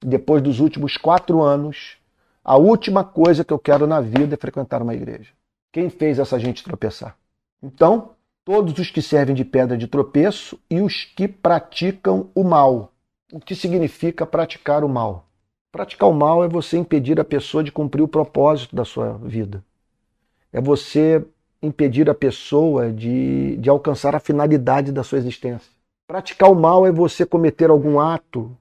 Depois 0.00 0.42
dos 0.42 0.60
últimos 0.60 0.96
quatro 0.96 1.42
anos, 1.42 1.96
a 2.44 2.56
última 2.56 3.02
coisa 3.02 3.44
que 3.44 3.52
eu 3.52 3.58
quero 3.58 3.86
na 3.86 4.00
vida 4.00 4.34
é 4.34 4.36
frequentar 4.36 4.82
uma 4.82 4.94
igreja. 4.94 5.32
Quem 5.72 5.90
fez 5.90 6.18
essa 6.18 6.38
gente 6.38 6.62
tropeçar? 6.62 7.16
Então, 7.60 8.10
todos 8.44 8.78
os 8.78 8.90
que 8.90 9.02
servem 9.02 9.34
de 9.34 9.44
pedra 9.44 9.76
de 9.76 9.88
tropeço 9.88 10.58
e 10.70 10.80
os 10.80 11.04
que 11.04 11.26
praticam 11.26 12.30
o 12.34 12.44
mal. 12.44 12.92
O 13.32 13.40
que 13.40 13.56
significa 13.56 14.24
praticar 14.24 14.84
o 14.84 14.88
mal? 14.88 15.26
Praticar 15.74 16.08
o 16.08 16.14
mal 16.14 16.44
é 16.44 16.46
você 16.46 16.78
impedir 16.78 17.18
a 17.18 17.24
pessoa 17.24 17.64
de 17.64 17.72
cumprir 17.72 18.00
o 18.00 18.06
propósito 18.06 18.76
da 18.76 18.84
sua 18.84 19.18
vida. 19.18 19.60
É 20.52 20.60
você 20.60 21.20
impedir 21.60 22.08
a 22.08 22.14
pessoa 22.14 22.92
de, 22.92 23.56
de 23.56 23.68
alcançar 23.68 24.14
a 24.14 24.20
finalidade 24.20 24.92
da 24.92 25.02
sua 25.02 25.18
existência. 25.18 25.72
Praticar 26.06 26.48
o 26.48 26.54
mal 26.54 26.86
é 26.86 26.92
você 26.92 27.26
cometer 27.26 27.70
algum 27.70 27.98
ato 27.98 28.56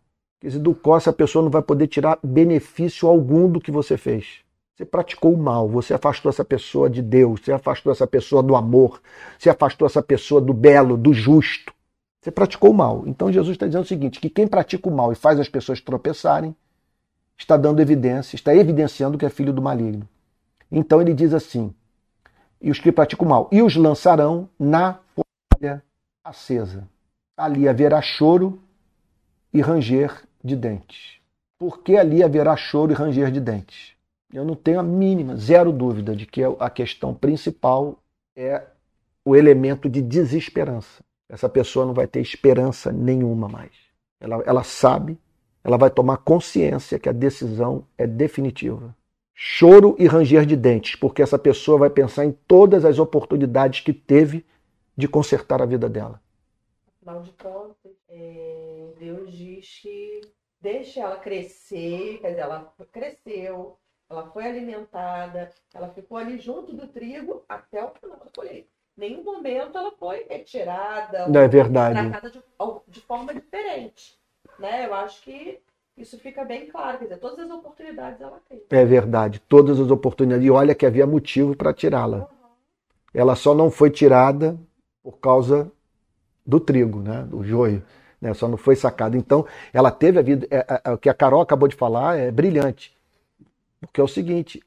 do 0.60 0.74
qual 0.74 0.98
essa 0.98 1.14
pessoa 1.14 1.44
não 1.44 1.52
vai 1.52 1.62
poder 1.62 1.86
tirar 1.86 2.18
benefício 2.24 3.08
algum 3.08 3.48
do 3.48 3.62
que 3.62 3.70
você 3.70 3.96
fez. 3.96 4.40
Você 4.76 4.84
praticou 4.84 5.36
o 5.36 5.38
mal, 5.38 5.70
você 5.70 5.94
afastou 5.94 6.32
essa 6.32 6.44
pessoa 6.44 6.90
de 6.90 7.04
Deus, 7.04 7.42
você 7.42 7.52
afastou 7.52 7.92
essa 7.92 8.08
pessoa 8.08 8.42
do 8.42 8.56
amor, 8.56 9.00
você 9.38 9.52
afastou 9.52 9.86
essa 9.86 10.02
pessoa 10.02 10.42
do 10.42 10.52
belo, 10.52 10.98
do 10.98 11.14
justo. 11.14 11.72
Você 12.20 12.32
praticou 12.32 12.72
o 12.72 12.74
mal. 12.74 13.04
Então 13.06 13.32
Jesus 13.32 13.54
está 13.54 13.68
dizendo 13.68 13.84
o 13.84 13.88
seguinte: 13.88 14.20
que 14.20 14.32
quem 14.32 14.48
pratica 14.48 14.90
o 14.90 14.92
mal 14.92 15.12
e 15.12 15.16
faz 15.16 15.40
as 15.40 15.48
pessoas 15.48 15.80
tropeçarem, 15.80 16.56
está 17.38 17.58
dando 17.58 17.82
evidência, 17.82 18.36
está 18.36 18.56
evidenciando 18.56 19.18
que 19.18 19.26
é 19.26 19.30
filho 19.30 19.54
do 19.54 19.62
maligno. 19.62 20.08
Então 20.72 21.02
ele 21.02 21.14
diz 21.14 21.34
assim: 21.34 21.74
e 22.64 22.72
os 22.72 22.80
que 22.80 22.94
praticam 22.94 23.28
mal, 23.28 23.50
e 23.52 23.62
os 23.62 23.76
lançarão 23.76 24.50
na 24.58 24.98
fornalha 25.14 25.84
acesa. 26.24 26.88
Ali 27.36 27.68
haverá 27.68 28.02
choro 28.02 28.62
e 29.54 29.60
ranger 29.60 30.24
de 30.42 30.56
dentes. 30.56 31.20
Por 31.60 31.80
que 31.80 31.98
ali 31.98 32.24
haverá 32.24 32.56
choro 32.56 32.94
e 32.94 32.96
ranger 32.96 33.32
de 33.32 33.42
dentes? 33.42 33.94
Eu 34.34 34.46
não 34.46 34.56
tenho 34.56 34.80
a 34.80 34.84
mínima, 34.84 35.36
zero 35.36 35.72
dúvida 35.72 36.16
de 36.16 36.26
que 36.26 36.42
a 36.60 36.70
questão 36.70 37.14
principal 37.14 38.00
é 38.36 38.64
o 39.26 39.36
elemento 39.36 39.90
de 39.90 40.02
desesperança. 40.02 41.04
Essa 41.30 41.50
pessoa 41.50 41.86
não 41.86 41.94
vai 41.94 42.08
ter 42.08 42.22
esperança 42.22 42.92
nenhuma 42.92 43.48
mais. 43.50 43.72
Ela, 44.20 44.42
ela 44.46 44.64
sabe, 44.64 45.18
ela 45.64 45.78
vai 45.78 45.90
tomar 45.90 46.18
consciência 46.18 47.00
que 47.00 47.08
a 47.08 47.14
decisão 47.14 47.88
é 47.98 48.06
definitiva. 48.06 48.96
Choro 49.34 49.96
e 49.98 50.06
ranger 50.06 50.46
de 50.46 50.56
dentes, 50.56 50.96
porque 50.96 51.22
essa 51.22 51.40
pessoa 51.40 51.78
vai 51.80 51.90
pensar 51.90 52.26
em 52.26 52.32
todas 52.32 52.86
as 52.86 53.00
oportunidades 53.00 53.80
que 53.80 53.94
teve 53.94 54.46
de 54.96 55.08
consertar 55.08 55.62
a 55.62 55.66
vida 55.66 55.90
dela. 55.90 56.22
Afinal 57.02 57.22
de 57.22 57.32
contas, 57.32 57.92
é, 58.10 58.94
Deus 59.00 59.34
diz 59.34 59.80
que 59.82 60.22
deixa 60.62 61.02
ela 61.02 61.18
crescer, 61.18 62.20
quer 62.22 62.30
dizer, 62.30 62.42
ela 62.42 62.74
cresceu, 62.92 63.78
ela 64.10 64.30
foi 64.32 64.46
alimentada, 64.46 65.50
ela 65.74 65.90
ficou 65.90 66.18
ali 66.18 66.38
junto 66.38 66.74
do 66.74 66.88
trigo 66.88 67.44
até 67.50 67.84
o 67.84 67.90
final 67.90 68.18
da 68.18 68.28
colheita. 68.36 68.70
Nenhum 68.96 69.24
momento 69.24 69.76
ela 69.76 69.92
foi 69.98 70.26
retirada, 70.30 71.28
Não 71.28 71.42
é 71.42 71.48
verdade. 71.48 72.10
tratada 72.10 72.30
de, 72.30 72.40
de 72.88 73.02
forma 73.02 73.34
diferente. 73.34 74.22
Né? 74.64 74.86
Eu 74.86 74.94
acho 74.94 75.22
que 75.22 75.60
isso 75.98 76.18
fica 76.18 76.46
bem 76.46 76.68
claro, 76.68 76.98
quer 76.98 77.04
dizer, 77.04 77.18
todas 77.18 77.38
as 77.40 77.52
oportunidades 77.52 78.22
ela 78.22 78.40
tem. 78.48 78.64
É 78.70 78.86
verdade, 78.86 79.42
todas 79.42 79.78
as 79.78 79.92
oportunidades. 79.92 80.46
E 80.46 80.50
olha 80.50 80.74
que 80.74 80.86
havia 80.86 81.06
motivo 81.06 81.54
para 81.54 81.74
tirá-la. 81.74 82.30
Ela 83.14 83.36
só 83.36 83.54
não 83.54 83.70
foi 83.70 83.92
tirada 83.92 84.58
por 85.04 85.20
causa 85.20 85.70
do 86.46 86.62
trigo, 86.62 87.02
né? 87.02 87.24
do 87.24 87.44
joio. 87.44 87.84
Né? 88.22 88.34
Só 88.34 88.48
não 88.48 88.58
foi 88.58 88.78
sacada. 88.78 89.18
Então, 89.18 89.46
ela 89.74 89.92
teve 89.92 90.18
a 90.18 90.22
vida. 90.22 90.48
É, 90.50 90.58
é, 90.58 90.82
é, 90.86 90.92
o 90.92 90.98
que 90.98 91.10
a 91.10 91.14
Carol 91.14 91.42
acabou 91.42 91.68
de 91.68 91.76
falar 91.76 92.18
é 92.18 92.32
brilhante. 92.32 92.98
Porque 93.82 94.00
é 94.00 94.04
o 94.04 94.08
seguinte: 94.08 94.64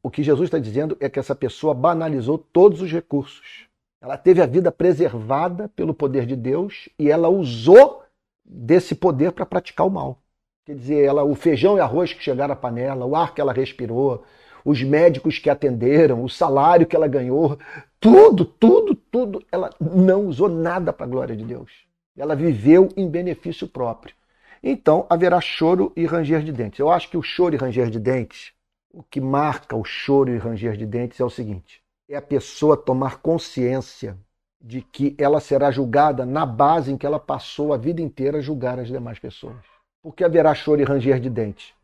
o 0.00 0.08
que 0.08 0.22
Jesus 0.22 0.46
está 0.46 0.60
dizendo 0.60 0.96
é 1.00 1.08
que 1.08 1.18
essa 1.18 1.34
pessoa 1.34 1.74
banalizou 1.74 2.38
todos 2.38 2.80
os 2.80 2.90
recursos. 2.90 3.66
Ela 4.00 4.16
teve 4.16 4.40
a 4.40 4.46
vida 4.46 4.70
preservada 4.70 5.68
pelo 5.74 5.92
poder 5.92 6.24
de 6.24 6.36
Deus 6.36 6.88
e 6.96 7.10
ela 7.10 7.28
usou 7.28 8.04
desse 8.48 8.94
poder 8.94 9.32
para 9.32 9.44
praticar 9.44 9.86
o 9.86 9.90
mal. 9.90 10.22
Quer 10.64 10.74
dizer, 10.74 11.04
ela, 11.04 11.24
o 11.24 11.34
feijão 11.34 11.76
e 11.76 11.80
arroz 11.80 12.12
que 12.12 12.22
chegaram 12.22 12.54
à 12.54 12.56
panela, 12.56 13.04
o 13.04 13.14
ar 13.14 13.34
que 13.34 13.40
ela 13.40 13.52
respirou, 13.52 14.24
os 14.64 14.82
médicos 14.82 15.38
que 15.38 15.48
atenderam, 15.48 16.22
o 16.22 16.28
salário 16.28 16.86
que 16.86 16.96
ela 16.96 17.08
ganhou, 17.08 17.58
tudo, 18.00 18.44
tudo, 18.44 18.94
tudo, 18.94 19.44
ela 19.50 19.70
não 19.80 20.26
usou 20.26 20.48
nada 20.48 20.92
para 20.92 21.06
a 21.06 21.08
glória 21.08 21.36
de 21.36 21.44
Deus. 21.44 21.86
Ela 22.16 22.34
viveu 22.34 22.88
em 22.96 23.08
benefício 23.08 23.68
próprio. 23.68 24.14
Então 24.62 25.06
haverá 25.08 25.40
choro 25.40 25.92
e 25.96 26.04
ranger 26.04 26.42
de 26.42 26.52
dentes. 26.52 26.78
Eu 26.80 26.90
acho 26.90 27.08
que 27.08 27.16
o 27.16 27.22
choro 27.22 27.54
e 27.54 27.58
ranger 27.58 27.90
de 27.90 28.00
dentes, 28.00 28.52
o 28.92 29.02
que 29.02 29.20
marca 29.20 29.76
o 29.76 29.84
choro 29.84 30.30
e 30.30 30.38
ranger 30.38 30.76
de 30.76 30.84
dentes 30.84 31.20
é 31.20 31.24
o 31.24 31.30
seguinte: 31.30 31.80
é 32.08 32.16
a 32.16 32.22
pessoa 32.22 32.76
tomar 32.76 33.18
consciência 33.18 34.18
de 34.60 34.82
que 34.82 35.14
ela 35.18 35.40
será 35.40 35.70
julgada 35.70 36.26
na 36.26 36.44
base 36.44 36.92
em 36.92 36.96
que 36.96 37.06
ela 37.06 37.18
passou 37.18 37.72
a 37.72 37.76
vida 37.76 38.02
inteira 38.02 38.38
a 38.38 38.40
julgar 38.40 38.78
as 38.78 38.88
demais 38.88 39.18
pessoas. 39.18 39.56
Por 40.02 40.14
que 40.14 40.24
haverá 40.24 40.54
choro 40.54 40.80
e 40.80 40.84
ranger 40.84 41.20
de 41.20 41.30
dentes? 41.30 41.74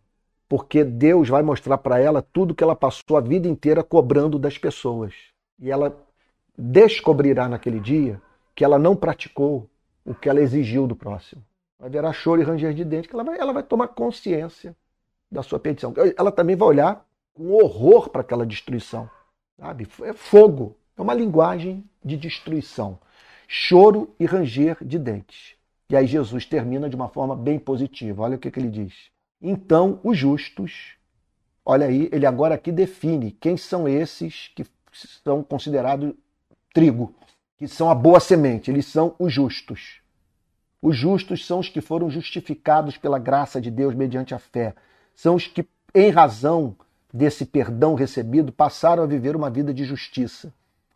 Porque 0.49 0.85
Deus 0.85 1.29
vai 1.29 1.43
mostrar 1.43 1.79
para 1.79 1.99
ela 1.99 2.23
tudo 2.23 2.55
que 2.55 2.63
ela 2.63 2.77
passou 2.77 3.17
a 3.17 3.21
vida 3.21 3.49
inteira 3.49 3.83
cobrando 3.83 4.39
das 4.39 4.59
pessoas. 4.59 5.15
E 5.59 5.71
ela 5.71 5.97
descobrirá 6.57 7.49
naquele 7.49 7.81
dia 7.81 8.21
que 8.55 8.65
ela 8.65 8.79
não 8.79 8.95
praticou 8.95 9.69
o 10.05 10.15
que 10.15 10.29
ela 10.29 10.41
exigiu 10.41 10.87
do 10.87 10.95
próximo. 10.95 11.43
Haverá 11.81 12.13
choro 12.13 12.41
e 12.41 12.45
ranger 12.45 12.73
de 12.73 12.85
dentes, 12.85 13.09
que 13.09 13.15
ela 13.15 13.25
vai, 13.25 13.39
ela 13.39 13.53
vai 13.53 13.63
tomar 13.63 13.89
consciência 13.89 14.77
da 15.31 15.43
sua 15.43 15.59
petição. 15.59 15.93
Ela 16.17 16.31
também 16.31 16.55
vai 16.55 16.69
olhar 16.69 17.07
com 17.33 17.51
horror 17.53 18.09
para 18.09 18.21
aquela 18.21 18.47
destruição. 18.47 19.11
Sabe? 19.59 19.89
É 20.03 20.13
fogo. 20.13 20.77
É 20.97 21.03
uma 21.03 21.15
linguagem 21.15 21.85
de 22.05 22.17
destruição. 22.17 22.99
Choro 23.49 24.15
e 24.19 24.27
ranger 24.27 24.79
de 24.85 24.99
dentes. 24.99 25.55
E 25.89 25.97
aí 25.97 26.07
Jesus 26.07 26.47
termina 26.47 26.89
de 26.89 26.97
uma 26.97 27.09
forma 27.09 27.37
bem 27.37 27.59
positiva. 27.59 28.23
Olha 28.23 28.37
o 28.37 28.39
que, 28.39 28.51
que 28.51 28.59
ele 28.59 28.71
diz. 28.71 28.93
Então, 29.41 30.01
os 30.03 30.17
justos, 30.17 30.97
olha 31.65 31.87
aí, 31.87 32.09
ele 32.11 32.27
agora 32.27 32.55
aqui 32.55 32.73
define 32.73 33.31
quem 33.31 33.57
são 33.57 33.87
esses 33.87 34.51
que 34.55 34.65
são 35.23 35.43
considerados 35.43 36.15
trigo, 36.73 37.15
que 37.59 37.69
são 37.69 37.91
a 37.91 37.95
boa 37.95 38.19
semente, 38.21 38.71
eles 38.71 38.87
são 38.87 39.15
os 39.19 39.33
justos. 39.33 40.01
Os 40.81 40.97
justos 40.97 41.47
são 41.47 41.61
os 41.61 41.69
que 41.69 41.81
foram 41.81 42.11
justificados 42.11 42.99
pela 42.99 43.19
graça 43.19 43.61
de 43.61 43.71
Deus 43.71 43.95
mediante 43.95 44.35
a 44.35 44.39
fé. 44.39 44.75
São 45.15 45.35
os 45.35 45.47
que, 45.47 45.67
em 45.95 46.11
razão 46.11 46.77
desse 47.13 47.47
perdão 47.47 47.95
recebido, 47.95 48.53
passaram 48.53 49.03
a 49.03 49.07
viver 49.07 49.37
uma 49.37 49.49
vida 49.49 49.73
de 49.73 49.85
justiça. 49.85 50.53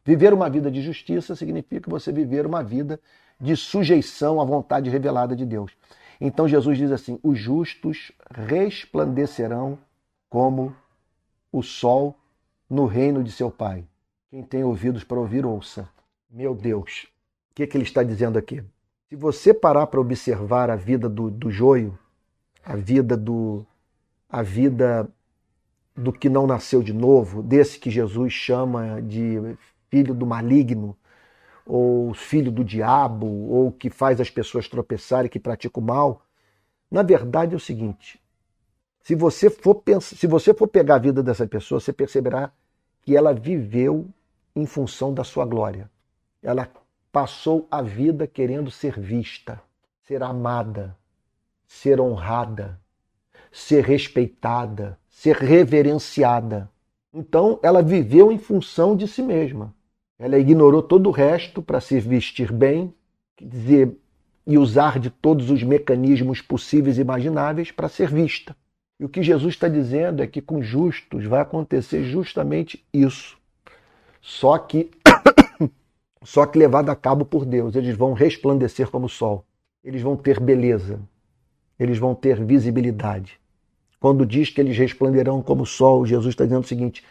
Viver 0.09 0.32
uma 0.32 0.48
vida 0.48 0.70
de 0.70 0.80
justiça 0.80 1.36
significa 1.36 1.90
você 1.90 2.11
viver 2.11 2.46
uma 2.46 2.62
vida 2.62 2.98
de 3.38 3.54
sujeição 3.54 4.40
à 4.40 4.44
vontade 4.46 4.88
revelada 4.88 5.36
de 5.36 5.44
Deus. 5.44 5.70
Então 6.18 6.48
Jesus 6.48 6.78
diz 6.78 6.90
assim: 6.90 7.20
os 7.22 7.38
justos 7.38 8.11
resplandecerão 8.30 9.78
como 10.30 10.74
o 11.52 11.62
sol 11.62 12.16
no 12.70 12.86
reino 12.86 13.22
de 13.22 13.30
seu 13.30 13.50
Pai. 13.50 13.84
Quem 14.30 14.42
tem 14.42 14.64
ouvidos 14.64 15.04
para 15.04 15.20
ouvir, 15.20 15.44
ouça. 15.44 15.86
Meu 16.30 16.54
Deus, 16.54 17.06
o 17.50 17.54
que, 17.56 17.64
é 17.64 17.66
que 17.66 17.76
ele 17.76 17.84
está 17.84 18.02
dizendo 18.02 18.38
aqui? 18.38 18.64
Se 19.11 19.14
você 19.14 19.52
parar 19.52 19.88
para 19.88 20.00
observar 20.00 20.70
a 20.70 20.76
vida 20.76 21.06
do, 21.06 21.30
do 21.30 21.50
joio, 21.50 21.98
a 22.64 22.76
vida 22.76 23.14
do, 23.14 23.62
a 24.26 24.42
vida 24.42 25.06
do 25.94 26.14
que 26.14 26.30
não 26.30 26.46
nasceu 26.46 26.82
de 26.82 26.94
novo, 26.94 27.42
desse 27.42 27.78
que 27.78 27.90
Jesus 27.90 28.32
chama 28.32 29.02
de 29.02 29.36
filho 29.91 30.14
do 30.14 30.26
maligno, 30.26 30.97
ou 31.66 32.14
filho 32.14 32.51
do 32.51 32.64
diabo, 32.64 33.26
ou 33.26 33.70
que 33.70 33.91
faz 33.91 34.20
as 34.20 34.30
pessoas 34.30 34.68
tropeçarem, 34.68 35.30
que 35.30 35.39
pratica 35.39 35.78
o 35.78 35.82
mal, 35.82 36.22
na 36.91 37.03
verdade 37.03 37.55
é 37.55 37.57
o 37.57 37.61
seguinte: 37.61 38.20
se 39.01 39.14
você 39.14 39.51
for 39.51 39.74
pensar, 39.76 40.16
se 40.16 40.26
você 40.26 40.55
for 40.55 40.68
pegar 40.68 40.97
a 40.97 40.99
vida 40.99 41.22
dessa 41.22 41.47
pessoa, 41.47 41.80
você 41.80 41.93
perceberá 41.93 42.53
que 43.03 43.16
ela 43.16 43.32
viveu 43.32 44.07
em 44.55 44.66
função 44.66 45.14
da 45.14 45.24
sua 45.24 45.45
glória. 45.45 45.91
Ela 46.43 46.68
passou 47.12 47.66
a 47.70 47.82
vida 47.82 48.26
querendo 48.26 48.70
ser 48.70 48.99
vista, 48.99 49.61
ser 50.03 50.22
amada, 50.22 50.97
ser 51.66 52.01
honrada, 52.01 52.80
ser 53.51 53.84
respeitada, 53.84 54.99
ser 55.09 55.36
reverenciada. 55.36 56.70
Então, 57.12 57.59
ela 57.62 57.82
viveu 57.82 58.30
em 58.30 58.39
função 58.39 58.97
de 58.97 59.09
si 59.09 59.22
mesma. 59.22 59.74
Ela 60.19 60.39
ignorou 60.39 60.83
todo 60.83 61.09
o 61.09 61.12
resto 61.12 61.62
para 61.62 61.81
se 61.81 62.01
vestir 62.01 62.53
bem, 62.53 62.93
quer 63.37 63.47
dizer, 63.47 63.97
e 64.47 64.59
usar 64.59 64.99
de 64.99 65.11
todos 65.11 65.51
os 65.51 65.62
mecanismos 65.62 66.41
possíveis 66.41 66.99
e 66.99 67.03
imagináveis 67.03 67.71
para 67.71 67.89
ser 67.89 68.11
vista. 68.11 68.57
E 68.99 69.05
o 69.05 69.09
que 69.09 69.23
Jesus 69.23 69.55
está 69.55 69.69
dizendo 69.69 70.23
é 70.23 70.27
que 70.27 70.43
com 70.43 70.61
justos 70.61 71.25
vai 71.25 71.41
acontecer 71.41 72.03
justamente 72.05 72.85
isso. 72.93 73.39
Só 74.21 74.59
que 74.59 74.91
só 76.25 76.47
que 76.47 76.59
levado 76.59 76.91
a 76.91 76.97
cabo 76.97 77.25
por 77.25 77.45
Deus, 77.45 77.77
eles 77.77 77.97
vão 77.97 78.12
resplandecer 78.12 78.91
como 78.91 79.07
o 79.07 79.11
sol. 79.11 79.45
Eles 79.85 80.03
vão 80.03 80.16
ter 80.16 80.41
beleza. 80.41 80.99
Eles 81.79 81.99
vão 81.99 82.12
ter 82.14 82.45
visibilidade. 82.45 83.39
Quando 84.01 84.27
diz 84.27 84.51
que 84.51 84.61
eles 84.61 84.77
resplanderão 84.77 85.41
como 85.43 85.62
o 85.62 85.66
sol, 85.66 86.05
Jesus 86.05 86.33
está 86.33 86.45
dizendo 86.45 86.64
o 86.64 86.66
seguinte: 86.66 87.05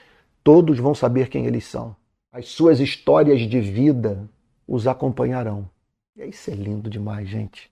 todos 0.43 0.77
vão 0.77 0.93
saber 0.93 1.29
quem 1.29 1.45
eles 1.45 1.65
são. 1.65 1.95
As 2.37 2.49
suas 2.49 2.79
histórias 2.79 3.41
de 3.41 3.59
vida 3.59 4.29
os 4.67 4.85
acompanharão. 4.85 5.67
E 6.15 6.23
isso 6.23 6.51
é 6.51 6.53
lindo 6.53 6.87
demais, 6.87 7.27
gente. 7.27 7.67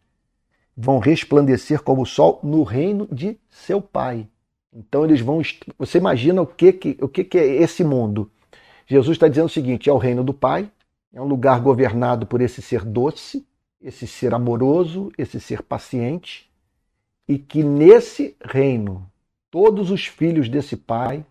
Vão 0.76 0.98
resplandecer 0.98 1.84
como 1.84 2.02
o 2.02 2.06
sol 2.06 2.40
no 2.42 2.64
reino 2.64 3.08
de 3.12 3.38
seu 3.48 3.80
Pai. 3.80 4.28
Então 4.74 5.06
eles 5.06 5.22
vão. 5.22 5.40
Você 5.78 6.00
imagina 6.00 6.42
o 6.42 6.48
que, 6.48 6.74
que, 6.74 6.98
o 7.00 7.08
que, 7.08 7.24
que 7.24 7.38
é 7.38 7.46
esse 7.46 7.84
mundo? 7.84 8.32
Jesus 8.88 9.16
está 9.16 9.28
dizendo 9.28 9.46
o 9.46 9.50
seguinte: 9.50 9.88
é 9.88 9.94
o 9.94 10.00
reino 10.00 10.24
do 10.24 10.34
Pai, 10.34 10.68
é 11.14 11.22
um 11.22 11.28
lugar 11.28 11.60
governado 11.60 12.26
por 12.26 12.42
esse 12.42 12.60
ser 12.60 12.84
doce, 12.84 13.46
esse 13.80 14.08
ser 14.08 14.34
amoroso, 14.34 15.12
esse 15.16 15.40
ser 15.40 15.62
paciente, 15.62 16.52
e 17.28 17.38
que 17.38 17.64
nesse 17.64 18.36
reino 18.44 19.08
todos 19.52 19.92
os 19.92 20.08
filhos 20.08 20.50
desse 20.50 20.76
Pai 20.76 21.24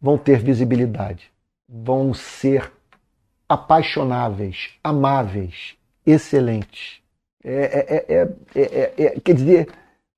vão 0.00 0.18
ter 0.18 0.40
visibilidade, 0.40 1.30
vão 1.70 2.12
ser 2.12 2.72
apaixonáveis, 3.48 4.70
amáveis, 4.82 5.76
excelentes. 6.04 7.00
É, 7.44 8.06
é, 8.14 8.96
é, 8.98 9.20
quer 9.20 9.34
dizer, 9.34 9.68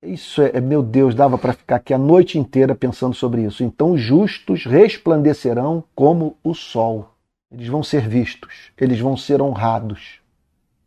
isso 0.01 0.41
é, 0.41 0.59
meu 0.59 0.81
Deus, 0.81 1.13
dava 1.13 1.37
para 1.37 1.53
ficar 1.53 1.77
aqui 1.77 1.93
a 1.93 1.97
noite 1.97 2.37
inteira 2.37 2.73
pensando 2.73 3.13
sobre 3.13 3.43
isso. 3.43 3.63
Então, 3.63 3.91
os 3.91 4.01
justos 4.01 4.65
resplandecerão 4.65 5.83
como 5.95 6.35
o 6.43 6.53
sol. 6.53 7.13
Eles 7.51 7.67
vão 7.67 7.83
ser 7.83 8.07
vistos, 8.07 8.71
eles 8.77 8.99
vão 8.99 9.15
ser 9.15 9.41
honrados. 9.41 10.19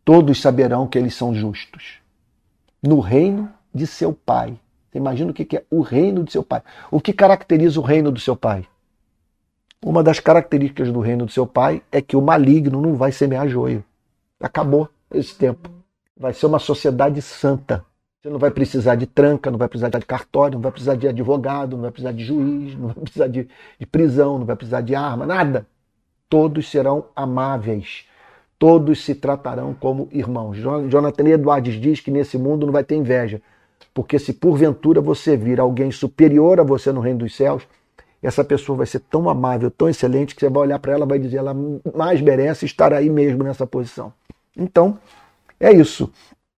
Todos 0.03 0.41
saberão 0.41 0.87
que 0.87 0.97
eles 0.97 1.15
são 1.15 1.33
justos. 1.33 1.99
No 2.83 2.99
reino 2.99 3.49
de 3.73 3.87
seu 3.87 4.13
Pai. 4.13 4.57
Imagina 4.93 5.31
o 5.31 5.33
que 5.33 5.55
é 5.55 5.63
o 5.69 5.81
reino 5.81 6.23
de 6.23 6.31
seu 6.31 6.43
pai. 6.43 6.61
O 6.89 6.99
que 6.99 7.13
caracteriza 7.13 7.79
o 7.79 7.83
reino 7.83 8.11
do 8.11 8.19
seu 8.19 8.35
pai? 8.35 8.65
Uma 9.83 10.01
das 10.03 10.19
características 10.19 10.91
do 10.91 10.99
reino 10.99 11.25
do 11.25 11.31
seu 11.31 11.45
pai 11.45 11.81
é 11.91 12.01
que 12.01 12.15
o 12.17 12.21
maligno 12.21 12.81
não 12.81 12.95
vai 12.95 13.11
semear 13.11 13.47
joio. 13.47 13.83
Acabou 14.39 14.89
esse 15.13 15.35
tempo. 15.35 15.69
Vai 16.19 16.33
ser 16.33 16.47
uma 16.47 16.59
sociedade 16.59 17.21
santa. 17.21 17.85
Você 18.19 18.29
não 18.29 18.39
vai 18.39 18.49
precisar 18.49 18.95
de 18.95 19.05
tranca, 19.05 19.51
não 19.51 19.59
vai 19.59 19.67
precisar 19.67 19.89
de 19.89 20.05
cartório, 20.05 20.55
não 20.55 20.63
vai 20.63 20.71
precisar 20.71 20.95
de 20.95 21.07
advogado, 21.07 21.75
não 21.75 21.83
vai 21.83 21.91
precisar 21.91 22.11
de 22.11 22.23
juiz, 22.23 22.75
não 22.75 22.87
vai 22.87 22.95
precisar 22.95 23.27
de, 23.27 23.47
de 23.79 23.85
prisão, 23.85 24.39
não 24.39 24.45
vai 24.45 24.55
precisar 24.55 24.81
de 24.81 24.95
arma, 24.95 25.25
nada. 25.25 25.67
Todos 26.27 26.69
serão 26.69 27.05
amáveis. 27.15 28.05
Todos 28.57 29.05
se 29.05 29.13
tratarão 29.13 29.75
como 29.75 30.09
irmãos. 30.11 30.57
Jonathan 30.57 31.27
Edwards 31.27 31.79
diz 31.79 31.99
que 31.99 32.09
nesse 32.09 32.37
mundo 32.39 32.65
não 32.65 32.73
vai 32.73 32.83
ter 32.83 32.95
inveja. 32.95 33.39
Porque 33.93 34.17
se 34.17 34.33
porventura 34.33 34.99
você 34.99 35.37
vir 35.37 35.59
alguém 35.59 35.91
superior 35.91 36.59
a 36.59 36.63
você 36.63 36.91
no 36.91 36.99
reino 36.99 37.19
dos 37.19 37.35
céus, 37.35 37.67
essa 38.21 38.43
pessoa 38.43 38.77
vai 38.77 38.87
ser 38.87 38.99
tão 38.99 39.29
amável, 39.29 39.69
tão 39.69 39.87
excelente, 39.87 40.35
que 40.35 40.41
você 40.41 40.49
vai 40.49 40.63
olhar 40.63 40.79
para 40.79 40.93
ela 40.93 41.05
e 41.05 41.09
vai 41.09 41.19
dizer, 41.19 41.37
ela 41.37 41.55
mais 41.95 42.21
merece 42.21 42.65
estar 42.65 42.93
aí 42.93 43.09
mesmo 43.09 43.43
nessa 43.43 43.67
posição. 43.67 44.11
Então, 44.55 44.97
é 45.59 45.71
isso. 45.71 46.11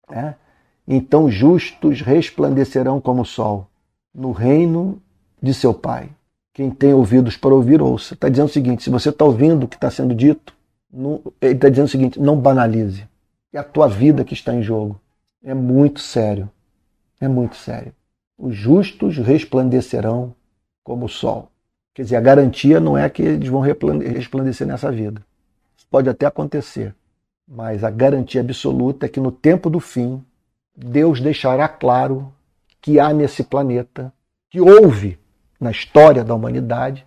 Né? 0.09 0.35
Então, 0.87 1.29
justos 1.29 2.01
resplandecerão 2.01 2.99
como 3.01 3.21
o 3.21 3.25
sol 3.25 3.67
no 4.13 4.31
reino 4.31 5.01
de 5.41 5.53
seu 5.53 5.73
Pai. 5.73 6.09
Quem 6.53 6.71
tem 6.71 6.93
ouvidos 6.93 7.37
para 7.37 7.53
ouvir, 7.53 7.81
ouça. 7.81 8.13
Está 8.13 8.27
dizendo 8.27 8.47
o 8.47 8.51
seguinte: 8.51 8.83
se 8.83 8.89
você 8.89 9.09
está 9.09 9.23
ouvindo 9.23 9.63
o 9.63 9.67
que 9.67 9.75
está 9.75 9.89
sendo 9.89 10.15
dito, 10.15 10.53
não, 10.91 11.21
ele 11.39 11.53
está 11.53 11.69
dizendo 11.69 11.85
o 11.85 11.89
seguinte: 11.89 12.19
não 12.19 12.37
banalize. 12.37 13.07
É 13.53 13.59
a 13.59 13.63
tua 13.63 13.87
vida 13.87 14.23
que 14.23 14.33
está 14.33 14.53
em 14.53 14.61
jogo. 14.61 14.99
É 15.43 15.53
muito 15.53 15.99
sério. 15.99 16.49
É 17.21 17.27
muito 17.27 17.55
sério. 17.55 17.93
Os 18.37 18.55
justos 18.55 19.17
resplandecerão 19.17 20.33
como 20.89 21.05
o 21.05 21.09
sol. 21.09 21.51
Quer 21.93 22.01
dizer, 22.01 22.15
a 22.15 22.21
garantia 22.21 22.79
não 22.79 22.97
é 22.97 23.07
que 23.07 23.21
eles 23.21 23.47
vão 23.47 23.61
resplandecer 23.61 24.65
nessa 24.65 24.91
vida. 24.91 25.23
Isso 25.77 25.85
pode 25.87 26.09
até 26.09 26.25
acontecer. 26.25 26.95
Mas 27.47 27.83
a 27.83 27.91
garantia 27.91 28.41
absoluta 28.41 29.05
é 29.05 29.09
que 29.09 29.19
no 29.19 29.31
tempo 29.31 29.69
do 29.69 29.79
fim, 29.79 30.25
Deus 30.75 31.21
deixará 31.21 31.67
claro 31.67 32.33
que 32.81 32.99
há 32.99 33.13
nesse 33.13 33.43
planeta, 33.43 34.11
que 34.49 34.59
houve 34.59 35.19
na 35.61 35.69
história 35.69 36.23
da 36.23 36.33
humanidade, 36.33 37.05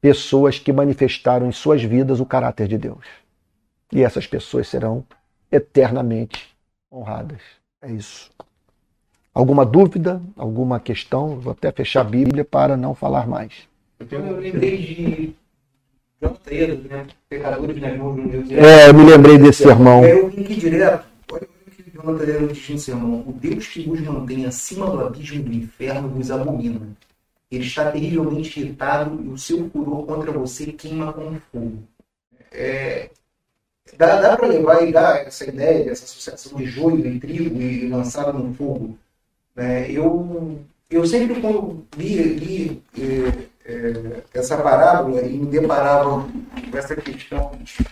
pessoas 0.00 0.58
que 0.58 0.72
manifestaram 0.72 1.46
em 1.46 1.52
suas 1.52 1.82
vidas 1.82 2.20
o 2.20 2.26
caráter 2.26 2.68
de 2.68 2.78
Deus. 2.78 3.04
E 3.92 4.02
essas 4.02 4.26
pessoas 4.26 4.66
serão 4.66 5.04
eternamente 5.52 6.56
honradas. 6.90 7.42
É 7.82 7.90
isso. 7.90 8.30
Alguma 9.32 9.64
dúvida? 9.64 10.20
Alguma 10.36 10.80
questão? 10.80 11.38
Vou 11.38 11.52
até 11.52 11.70
fechar 11.70 12.00
a 12.00 12.04
Bíblia 12.04 12.44
para 12.44 12.76
não 12.76 12.94
falar 12.94 13.28
mais. 13.28 13.52
Eu 14.10 14.38
lembrei 14.38 14.76
de 14.76 15.34
João 16.20 16.36
Pedro, 16.44 16.88
né? 16.88 17.06
Pecadores 17.28 17.80
nas 17.80 17.96
mãos 17.96 18.16
de 18.16 18.28
Deus. 18.28 18.50
É, 18.50 18.88
eu 18.88 18.94
me 18.94 19.04
lembrei 19.04 19.38
desse 19.38 19.62
sermão. 19.62 20.04
Eu 20.04 20.28
vim 20.28 20.42
aqui 20.42 20.56
direto. 20.56 21.06
Olha 21.30 21.42
o 21.44 21.70
que 21.70 21.90
João 21.94 22.18
Pedro 22.18 22.48
diz 22.48 22.68
no 22.68 22.78
sermão. 22.78 23.24
O 23.26 23.32
Deus 23.32 23.66
que 23.68 23.88
vos 23.88 24.00
mantém 24.00 24.46
acima 24.46 24.90
do 24.90 25.00
abismo 25.00 25.44
do 25.44 25.52
inferno 25.52 26.08
vos 26.08 26.30
abomina. 26.30 26.80
Ele 27.50 27.64
está 27.64 27.90
terrivelmente 27.90 28.60
irritado 28.60 29.22
e 29.24 29.28
o 29.28 29.38
seu 29.38 29.68
furor 29.70 30.06
contra 30.06 30.32
você 30.32 30.66
queima 30.72 31.12
como 31.12 31.40
fogo. 31.52 31.82
É, 32.52 33.10
dá 33.96 34.20
dá 34.20 34.36
para 34.36 34.46
levar 34.48 34.86
e 34.86 34.92
dar 34.92 35.26
essa 35.26 35.48
ideia 35.48 35.84
dessa 35.84 36.04
associação 36.04 36.58
de 36.58 36.66
joio 36.66 37.06
e 37.06 37.20
trigo 37.20 37.60
e 37.60 37.88
lançado 37.88 38.38
no 38.38 38.54
fogo. 38.54 38.98
É, 39.56 39.90
eu, 39.90 40.58
eu 40.88 41.06
sempre, 41.06 41.40
quando 41.40 41.86
li, 41.96 42.14
li 42.16 42.82
eh, 42.98 43.48
eh, 43.64 44.22
essa 44.32 44.56
parábola 44.56 45.22
e 45.22 45.36
me 45.36 45.46
deparava 45.46 46.26
com 46.70 46.78
essa 46.78 46.96
questão 46.96 47.52
de 47.62 47.84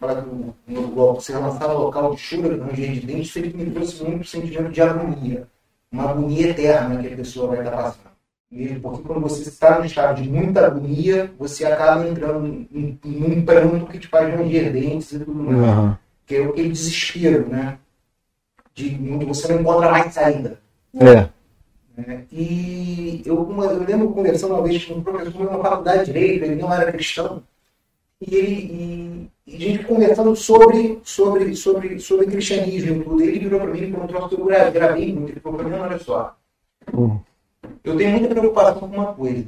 falar 0.00 0.14
do, 0.14 0.54
no 0.66 0.88
bloco 0.88 1.20
ser 1.20 1.36
lançado 1.38 1.70
ao 1.70 1.84
local 1.84 2.14
de 2.14 2.20
chura, 2.20 2.58
de 2.72 3.00
dentes, 3.00 3.32
sempre 3.32 3.56
me 3.56 3.70
trouxe 3.70 4.02
muito 4.02 4.26
sentimento 4.26 4.72
de 4.72 4.82
agonia. 4.82 5.46
Uma 5.92 6.10
agonia 6.10 6.48
eterna 6.48 7.02
que 7.02 7.12
a 7.12 7.16
pessoa 7.16 7.48
vai 7.48 7.58
estar 7.58 7.70
passando. 7.70 8.12
Porque 8.82 9.02
quando 9.02 9.20
você 9.20 9.48
está 9.48 9.78
num 9.78 9.84
estado 9.86 10.20
de 10.20 10.28
muita 10.28 10.66
agonia, 10.66 11.32
você 11.38 11.64
acaba 11.64 12.06
entrando 12.06 12.46
em, 12.46 12.98
em 13.02 13.24
um 13.24 13.44
pranto 13.44 13.86
que 13.86 13.98
te 13.98 14.08
faz 14.08 14.34
ranger 14.34 14.72
dentes 14.72 15.12
e 15.12 15.18
tudo 15.20 15.34
mais. 15.34 15.58
Uhum. 15.58 15.96
Que 16.26 16.36
é 16.36 16.44
aquele 16.44 16.68
desespero, 16.68 17.48
né? 17.48 17.78
De 18.74 18.90
você 19.26 19.52
não 19.52 19.60
encontra 19.60 19.90
mais 19.90 20.12
saída. 20.12 20.61
É. 20.94 21.28
né? 21.96 22.24
E 22.32 23.22
eu, 23.24 23.40
uma, 23.42 23.66
eu 23.66 23.84
lembro 23.84 24.10
conversando 24.12 24.54
uma 24.54 24.62
vez 24.62 24.84
com 24.84 24.94
um 24.94 25.02
professor 25.02 25.44
na 25.50 25.58
faculdade 25.58 26.06
de 26.06 26.12
Direito, 26.12 26.44
ele 26.44 26.60
não 26.60 26.72
era 26.72 26.92
cristão, 26.92 27.42
e, 28.20 28.34
ele, 28.34 28.52
e, 29.46 29.52
e 29.52 29.56
a 29.56 29.58
gente 29.58 29.84
conversando 29.84 30.34
sobre, 30.36 31.00
sobre, 31.04 31.56
sobre, 31.56 31.98
sobre 31.98 32.26
cristianismo 32.26 33.02
tudo. 33.04 33.22
Ele 33.22 33.38
virou 33.40 33.60
para 33.60 33.70
mim 33.72 33.78
e 33.82 33.90
perguntou 33.90 34.28
se 34.28 34.34
eu 34.34 34.44
gra- 34.44 34.70
gravei 34.70 35.12
muito. 35.12 35.32
Ele 35.32 35.40
falou 35.40 35.58
para 35.58 35.68
mim, 35.68 35.76
olha 35.76 35.98
só, 35.98 36.36
Hum. 36.92 37.18
eu 37.84 37.96
tenho 37.96 38.10
muita 38.10 38.28
preocupação 38.34 38.80
com 38.88 38.96
uma 38.96 39.14
coisa. 39.14 39.46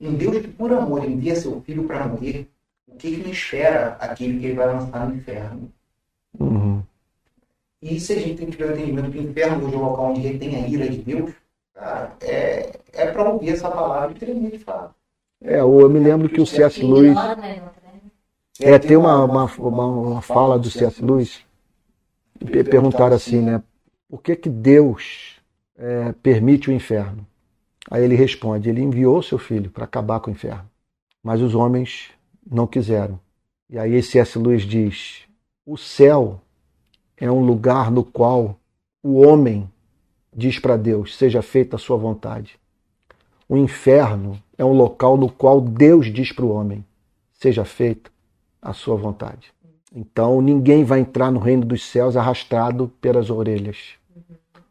Um 0.00 0.14
Deus 0.14 0.38
que, 0.38 0.48
por 0.48 0.72
amor, 0.72 1.04
envia 1.08 1.34
seu 1.36 1.60
filho 1.62 1.84
para 1.84 2.06
morrer, 2.06 2.48
o 2.86 2.96
que, 2.96 3.10
que 3.16 3.24
me 3.24 3.30
espera 3.32 3.96
aquele 4.00 4.38
que 4.38 4.46
ele 4.46 4.54
vai 4.54 4.66
lançar 4.66 5.08
no 5.08 5.16
inferno? 5.16 5.70
Uhum. 6.38 6.82
E 7.84 8.00
se 8.00 8.14
a 8.14 8.18
gente 8.18 8.36
tem 8.38 8.48
que 8.50 8.56
ter 8.56 8.64
o 8.64 8.72
entendimento 8.72 9.10
que 9.12 9.18
o 9.18 9.22
inferno 9.22 9.66
hoje 9.66 9.74
é 9.74 9.78
o 9.78 9.82
local 9.82 10.04
onde 10.12 10.20
retém 10.22 10.56
a 10.56 10.66
ira 10.66 10.88
de 10.88 10.96
Deus, 11.02 11.32
cara, 11.74 12.16
é, 12.22 12.80
é 12.94 13.06
para 13.12 13.28
ouvir 13.30 13.50
essa 13.50 13.70
palavra 13.70 14.16
e 14.16 14.18
tremer 14.18 14.50
de 14.52 14.58
fato. 14.58 14.94
É, 15.42 15.60
eu 15.60 15.90
me 15.90 15.98
lembro 15.98 16.26
que 16.30 16.40
o 16.40 16.46
C.S. 16.46 16.82
Lewis. 16.82 17.10
Ignora, 17.18 17.36
né, 17.36 17.60
né? 17.60 18.00
É, 18.58 18.78
tem 18.78 18.96
uma, 18.96 19.22
uma, 19.24 19.44
uma, 19.58 19.86
uma 19.86 20.22
fala 20.22 20.58
do 20.58 20.70
C.S. 20.70 21.04
Lewis. 21.04 21.44
pe- 22.38 22.64
Perguntaram 22.64 23.14
assim, 23.14 23.42
né? 23.42 23.62
Por 24.08 24.22
que, 24.22 24.34
que 24.34 24.48
Deus 24.48 25.36
é, 25.76 26.12
permite 26.22 26.70
o 26.70 26.72
inferno? 26.72 27.26
Aí 27.90 28.02
ele 28.02 28.14
responde: 28.14 28.70
Ele 28.70 28.80
enviou 28.80 29.22
seu 29.22 29.36
filho 29.38 29.70
para 29.70 29.84
acabar 29.84 30.20
com 30.20 30.30
o 30.30 30.32
inferno. 30.32 30.64
Mas 31.22 31.42
os 31.42 31.54
homens 31.54 32.10
não 32.50 32.66
quiseram. 32.66 33.20
E 33.68 33.78
aí 33.78 34.02
C.S. 34.02 34.38
Lewis 34.38 34.62
diz: 34.62 35.24
O 35.66 35.76
céu 35.76 36.40
é 37.16 37.30
um 37.30 37.44
lugar 37.44 37.90
no 37.90 38.04
qual 38.04 38.56
o 39.02 39.20
homem 39.20 39.70
diz 40.34 40.58
para 40.58 40.76
Deus: 40.76 41.16
Seja 41.16 41.42
feita 41.42 41.76
a 41.76 41.78
sua 41.78 41.96
vontade. 41.96 42.58
O 43.48 43.56
inferno 43.56 44.40
é 44.56 44.64
um 44.64 44.72
local 44.72 45.16
no 45.16 45.30
qual 45.30 45.60
Deus 45.60 46.12
diz 46.12 46.32
para 46.32 46.44
o 46.44 46.52
homem: 46.52 46.84
Seja 47.32 47.64
feita 47.64 48.10
a 48.60 48.72
sua 48.72 48.96
vontade. 48.96 49.52
Então 49.94 50.40
ninguém 50.40 50.82
vai 50.84 51.00
entrar 51.00 51.30
no 51.30 51.38
reino 51.38 51.64
dos 51.64 51.84
céus 51.84 52.16
arrastado 52.16 52.90
pelas 53.00 53.30
orelhas. 53.30 53.94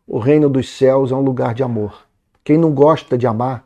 O 0.05 0.19
reino 0.19 0.49
dos 0.49 0.69
céus 0.69 1.11
é 1.11 1.15
um 1.15 1.21
lugar 1.21 1.53
de 1.53 1.63
amor. 1.63 2.05
Quem 2.43 2.57
não 2.57 2.73
gosta 2.73 3.17
de 3.17 3.25
amar 3.25 3.65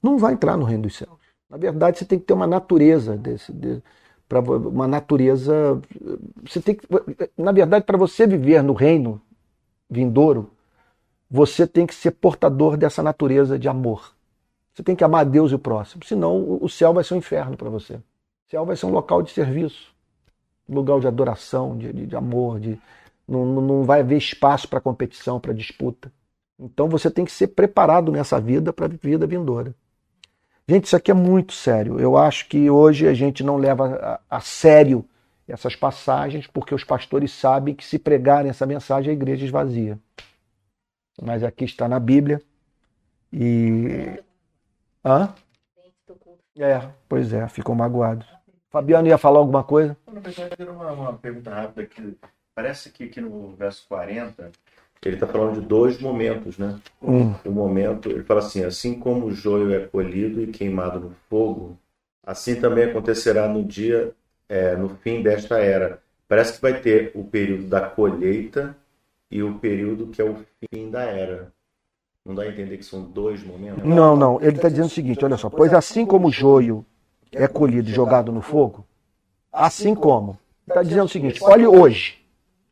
não 0.00 0.18
vai 0.18 0.34
entrar 0.34 0.56
no 0.56 0.64
reino 0.64 0.84
dos 0.84 0.96
céus. 0.96 1.18
Na 1.50 1.56
verdade, 1.56 1.98
você 1.98 2.04
tem 2.04 2.18
que 2.18 2.26
ter 2.26 2.34
uma 2.34 2.46
natureza 2.46 3.16
desse, 3.16 3.52
de, 3.52 3.82
pra, 4.28 4.40
uma 4.40 4.86
natureza. 4.88 5.80
Você 6.44 6.60
tem 6.60 6.74
que, 6.74 6.86
na 7.36 7.52
verdade, 7.52 7.84
para 7.84 7.98
você 7.98 8.26
viver 8.26 8.62
no 8.62 8.72
reino 8.72 9.20
vindouro, 9.90 10.50
você 11.30 11.66
tem 11.66 11.86
que 11.86 11.94
ser 11.94 12.12
portador 12.12 12.76
dessa 12.76 13.02
natureza 13.02 13.58
de 13.58 13.68
amor. 13.68 14.14
Você 14.74 14.82
tem 14.82 14.96
que 14.96 15.04
amar 15.04 15.26
Deus 15.26 15.52
e 15.52 15.56
o 15.56 15.58
próximo, 15.58 16.04
senão 16.04 16.58
o 16.62 16.68
céu 16.68 16.94
vai 16.94 17.04
ser 17.04 17.14
um 17.14 17.18
inferno 17.18 17.56
para 17.56 17.70
você. 17.70 17.96
O 17.96 18.02
céu 18.50 18.66
vai 18.66 18.76
ser 18.76 18.86
um 18.86 18.90
local 18.92 19.22
de 19.22 19.32
serviço, 19.32 19.92
um 20.68 20.74
lugar 20.74 21.00
de 21.00 21.06
adoração, 21.08 21.76
de, 21.76 21.92
de, 21.92 22.06
de 22.06 22.16
amor, 22.16 22.60
de, 22.60 22.78
não, 23.26 23.44
não- 23.46 23.62
não 23.62 23.82
vai 23.84 24.00
haver 24.00 24.18
espaço 24.18 24.68
para 24.68 24.80
competição, 24.80 25.40
para 25.40 25.52
disputa. 25.52 26.12
Então 26.58 26.88
você 26.88 27.10
tem 27.10 27.24
que 27.24 27.32
ser 27.32 27.48
preparado 27.48 28.12
nessa 28.12 28.40
vida 28.40 28.72
para 28.72 28.86
a 28.86 28.88
vida 28.88 29.26
vindoura. 29.26 29.74
Gente, 30.68 30.84
isso 30.84 30.96
aqui 30.96 31.10
é 31.10 31.14
muito 31.14 31.54
sério. 31.54 31.98
Eu 31.98 32.18
acho 32.18 32.46
que 32.46 32.68
hoje 32.68 33.08
a 33.08 33.14
gente 33.14 33.42
não 33.42 33.56
leva 33.56 34.20
a, 34.28 34.36
a 34.36 34.40
sério 34.40 35.02
essas 35.48 35.74
passagens, 35.74 36.46
porque 36.46 36.74
os 36.74 36.84
pastores 36.84 37.32
sabem 37.32 37.74
que 37.74 37.82
se 37.82 37.98
pregarem 37.98 38.50
essa 38.50 38.66
mensagem 38.66 39.10
a 39.10 39.14
igreja 39.14 39.46
esvazia. 39.46 39.98
Mas 41.22 41.42
aqui 41.42 41.64
está 41.64 41.88
na 41.88 41.98
Bíblia. 41.98 42.42
E. 43.32 44.22
Hã? 45.02 45.32
É, 46.58 46.86
pois 47.08 47.32
é, 47.32 47.48
ficou 47.48 47.74
magoado. 47.74 48.26
Fabiano 48.68 49.08
ia 49.08 49.16
falar 49.16 49.38
alguma 49.38 49.64
coisa? 49.64 49.96
Verdade, 50.06 50.54
era 50.58 50.70
uma, 50.70 50.92
uma 50.92 51.12
pergunta 51.14 51.50
rápida 51.50 51.82
aqui. 51.82 52.18
Parece 52.54 52.90
que 52.90 53.04
aqui 53.04 53.22
no 53.22 53.54
verso 53.56 53.86
40, 53.88 54.50
ele 55.04 55.16
está 55.16 55.26
falando 55.26 55.60
de 55.60 55.66
dois 55.66 56.00
momentos, 56.00 56.58
né? 56.58 56.78
Hum, 57.02 57.34
O 57.44 57.50
momento, 57.50 58.10
ele 58.10 58.24
fala 58.24 58.40
assim: 58.40 58.64
assim 58.64 58.98
como 58.98 59.26
o 59.26 59.32
joio 59.32 59.72
é 59.72 59.80
colhido 59.86 60.42
e 60.42 60.46
queimado 60.48 60.98
no 61.00 61.12
fogo, 61.30 61.78
assim 62.24 62.56
também 62.60 62.84
acontecerá 62.84 63.48
no 63.48 63.64
dia, 63.64 64.12
é, 64.48 64.74
no 64.76 64.88
fim 64.88 65.22
desta 65.22 65.58
era. 65.58 66.00
Parece 66.26 66.54
que 66.54 66.62
vai 66.62 66.80
ter 66.80 67.12
o 67.14 67.24
período 67.24 67.64
da 67.68 67.80
colheita 67.80 68.76
e 69.30 69.42
o 69.42 69.58
período 69.58 70.08
que 70.08 70.20
é 70.20 70.24
o 70.24 70.36
fim 70.72 70.90
da 70.90 71.02
era. 71.02 71.52
Não 72.26 72.34
dá 72.34 72.42
a 72.42 72.48
entender 72.48 72.76
que 72.76 72.84
são 72.84 73.02
dois 73.02 73.42
momentos? 73.42 73.82
Não, 73.84 74.14
não. 74.14 74.38
Ele 74.42 74.56
está 74.56 74.68
dizendo 74.68 74.86
o 74.86 74.90
seguinte: 74.90 75.24
olha 75.24 75.36
só. 75.36 75.48
Pois 75.48 75.72
assim 75.72 76.04
como 76.04 76.28
o 76.28 76.32
joio 76.32 76.84
é 77.32 77.46
colhido 77.46 77.88
e 77.88 77.92
jogado 77.94 78.30
no 78.32 78.42
fogo, 78.42 78.84
assim 79.52 79.94
como. 79.94 80.38
Está 80.66 80.82
dizendo 80.82 81.04
o 81.04 81.08
seguinte: 81.08 81.42
olhe 81.42 81.66
hoje. 81.66 82.17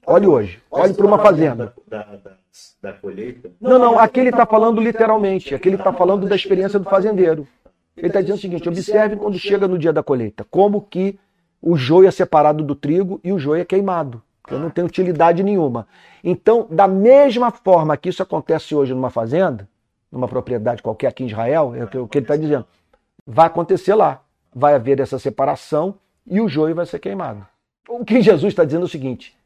Olhe 0.07 0.27
hoje. 0.27 0.63
Olhe 0.71 0.95
para 0.95 1.07
uma 1.07 1.19
fazenda. 1.19 1.75
Da, 1.89 2.05
da, 2.05 2.33
da 2.81 2.93
colheita? 2.93 3.51
Não, 3.61 3.79
não. 3.79 3.99
Aqui 3.99 4.21
ele 4.21 4.31
está 4.31 4.47
falando 4.47 4.81
literalmente. 4.81 5.55
Aqui 5.55 5.69
ele 5.69 5.77
está 5.77 5.93
falando 5.93 6.29
da 6.29 6.37
experiência 6.37 6.79
do 6.79 6.89
fazendeiro. 6.89 7.47
Ele 7.97 8.07
está 8.07 8.21
dizendo 8.21 8.37
o 8.37 8.41
seguinte: 8.41 8.69
observe 8.69 9.17
quando 9.17 9.37
chega 9.39 9.67
no 9.67 9.77
dia 9.77 9.93
da 9.93 10.03
colheita, 10.03 10.47
como 10.49 10.81
que 10.81 11.19
o 11.61 11.77
joio 11.77 12.07
é 12.07 12.11
separado 12.13 12.63
do 12.63 12.77
trigo 12.77 13.21
e 13.25 13.33
o 13.33 13.39
joio 13.39 13.63
é 13.63 13.65
queimado. 13.65 14.23
Eu 14.49 14.61
não 14.61 14.71
tem 14.71 14.85
utilidade 14.85 15.43
nenhuma. 15.43 15.89
Então, 16.23 16.69
da 16.71 16.87
mesma 16.87 17.51
forma 17.51 17.97
que 17.97 18.09
isso 18.09 18.23
acontece 18.23 18.77
hoje 18.77 18.95
numa 18.95 19.11
fazenda, 19.11 19.69
numa 20.11 20.29
propriedade 20.29 20.83
qualquer 20.83 21.09
aqui 21.09 21.25
em 21.25 21.27
Israel, 21.27 21.75
é 21.75 21.99
o 21.99 22.07
que 22.07 22.19
ele 22.19 22.25
está 22.25 22.37
dizendo, 22.37 22.65
vai 23.27 23.49
acontecer 23.49 23.95
lá. 23.97 24.23
Vai 24.55 24.75
haver 24.75 25.01
essa 25.01 25.19
separação 25.19 25.97
e 26.27 26.41
o 26.41 26.49
joio 26.49 26.75
vai 26.75 26.87
ser 26.87 26.99
queimado. 27.01 27.45
O 27.89 28.05
que 28.05 28.23
Jesus 28.23 28.53
está 28.53 28.65
dizendo 28.65 28.83
é 28.83 28.87
o 28.87 28.89
seguinte: 28.89 29.37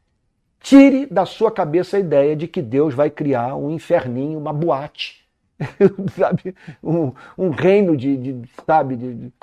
tire 0.61 1.05
da 1.07 1.25
sua 1.25 1.51
cabeça 1.51 1.97
a 1.97 1.99
ideia 1.99 2.35
de 2.35 2.47
que 2.47 2.61
Deus 2.61 2.93
vai 2.93 3.09
criar 3.09 3.55
um 3.55 3.71
inferninho, 3.71 4.37
uma 4.39 4.53
boate, 4.53 5.25
sabe? 6.17 6.55
Um, 6.83 7.13
um 7.37 7.49
reino 7.49 7.95
de, 7.97 8.15
de 8.17 8.49
sabe, 8.65 8.95
de, 8.95 9.13
de 9.13 9.33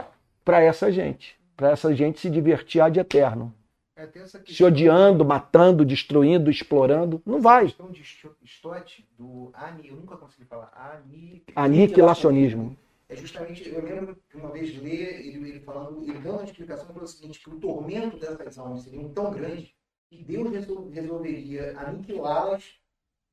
para 0.45 0.61
essa 0.63 0.91
gente, 0.91 1.37
para 1.57 1.71
essa 1.71 1.95
gente 1.95 2.19
se 2.21 2.31
divertir 2.31 2.81
ad 2.81 2.99
eterno. 2.99 3.53
É, 3.97 4.09
essa 4.15 4.39
Se 4.39 4.45
questão- 4.45 4.69
odiando, 4.69 5.25
matando, 5.25 5.85
destruindo, 5.85 6.51
explorando, 6.51 7.21
não 7.27 7.41
vai. 7.41 7.65
questão 7.65 7.91
de 7.91 8.03
Sto- 8.05 8.37
Stott, 8.45 9.05
do 9.19 9.51
ani, 9.53 9.89
eu 9.89 9.97
nunca 9.97 10.17
consegui 10.17 10.45
falar, 10.45 10.71
ani, 10.75 11.43
Aniquilacionismo. 11.55 12.77
É 13.09 13.17
justamente, 13.17 13.69
eu 13.69 13.83
lembro 13.83 14.17
que 14.31 14.37
uma 14.37 14.51
vez 14.51 14.77
ler 14.83 15.27
ele, 15.27 15.49
ele 15.49 15.61
falando, 15.61 16.03
ele 16.05 16.19
dando 16.19 16.37
uma 16.37 16.45
explicação 16.45 16.93
pelo 16.95 17.07
seguinte, 17.07 17.41
que 17.41 17.49
o 17.51 17.57
tormento 17.59 18.19
dessas 18.19 18.59
almas 18.59 18.83
seria 18.83 19.09
tão 19.09 19.31
grande 19.33 19.75
que 20.11 20.23
Deus 20.25 20.51
resol- 20.51 20.89
resolveria 20.91 21.75
aniquilá-las, 21.79 22.65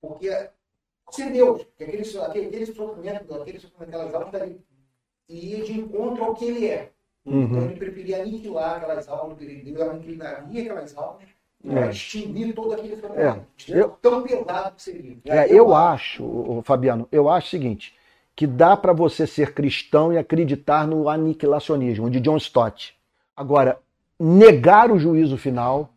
porque 0.02 0.30
ser 1.12 1.32
Deus, 1.32 1.66
que 1.78 1.84
aquele, 1.84 2.02
aquele, 2.02 2.48
aquele 2.48 2.66
sofrimento, 2.66 3.34
aquele 3.34 3.60
sofrimento 3.60 3.92
daquelas 3.92 4.14
almas 4.16 4.32
daria- 4.32 4.58
iria 5.30 5.64
de 5.64 5.74
encontro 5.80 6.24
ao 6.24 6.36
que 6.36 6.46
ele 6.46 6.68
é. 6.68 6.92
Então 7.26 7.58
Uhum. 7.60 7.66
ele 7.66 7.76
preferia 7.80 8.22
aniquilar 8.22 8.76
aquelas 8.78 9.08
almas, 9.08 9.42
ele- 9.42 9.62
Deus 9.64 9.82
aniquilaria 9.82 10.62
aquelas 10.62 10.96
almas 10.98 11.24
É. 11.68 11.90
extinguir 11.90 12.54
todo 12.54 12.74
aquele 12.74 12.96
É, 13.16 13.42
eu- 13.70 13.90
Tão 14.02 14.22
pesado 14.22 14.76
que 14.76 14.82
seria. 14.84 15.18
É, 15.26 15.52
eu 15.52 15.74
acho, 15.74 16.24
ô, 16.24 16.58
ô, 16.58 16.62
Fabiano, 16.62 17.08
eu 17.12 17.28
acho 17.30 17.48
o 17.48 17.50
seguinte, 17.50 17.96
que 18.36 18.46
dá 18.46 18.76
para 18.78 18.94
você 18.94 19.26
ser 19.26 19.54
cristão 19.54 20.12
e 20.14 20.18
acreditar 20.18 20.86
no 20.86 21.10
aniquilacionismo 21.10 22.10
de 22.12 22.20
John 22.20 22.38
Stott. 22.38 22.96
Agora, 23.36 23.80
negar 24.20 24.92
o 24.92 25.00
juízo 25.00 25.38
final, 25.38 25.90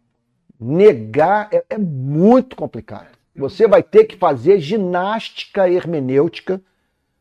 negar 0.61 1.49
é, 1.53 1.65
é 1.71 1.79
muito 1.79 2.57
complicado. 2.57 3.09
Você 3.37 3.69
vai 3.69 3.83
ter 3.83 4.05
que 4.05 4.17
fazer 4.17 4.59
ginástica 4.59 5.71
hermenêutica 5.71 6.61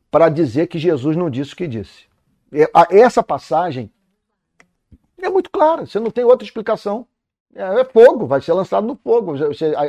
para 0.09 0.29
dizer 0.29 0.67
que 0.67 0.79
Jesus 0.79 1.15
não 1.15 1.29
disse 1.29 1.53
o 1.53 1.55
que 1.55 1.67
disse. 1.67 2.05
Essa 2.89 3.21
passagem 3.21 3.91
é 5.21 5.29
muito 5.29 5.49
clara, 5.49 5.85
você 5.85 5.99
não 5.99 6.09
tem 6.09 6.23
outra 6.23 6.45
explicação. 6.45 7.05
É, 7.53 7.81
é 7.81 7.83
fogo, 7.85 8.25
vai 8.25 8.41
ser 8.41 8.53
lançado 8.53 8.87
no 8.87 8.95
fogo. 8.95 9.33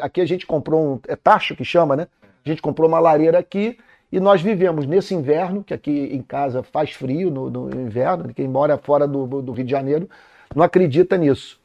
Aqui 0.02 0.20
a 0.20 0.26
gente 0.26 0.46
comprou 0.46 0.94
um. 0.94 1.00
É 1.06 1.16
tacho 1.16 1.56
que 1.56 1.64
chama, 1.64 1.96
né? 1.96 2.08
A 2.44 2.48
gente 2.48 2.62
comprou 2.62 2.88
uma 2.88 2.98
lareira 2.98 3.38
aqui 3.38 3.78
e 4.10 4.18
nós 4.18 4.40
vivemos 4.40 4.86
nesse 4.86 5.14
inverno, 5.14 5.62
que 5.62 5.74
aqui 5.74 6.08
em 6.12 6.22
casa 6.22 6.62
faz 6.62 6.92
frio 6.92 7.30
no, 7.30 7.50
no 7.50 7.80
inverno, 7.80 8.32
quem 8.32 8.48
mora 8.48 8.78
fora 8.78 9.06
do, 9.06 9.42
do 9.42 9.52
Rio 9.52 9.64
de 9.64 9.70
Janeiro 9.70 10.08
não 10.54 10.64
acredita 10.64 11.16
nisso. 11.16 11.57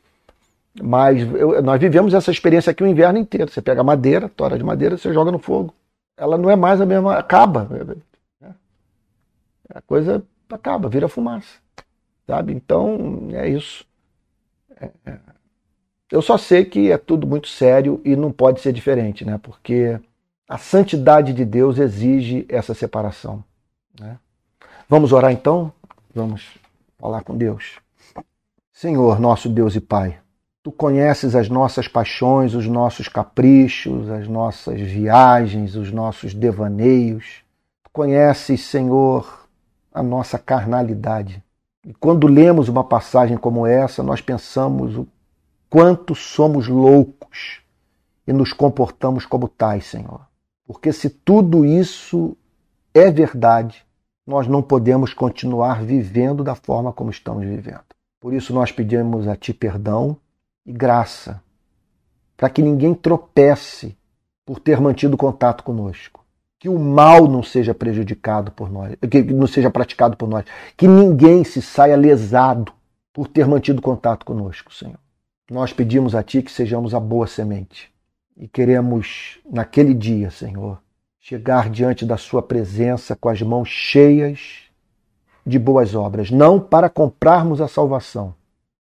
Mas 0.82 1.22
eu- 1.22 1.62
nós 1.62 1.80
vivemos 1.80 2.14
essa 2.14 2.32
experiência 2.32 2.72
aqui 2.72 2.84
o 2.84 2.88
inverno 2.88 3.20
inteiro. 3.20 3.52
Você 3.52 3.62
pega 3.62 3.84
madeira, 3.84 4.28
tora 4.30 4.58
de 4.58 4.64
madeira, 4.64 4.98
você 4.98 5.14
joga 5.14 5.32
no 5.32 5.40
fogo. 5.40 5.74
Ela 6.18 6.38
não 6.38 6.50
é 6.50 6.56
mais 6.56 6.82
a 6.82 6.86
mesma. 6.86 7.16
Acaba. 7.18 7.66
né? 7.66 8.52
A 9.74 9.82
coisa 9.82 10.24
acaba, 10.50 10.90
vira 10.90 11.08
fumaça. 11.08 11.58
Sabe? 12.28 12.54
Então, 12.54 13.28
é 13.34 13.48
isso. 13.50 13.86
É- 14.80 14.92
é. 15.06 15.20
Eu 16.12 16.22
só 16.22 16.38
sei 16.38 16.64
que 16.66 16.92
é 16.92 16.98
tudo 16.98 17.26
muito 17.26 17.48
sério 17.48 18.00
e 18.06 18.16
não 18.16 18.32
pode 18.32 18.62
ser 18.62 18.72
diferente, 18.72 19.26
né? 19.26 19.40
Porque 19.42 20.00
a 20.48 20.58
santidade 20.58 21.34
de 21.34 21.44
Deus 21.44 21.80
exige 21.80 22.46
essa 22.50 22.74
separação. 22.74 23.44
né? 24.00 24.18
Vamos 24.90 25.12
orar 25.12 25.32
então? 25.32 25.72
Vamos 26.14 26.58
falar 27.00 27.24
com 27.24 27.36
Deus. 27.38 27.80
Senhor, 28.72 29.20
nosso 29.20 29.48
Deus 29.50 29.76
e 29.76 29.80
Pai, 29.82 30.20
Tu 30.64 30.72
conheces 30.72 31.36
as 31.36 31.50
nossas 31.50 31.90
paixões, 31.90 32.56
os 32.56 32.66
nossos 32.68 33.10
caprichos, 33.10 34.10
as 34.10 34.30
nossas 34.30 34.80
viagens, 34.80 35.76
os 35.76 35.92
nossos 35.92 36.34
devaneios. 36.34 37.44
Tu 37.84 37.90
conheces, 37.92 38.62
Senhor, 38.62 39.46
a 39.94 40.02
nossa 40.02 40.40
carnalidade. 40.40 41.44
E 41.86 41.94
quando 41.94 42.28
lemos 42.28 42.70
uma 42.70 42.84
passagem 42.84 43.36
como 43.36 43.68
essa, 43.68 44.02
nós 44.02 44.22
pensamos 44.22 44.98
o 44.98 45.06
quanto 45.70 46.16
somos 46.16 46.70
loucos 46.70 47.60
e 48.26 48.32
nos 48.32 48.54
comportamos 48.54 49.26
como 49.26 49.50
tais, 49.50 49.86
Senhor. 49.88 50.22
Porque 50.66 50.94
se 50.94 51.10
tudo 51.10 51.66
isso 51.66 52.38
é 52.94 53.12
verdade, 53.12 53.86
nós 54.26 54.48
não 54.48 54.62
podemos 54.62 55.14
continuar 55.14 55.84
vivendo 55.84 56.42
da 56.42 56.56
forma 56.56 56.94
como 56.94 57.12
estamos 57.12 57.44
vivendo. 57.44 57.84
Por 58.22 58.34
isso 58.34 58.54
nós 58.54 58.72
pedimos 58.72 59.28
a 59.28 59.36
Ti 59.36 59.54
perdão 59.54 60.18
e 60.66 60.72
graça, 60.72 61.42
para 62.38 62.50
que 62.50 62.62
ninguém 62.62 62.94
tropece 62.94 63.98
por 64.46 64.60
ter 64.60 64.80
mantido 64.80 65.18
contato 65.18 65.64
conosco. 65.64 66.24
Que 66.60 66.70
o 66.70 66.80
mal 66.80 67.28
não 67.28 67.44
seja 67.44 67.74
prejudicado 67.74 68.52
por 68.52 68.72
nós, 68.72 68.96
que 69.10 69.22
não 69.22 69.48
seja 69.48 69.70
praticado 69.70 70.16
por 70.16 70.30
nós. 70.30 70.46
Que 70.78 70.88
ninguém 70.88 71.44
se 71.44 71.62
saia 71.62 71.96
lesado 71.96 72.72
por 73.12 73.28
ter 73.28 73.46
mantido 73.46 73.82
contato 73.82 74.26
conosco, 74.26 74.74
Senhor. 74.74 74.98
Nós 75.52 75.74
pedimos 75.74 76.16
a 76.16 76.24
Ti 76.24 76.42
que 76.42 76.52
sejamos 76.52 76.96
a 76.96 77.00
boa 77.00 77.28
semente. 77.28 77.92
E 78.36 78.48
queremos, 78.48 79.40
naquele 79.50 79.94
dia, 79.94 80.32
Senhor, 80.32 80.82
chegar 81.20 81.70
diante 81.70 82.06
da 82.06 82.18
Sua 82.18 82.42
presença 82.42 83.16
com 83.16 83.30
as 83.30 83.42
mãos 83.42 83.68
cheias 83.68 84.64
de 85.46 85.60
boas 85.60 85.94
obras, 85.94 86.32
não 86.32 86.60
para 86.60 86.90
comprarmos 86.90 87.60
a 87.60 87.68
salvação, 87.68 88.34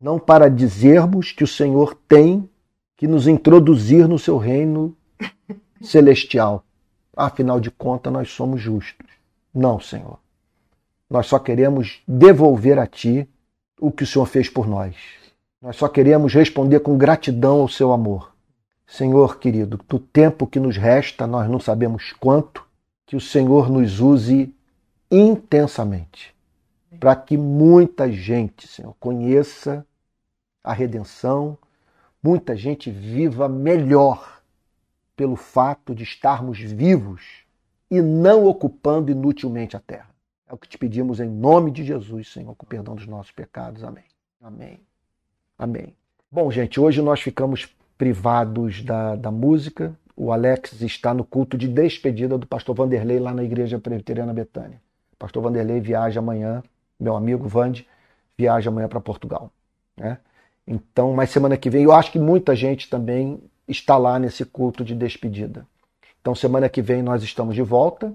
não 0.03 0.19
para 0.19 0.49
dizermos 0.49 1.31
que 1.31 1.45
o 1.45 1.47
Senhor 1.47 1.97
tem 2.09 2.49
que 2.97 3.07
nos 3.07 3.25
introduzir 3.25 4.05
no 4.05 4.19
seu 4.19 4.37
reino 4.37 4.93
celestial. 5.81 6.65
Afinal 7.15 7.57
de 7.57 7.71
contas, 7.71 8.11
nós 8.11 8.29
somos 8.29 8.59
justos. 8.59 9.07
Não, 9.55 9.79
Senhor. 9.79 10.19
Nós 11.09 11.27
só 11.27 11.39
queremos 11.39 12.01
devolver 12.05 12.77
a 12.79 12.85
Ti 12.85 13.29
o 13.79 13.93
que 13.93 14.03
o 14.03 14.07
Senhor 14.07 14.25
fez 14.25 14.49
por 14.49 14.67
nós. 14.67 14.93
Nós 15.61 15.77
só 15.77 15.87
queremos 15.87 16.33
responder 16.33 16.81
com 16.81 16.97
gratidão 16.97 17.61
ao 17.61 17.69
seu 17.69 17.93
amor. 17.93 18.35
Senhor 18.85 19.39
querido, 19.39 19.79
do 19.87 19.99
tempo 19.99 20.45
que 20.45 20.59
nos 20.59 20.75
resta, 20.75 21.25
nós 21.25 21.49
não 21.49 21.61
sabemos 21.61 22.11
quanto, 22.19 22.67
que 23.05 23.15
o 23.15 23.21
Senhor 23.21 23.69
nos 23.69 24.01
use 24.01 24.53
intensamente, 25.09 26.35
para 26.99 27.15
que 27.15 27.37
muita 27.37 28.11
gente, 28.11 28.67
Senhor, 28.67 28.93
conheça 28.99 29.85
a 30.63 30.71
redenção, 30.71 31.57
muita 32.21 32.55
gente 32.55 32.89
viva 32.89 33.49
melhor 33.49 34.41
pelo 35.15 35.35
fato 35.35 35.93
de 35.93 36.03
estarmos 36.03 36.59
vivos 36.59 37.43
e 37.91 38.01
não 38.01 38.45
ocupando 38.45 39.11
inutilmente 39.11 39.75
a 39.75 39.79
terra. 39.79 40.09
É 40.47 40.53
o 40.53 40.57
que 40.57 40.67
te 40.67 40.77
pedimos 40.77 41.19
em 41.19 41.29
nome 41.29 41.71
de 41.71 41.83
Jesus, 41.83 42.31
Senhor, 42.31 42.55
com 42.55 42.65
o 42.65 42.69
perdão 42.69 42.95
dos 42.95 43.05
nossos 43.05 43.31
pecados. 43.31 43.83
Amém. 43.83 44.03
Amém. 44.41 44.79
Amém. 45.57 45.95
Bom, 46.31 46.49
gente, 46.49 46.79
hoje 46.79 47.01
nós 47.01 47.21
ficamos 47.21 47.75
privados 47.97 48.83
da, 48.83 49.15
da 49.15 49.31
música. 49.31 49.97
O 50.15 50.31
Alex 50.31 50.81
está 50.81 51.13
no 51.13 51.23
culto 51.23 51.57
de 51.57 51.67
despedida 51.67 52.37
do 52.37 52.47
pastor 52.47 52.75
Vanderlei 52.75 53.19
lá 53.19 53.33
na 53.33 53.43
Igreja 53.43 53.79
Presbiteriana 53.79 54.33
Betânia. 54.33 54.81
O 55.13 55.17
pastor 55.17 55.43
Vanderlei 55.43 55.79
viaja 55.79 56.19
amanhã, 56.19 56.63
meu 56.99 57.15
amigo 57.15 57.47
Vande, 57.47 57.87
viaja 58.37 58.69
amanhã 58.69 58.87
para 58.87 58.99
Portugal. 58.99 59.51
Né? 59.95 60.17
Então, 60.67 61.13
mas 61.13 61.29
semana 61.29 61.57
que 61.57 61.69
vem, 61.69 61.83
eu 61.83 61.91
acho 61.91 62.11
que 62.11 62.19
muita 62.19 62.55
gente 62.55 62.89
também 62.89 63.39
está 63.67 63.97
lá 63.97 64.17
nesse 64.17 64.45
culto 64.45 64.83
de 64.83 64.95
despedida. 64.95 65.67
Então, 66.21 66.33
semana 66.33 66.69
que 66.69 66.81
vem 66.81 67.01
nós 67.01 67.21
estamos 67.23 67.55
de 67.55 67.61
volta. 67.61 68.13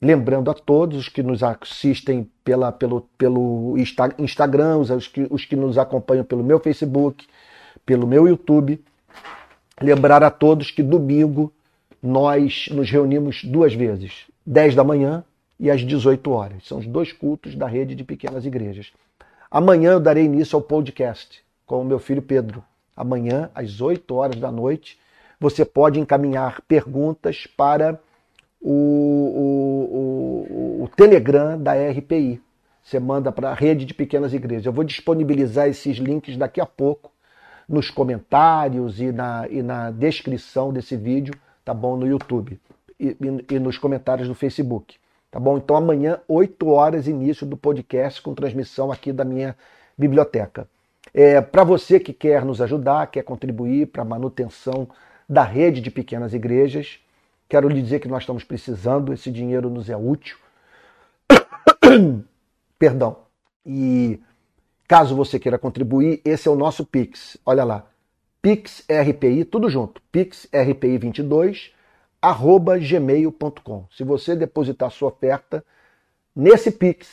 Lembrando 0.00 0.48
a 0.48 0.54
todos 0.54 0.96
os 0.96 1.08
que 1.08 1.24
nos 1.24 1.42
assistem 1.42 2.30
pela, 2.44 2.70
pelo, 2.70 3.00
pelo 3.18 3.76
Insta- 3.76 4.14
Instagram, 4.16 4.78
os 4.78 5.08
que, 5.08 5.26
os 5.28 5.44
que 5.44 5.56
nos 5.56 5.76
acompanham 5.76 6.24
pelo 6.24 6.44
meu 6.44 6.60
Facebook, 6.60 7.26
pelo 7.84 8.06
meu 8.06 8.28
YouTube, 8.28 8.80
lembrar 9.80 10.22
a 10.22 10.30
todos 10.30 10.70
que 10.70 10.84
domingo 10.84 11.52
nós 12.00 12.68
nos 12.70 12.88
reunimos 12.88 13.42
duas 13.42 13.74
vezes. 13.74 14.26
10 14.46 14.76
da 14.76 14.84
manhã 14.84 15.24
e 15.58 15.68
às 15.68 15.80
18 15.80 16.30
horas. 16.30 16.64
São 16.64 16.78
os 16.78 16.86
dois 16.86 17.12
cultos 17.12 17.56
da 17.56 17.66
rede 17.66 17.96
de 17.96 18.04
pequenas 18.04 18.46
igrejas. 18.46 18.92
Amanhã 19.50 19.92
eu 19.92 20.00
darei 20.00 20.24
início 20.26 20.54
ao 20.54 20.62
podcast 20.62 21.42
com 21.68 21.82
o 21.82 21.84
meu 21.84 21.98
filho 21.98 22.22
Pedro. 22.22 22.64
Amanhã, 22.96 23.50
às 23.54 23.80
8 23.80 24.12
horas 24.14 24.40
da 24.40 24.50
noite, 24.50 24.98
você 25.38 25.64
pode 25.64 26.00
encaminhar 26.00 26.62
perguntas 26.62 27.46
para 27.46 28.00
o, 28.60 28.72
o, 28.72 30.80
o, 30.80 30.84
o 30.84 30.88
Telegram 30.96 31.56
da 31.56 31.74
RPI. 31.74 32.42
Você 32.82 32.98
manda 32.98 33.30
para 33.30 33.50
a 33.50 33.54
rede 33.54 33.84
de 33.84 33.92
pequenas 33.92 34.32
igrejas. 34.32 34.64
Eu 34.64 34.72
vou 34.72 34.82
disponibilizar 34.82 35.68
esses 35.68 35.98
links 35.98 36.36
daqui 36.36 36.60
a 36.60 36.66
pouco 36.66 37.12
nos 37.68 37.90
comentários 37.90 38.98
e 38.98 39.12
na, 39.12 39.46
e 39.48 39.62
na 39.62 39.90
descrição 39.90 40.72
desse 40.72 40.96
vídeo, 40.96 41.34
tá 41.62 41.74
bom? 41.74 41.98
No 41.98 42.06
YouTube 42.06 42.58
e, 42.98 43.08
e, 43.08 43.54
e 43.54 43.58
nos 43.58 43.76
comentários 43.76 44.26
do 44.26 44.34
Facebook. 44.34 44.96
Tá 45.30 45.38
bom? 45.38 45.58
Então 45.58 45.76
amanhã, 45.76 46.18
8 46.26 46.66
horas, 46.66 47.06
início 47.06 47.46
do 47.46 47.58
podcast 47.58 48.22
com 48.22 48.34
transmissão 48.34 48.90
aqui 48.90 49.12
da 49.12 49.24
minha 49.24 49.54
biblioteca. 49.98 50.66
É, 51.20 51.40
para 51.40 51.64
você 51.64 51.98
que 51.98 52.12
quer 52.12 52.44
nos 52.44 52.60
ajudar, 52.60 53.10
quer 53.10 53.24
contribuir 53.24 53.88
para 53.88 54.02
a 54.02 54.04
manutenção 54.04 54.88
da 55.28 55.42
rede 55.42 55.80
de 55.80 55.90
pequenas 55.90 56.32
igrejas, 56.32 57.00
quero 57.48 57.68
lhe 57.68 57.82
dizer 57.82 57.98
que 57.98 58.06
nós 58.06 58.22
estamos 58.22 58.44
precisando, 58.44 59.12
esse 59.12 59.28
dinheiro 59.28 59.68
nos 59.68 59.90
é 59.90 59.96
útil. 59.96 60.38
Perdão. 62.78 63.16
E 63.66 64.20
caso 64.86 65.16
você 65.16 65.40
queira 65.40 65.58
contribuir, 65.58 66.20
esse 66.24 66.46
é 66.46 66.50
o 66.52 66.54
nosso 66.54 66.86
Pix. 66.86 67.36
Olha 67.44 67.64
lá. 67.64 67.84
Pix 68.40 68.84
RPI, 68.88 69.44
tudo 69.44 69.68
junto. 69.68 70.00
Pix 70.12 70.48
RPI 70.54 70.98
22 70.98 71.72
arroba 72.22 72.78
gmail.com. 72.78 73.86
Se 73.90 74.04
você 74.04 74.36
depositar 74.36 74.88
sua 74.92 75.08
oferta 75.08 75.64
nesse 76.36 76.70
Pix, 76.70 77.08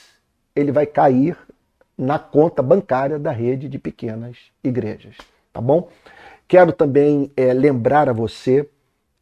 ele 0.55 0.71
vai 0.71 0.85
cair 0.85 1.35
na 1.97 2.19
conta 2.19 2.61
bancária 2.61 3.17
da 3.17 3.31
rede 3.31 3.69
de 3.69 3.79
pequenas 3.79 4.37
igrejas. 4.63 5.15
Tá 5.51 5.61
bom? 5.61 5.89
Quero 6.47 6.71
também 6.71 7.31
é, 7.35 7.53
lembrar 7.53 8.09
a 8.09 8.13
você 8.13 8.69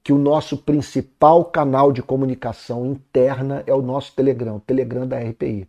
que 0.04 0.12
o 0.12 0.18
nosso 0.18 0.58
principal 0.58 1.46
canal 1.46 1.94
de 1.94 2.04
comunicação 2.04 2.86
interna 2.86 3.64
é 3.66 3.74
o 3.74 3.82
nosso 3.82 4.14
Telegram, 4.14 4.58
o 4.58 4.60
Telegram 4.60 5.08
da 5.08 5.18
RPI. 5.18 5.68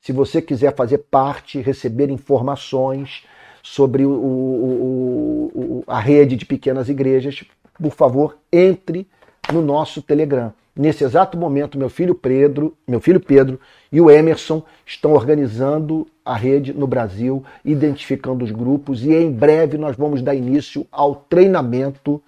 Se 0.00 0.12
você 0.12 0.40
quiser 0.40 0.74
fazer 0.76 0.98
parte, 0.98 1.60
receber 1.60 2.10
informações 2.10 3.24
sobre 3.62 4.04
o, 4.04 4.10
o, 4.10 5.52
o, 5.54 5.84
a 5.86 5.98
rede 5.98 6.36
de 6.36 6.44
pequenas 6.44 6.88
igrejas, 6.88 7.44
por 7.80 7.92
favor, 7.92 8.38
entre 8.52 9.08
no 9.52 9.62
nosso 9.62 10.02
Telegram. 10.02 10.52
Nesse 10.74 11.04
exato 11.04 11.36
momento, 11.36 11.76
meu 11.76 11.90
filho 11.90 12.14
Pedro, 12.14 12.74
meu 12.88 12.98
filho 12.98 13.20
Pedro 13.20 13.60
e 13.90 14.00
o 14.00 14.10
Emerson 14.10 14.62
estão 14.86 15.12
organizando 15.12 16.06
a 16.24 16.34
rede 16.34 16.72
no 16.72 16.86
Brasil, 16.86 17.44
identificando 17.62 18.42
os 18.42 18.50
grupos 18.50 19.04
e 19.04 19.12
em 19.12 19.30
breve 19.30 19.76
nós 19.76 19.96
vamos 19.96 20.22
dar 20.22 20.34
início 20.34 20.86
ao 20.90 21.14
treinamento 21.14 22.22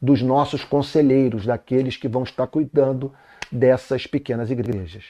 dos 0.00 0.22
nossos 0.22 0.64
conselheiros, 0.64 1.44
daqueles 1.44 1.96
que 1.96 2.08
vão 2.08 2.22
estar 2.22 2.46
cuidando 2.46 3.12
dessas 3.50 4.06
pequenas 4.06 4.50
igrejas. 4.50 5.04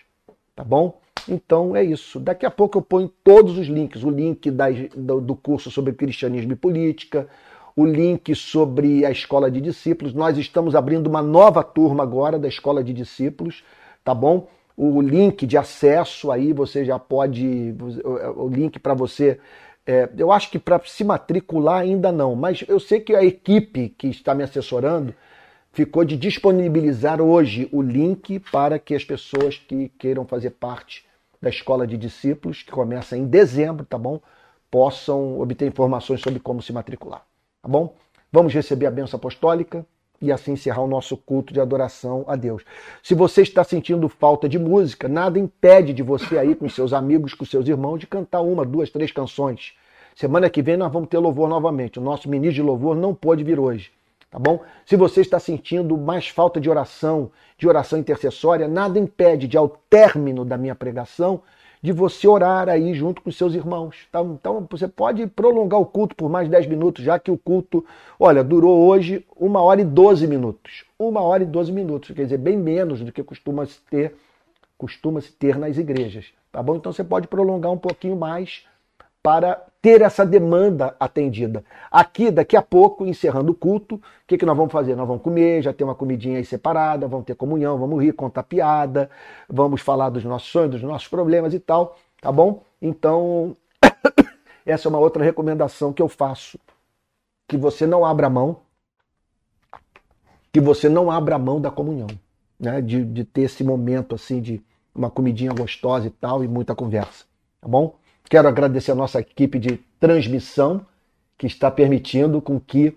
Tá 0.56 0.64
bom? 0.64 1.00
Então 1.28 1.76
é 1.76 1.84
isso. 1.84 2.18
Daqui 2.18 2.44
a 2.44 2.50
pouco 2.50 2.78
eu 2.78 2.82
ponho 2.82 3.08
todos 3.22 3.56
os 3.58 3.68
links: 3.68 4.02
o 4.02 4.10
link 4.10 4.50
do 4.50 5.36
curso 5.36 5.70
sobre 5.70 5.92
cristianismo 5.92 6.52
e 6.52 6.56
política, 6.56 7.28
o 7.76 7.84
link 7.84 8.34
sobre 8.34 9.04
a 9.04 9.10
escola 9.10 9.50
de 9.50 9.60
discípulos. 9.60 10.14
Nós 10.14 10.36
estamos 10.38 10.74
abrindo 10.74 11.06
uma 11.06 11.22
nova 11.22 11.62
turma 11.62 12.02
agora 12.02 12.38
da 12.38 12.48
escola 12.48 12.82
de 12.82 12.92
discípulos, 12.92 13.64
tá 14.04 14.14
bom? 14.14 14.48
O 14.76 15.00
link 15.00 15.46
de 15.46 15.56
acesso 15.56 16.30
aí 16.30 16.52
você 16.52 16.84
já 16.84 16.98
pode. 16.98 17.74
O 18.36 18.48
link 18.48 18.78
para 18.78 18.94
você. 18.94 19.38
É, 19.84 20.08
eu 20.16 20.30
acho 20.30 20.50
que 20.50 20.58
para 20.58 20.80
se 20.84 21.02
matricular 21.02 21.80
ainda 21.80 22.12
não, 22.12 22.36
mas 22.36 22.64
eu 22.68 22.78
sei 22.78 23.00
que 23.00 23.14
a 23.16 23.24
equipe 23.24 23.88
que 23.88 24.06
está 24.06 24.32
me 24.32 24.44
assessorando 24.44 25.12
ficou 25.72 26.04
de 26.04 26.16
disponibilizar 26.16 27.20
hoje 27.20 27.68
o 27.72 27.82
link 27.82 28.38
para 28.38 28.78
que 28.78 28.94
as 28.94 29.04
pessoas 29.04 29.56
que 29.56 29.88
queiram 29.98 30.24
fazer 30.24 30.50
parte 30.50 31.04
da 31.40 31.48
escola 31.48 31.86
de 31.86 31.96
discípulos, 31.96 32.62
que 32.62 32.70
começa 32.70 33.16
em 33.16 33.26
dezembro, 33.26 33.84
tá 33.84 33.98
bom? 33.98 34.20
Possam 34.70 35.40
obter 35.40 35.66
informações 35.66 36.20
sobre 36.20 36.38
como 36.38 36.62
se 36.62 36.72
matricular, 36.72 37.26
tá 37.62 37.68
bom? 37.68 37.94
Vamos 38.30 38.52
receber 38.52 38.86
a 38.86 38.90
benção 38.90 39.16
apostólica 39.16 39.86
e 40.20 40.30
assim 40.30 40.52
encerrar 40.52 40.82
o 40.82 40.86
nosso 40.86 41.16
culto 41.16 41.52
de 41.52 41.60
adoração 41.60 42.24
a 42.26 42.36
Deus. 42.36 42.64
Se 43.02 43.14
você 43.14 43.42
está 43.42 43.64
sentindo 43.64 44.08
falta 44.08 44.48
de 44.48 44.58
música, 44.58 45.08
nada 45.08 45.38
impede 45.38 45.92
de 45.92 46.02
você 46.02 46.38
aí 46.38 46.54
com 46.54 46.68
seus 46.68 46.92
amigos, 46.92 47.34
com 47.34 47.44
seus 47.44 47.66
irmãos, 47.68 47.98
de 47.98 48.06
cantar 48.06 48.40
uma, 48.40 48.64
duas, 48.64 48.90
três 48.90 49.10
canções. 49.10 49.74
Semana 50.14 50.50
que 50.50 50.60
vem 50.60 50.76
nós 50.76 50.92
vamos 50.92 51.08
ter 51.08 51.18
louvor 51.18 51.48
novamente. 51.48 51.98
O 51.98 52.02
nosso 52.02 52.28
ministro 52.28 52.56
de 52.56 52.62
louvor 52.62 52.94
não 52.94 53.14
pôde 53.14 53.42
vir 53.42 53.58
hoje 53.58 53.90
tá 54.32 54.38
bom? 54.38 54.60
Se 54.86 54.96
você 54.96 55.20
está 55.20 55.38
sentindo 55.38 55.96
mais 55.98 56.26
falta 56.26 56.58
de 56.58 56.70
oração, 56.70 57.30
de 57.58 57.68
oração 57.68 57.98
intercessória, 57.98 58.66
nada 58.66 58.98
impede 58.98 59.46
de, 59.46 59.58
ao 59.58 59.68
término 59.68 60.42
da 60.42 60.56
minha 60.56 60.74
pregação, 60.74 61.42
de 61.82 61.90
você 61.90 62.28
orar 62.28 62.68
aí 62.68 62.94
junto 62.94 63.20
com 63.20 63.30
seus 63.32 63.54
irmãos. 63.54 64.06
Tá? 64.12 64.22
Então 64.22 64.66
você 64.70 64.86
pode 64.86 65.26
prolongar 65.26 65.80
o 65.80 65.86
culto 65.86 66.14
por 66.14 66.30
mais 66.30 66.48
10 66.48 66.66
minutos, 66.68 67.04
já 67.04 67.18
que 67.18 67.30
o 67.30 67.36
culto, 67.36 67.84
olha, 68.18 68.44
durou 68.44 68.86
hoje 68.86 69.26
uma 69.36 69.60
hora 69.60 69.80
e 69.80 69.84
12 69.84 70.26
minutos. 70.28 70.84
Uma 70.98 71.20
hora 71.20 71.42
e 71.42 71.46
12 71.46 71.72
minutos, 71.72 72.14
quer 72.14 72.24
dizer, 72.24 72.38
bem 72.38 72.56
menos 72.56 73.00
do 73.00 73.10
que 73.10 73.22
costuma 73.22 73.66
se 73.66 73.80
ter, 73.90 74.14
costuma 74.78 75.20
se 75.20 75.32
ter 75.32 75.58
nas 75.58 75.76
igrejas. 75.76 76.26
Tá 76.52 76.62
bom? 76.62 76.76
Então 76.76 76.92
você 76.92 77.02
pode 77.02 77.26
prolongar 77.26 77.72
um 77.72 77.78
pouquinho 77.78 78.14
mais 78.14 78.64
para 79.22 79.64
ter 79.80 80.00
essa 80.00 80.26
demanda 80.26 80.96
atendida. 80.98 81.64
Aqui, 81.90 82.30
daqui 82.30 82.56
a 82.56 82.62
pouco, 82.62 83.06
encerrando 83.06 83.52
o 83.52 83.54
culto, 83.54 83.96
o 83.96 84.00
que, 84.26 84.36
que 84.36 84.44
nós 84.44 84.56
vamos 84.56 84.72
fazer? 84.72 84.96
Nós 84.96 85.06
vamos 85.06 85.22
comer, 85.22 85.62
já 85.62 85.72
tem 85.72 85.84
uma 85.84 85.94
comidinha 85.94 86.38
aí 86.38 86.44
separada, 86.44 87.06
vamos 87.06 87.24
ter 87.24 87.34
comunhão, 87.34 87.78
vamos 87.78 88.02
rir, 88.02 88.12
contar 88.12 88.42
piada, 88.42 89.08
vamos 89.48 89.80
falar 89.80 90.10
dos 90.10 90.24
nossos 90.24 90.48
sonhos, 90.48 90.72
dos 90.72 90.82
nossos 90.82 91.08
problemas 91.08 91.54
e 91.54 91.60
tal, 91.60 91.96
tá 92.20 92.32
bom? 92.32 92.62
Então, 92.80 93.56
essa 94.66 94.88
é 94.88 94.90
uma 94.90 94.98
outra 94.98 95.22
recomendação 95.22 95.92
que 95.92 96.02
eu 96.02 96.08
faço. 96.08 96.58
Que 97.46 97.56
você 97.56 97.86
não 97.86 98.04
abra 98.04 98.30
mão, 98.30 98.58
que 100.52 100.60
você 100.60 100.88
não 100.88 101.10
abra 101.10 101.38
mão 101.38 101.60
da 101.60 101.70
comunhão, 101.70 102.08
né? 102.58 102.80
De, 102.80 103.04
de 103.04 103.24
ter 103.24 103.42
esse 103.42 103.62
momento 103.62 104.14
assim 104.14 104.40
de 104.40 104.62
uma 104.94 105.10
comidinha 105.10 105.52
gostosa 105.52 106.06
e 106.06 106.10
tal, 106.10 106.42
e 106.44 106.48
muita 106.48 106.74
conversa, 106.74 107.24
tá 107.60 107.68
bom? 107.68 107.96
Quero 108.28 108.48
agradecer 108.48 108.92
a 108.92 108.94
nossa 108.94 109.20
equipe 109.20 109.58
de 109.58 109.76
transmissão 110.00 110.84
que 111.36 111.46
está 111.46 111.70
permitindo 111.70 112.40
com 112.40 112.58
que 112.58 112.96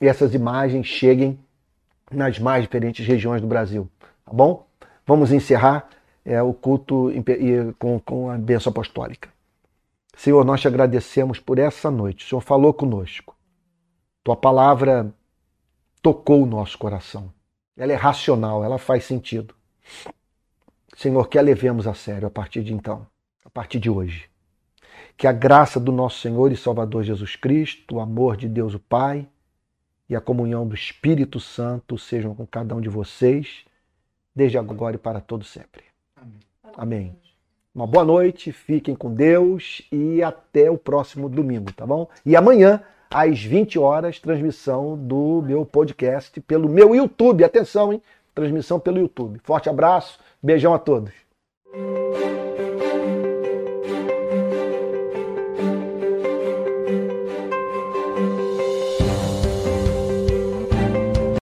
essas 0.00 0.34
imagens 0.34 0.86
cheguem 0.86 1.38
nas 2.10 2.38
mais 2.38 2.62
diferentes 2.62 3.06
regiões 3.06 3.40
do 3.40 3.46
Brasil. 3.46 3.88
Tá 4.24 4.32
bom? 4.32 4.66
Vamos 5.06 5.32
encerrar 5.32 5.88
é, 6.24 6.42
o 6.42 6.52
culto 6.52 7.10
com, 7.78 8.00
com 8.00 8.30
a 8.30 8.38
bênção 8.38 8.70
apostólica. 8.70 9.28
Senhor, 10.16 10.44
nós 10.44 10.60
te 10.60 10.68
agradecemos 10.68 11.38
por 11.38 11.58
essa 11.58 11.90
noite. 11.90 12.24
O 12.24 12.28
Senhor 12.28 12.40
falou 12.40 12.72
conosco. 12.72 13.36
Tua 14.22 14.36
palavra 14.36 15.12
tocou 16.00 16.42
o 16.42 16.46
nosso 16.46 16.78
coração. 16.78 17.32
Ela 17.76 17.92
é 17.92 17.96
racional, 17.96 18.64
ela 18.64 18.78
faz 18.78 19.04
sentido. 19.04 19.54
Senhor, 20.96 21.28
que 21.28 21.38
a 21.38 21.42
levemos 21.42 21.86
a 21.86 21.94
sério 21.94 22.28
a 22.28 22.30
partir 22.30 22.62
de 22.62 22.72
então, 22.72 23.06
a 23.44 23.50
partir 23.50 23.80
de 23.80 23.90
hoje. 23.90 24.30
Que 25.16 25.26
a 25.26 25.32
graça 25.32 25.78
do 25.78 25.92
nosso 25.92 26.20
Senhor 26.20 26.50
e 26.50 26.56
Salvador 26.56 27.04
Jesus 27.04 27.36
Cristo, 27.36 27.96
o 27.96 28.00
amor 28.00 28.36
de 28.36 28.48
Deus 28.48 28.74
o 28.74 28.78
Pai 28.78 29.26
e 30.08 30.14
a 30.14 30.20
comunhão 30.20 30.66
do 30.66 30.74
Espírito 30.74 31.40
Santo 31.40 31.96
sejam 31.96 32.34
com 32.34 32.46
cada 32.46 32.74
um 32.74 32.80
de 32.80 32.88
vocês, 32.88 33.64
desde 34.34 34.58
agora 34.58 34.96
e 34.96 34.98
para 34.98 35.20
todo 35.20 35.44
sempre. 35.44 35.82
Amém. 36.16 36.40
Amém. 36.76 37.16
Uma 37.74 37.88
boa 37.88 38.04
noite, 38.04 38.52
fiquem 38.52 38.94
com 38.94 39.12
Deus 39.12 39.82
e 39.90 40.22
até 40.22 40.70
o 40.70 40.78
próximo 40.78 41.28
domingo, 41.28 41.72
tá 41.72 41.84
bom? 41.84 42.08
E 42.24 42.36
amanhã, 42.36 42.80
às 43.10 43.42
20 43.42 43.80
horas, 43.80 44.20
transmissão 44.20 44.96
do 44.96 45.42
meu 45.42 45.66
podcast 45.66 46.40
pelo 46.42 46.68
meu 46.68 46.94
YouTube. 46.94 47.42
Atenção, 47.42 47.92
hein? 47.92 48.00
Transmissão 48.32 48.78
pelo 48.78 48.98
YouTube. 48.98 49.40
Forte 49.42 49.68
abraço, 49.68 50.20
beijão 50.40 50.72
a 50.72 50.78
todos. 50.78 51.12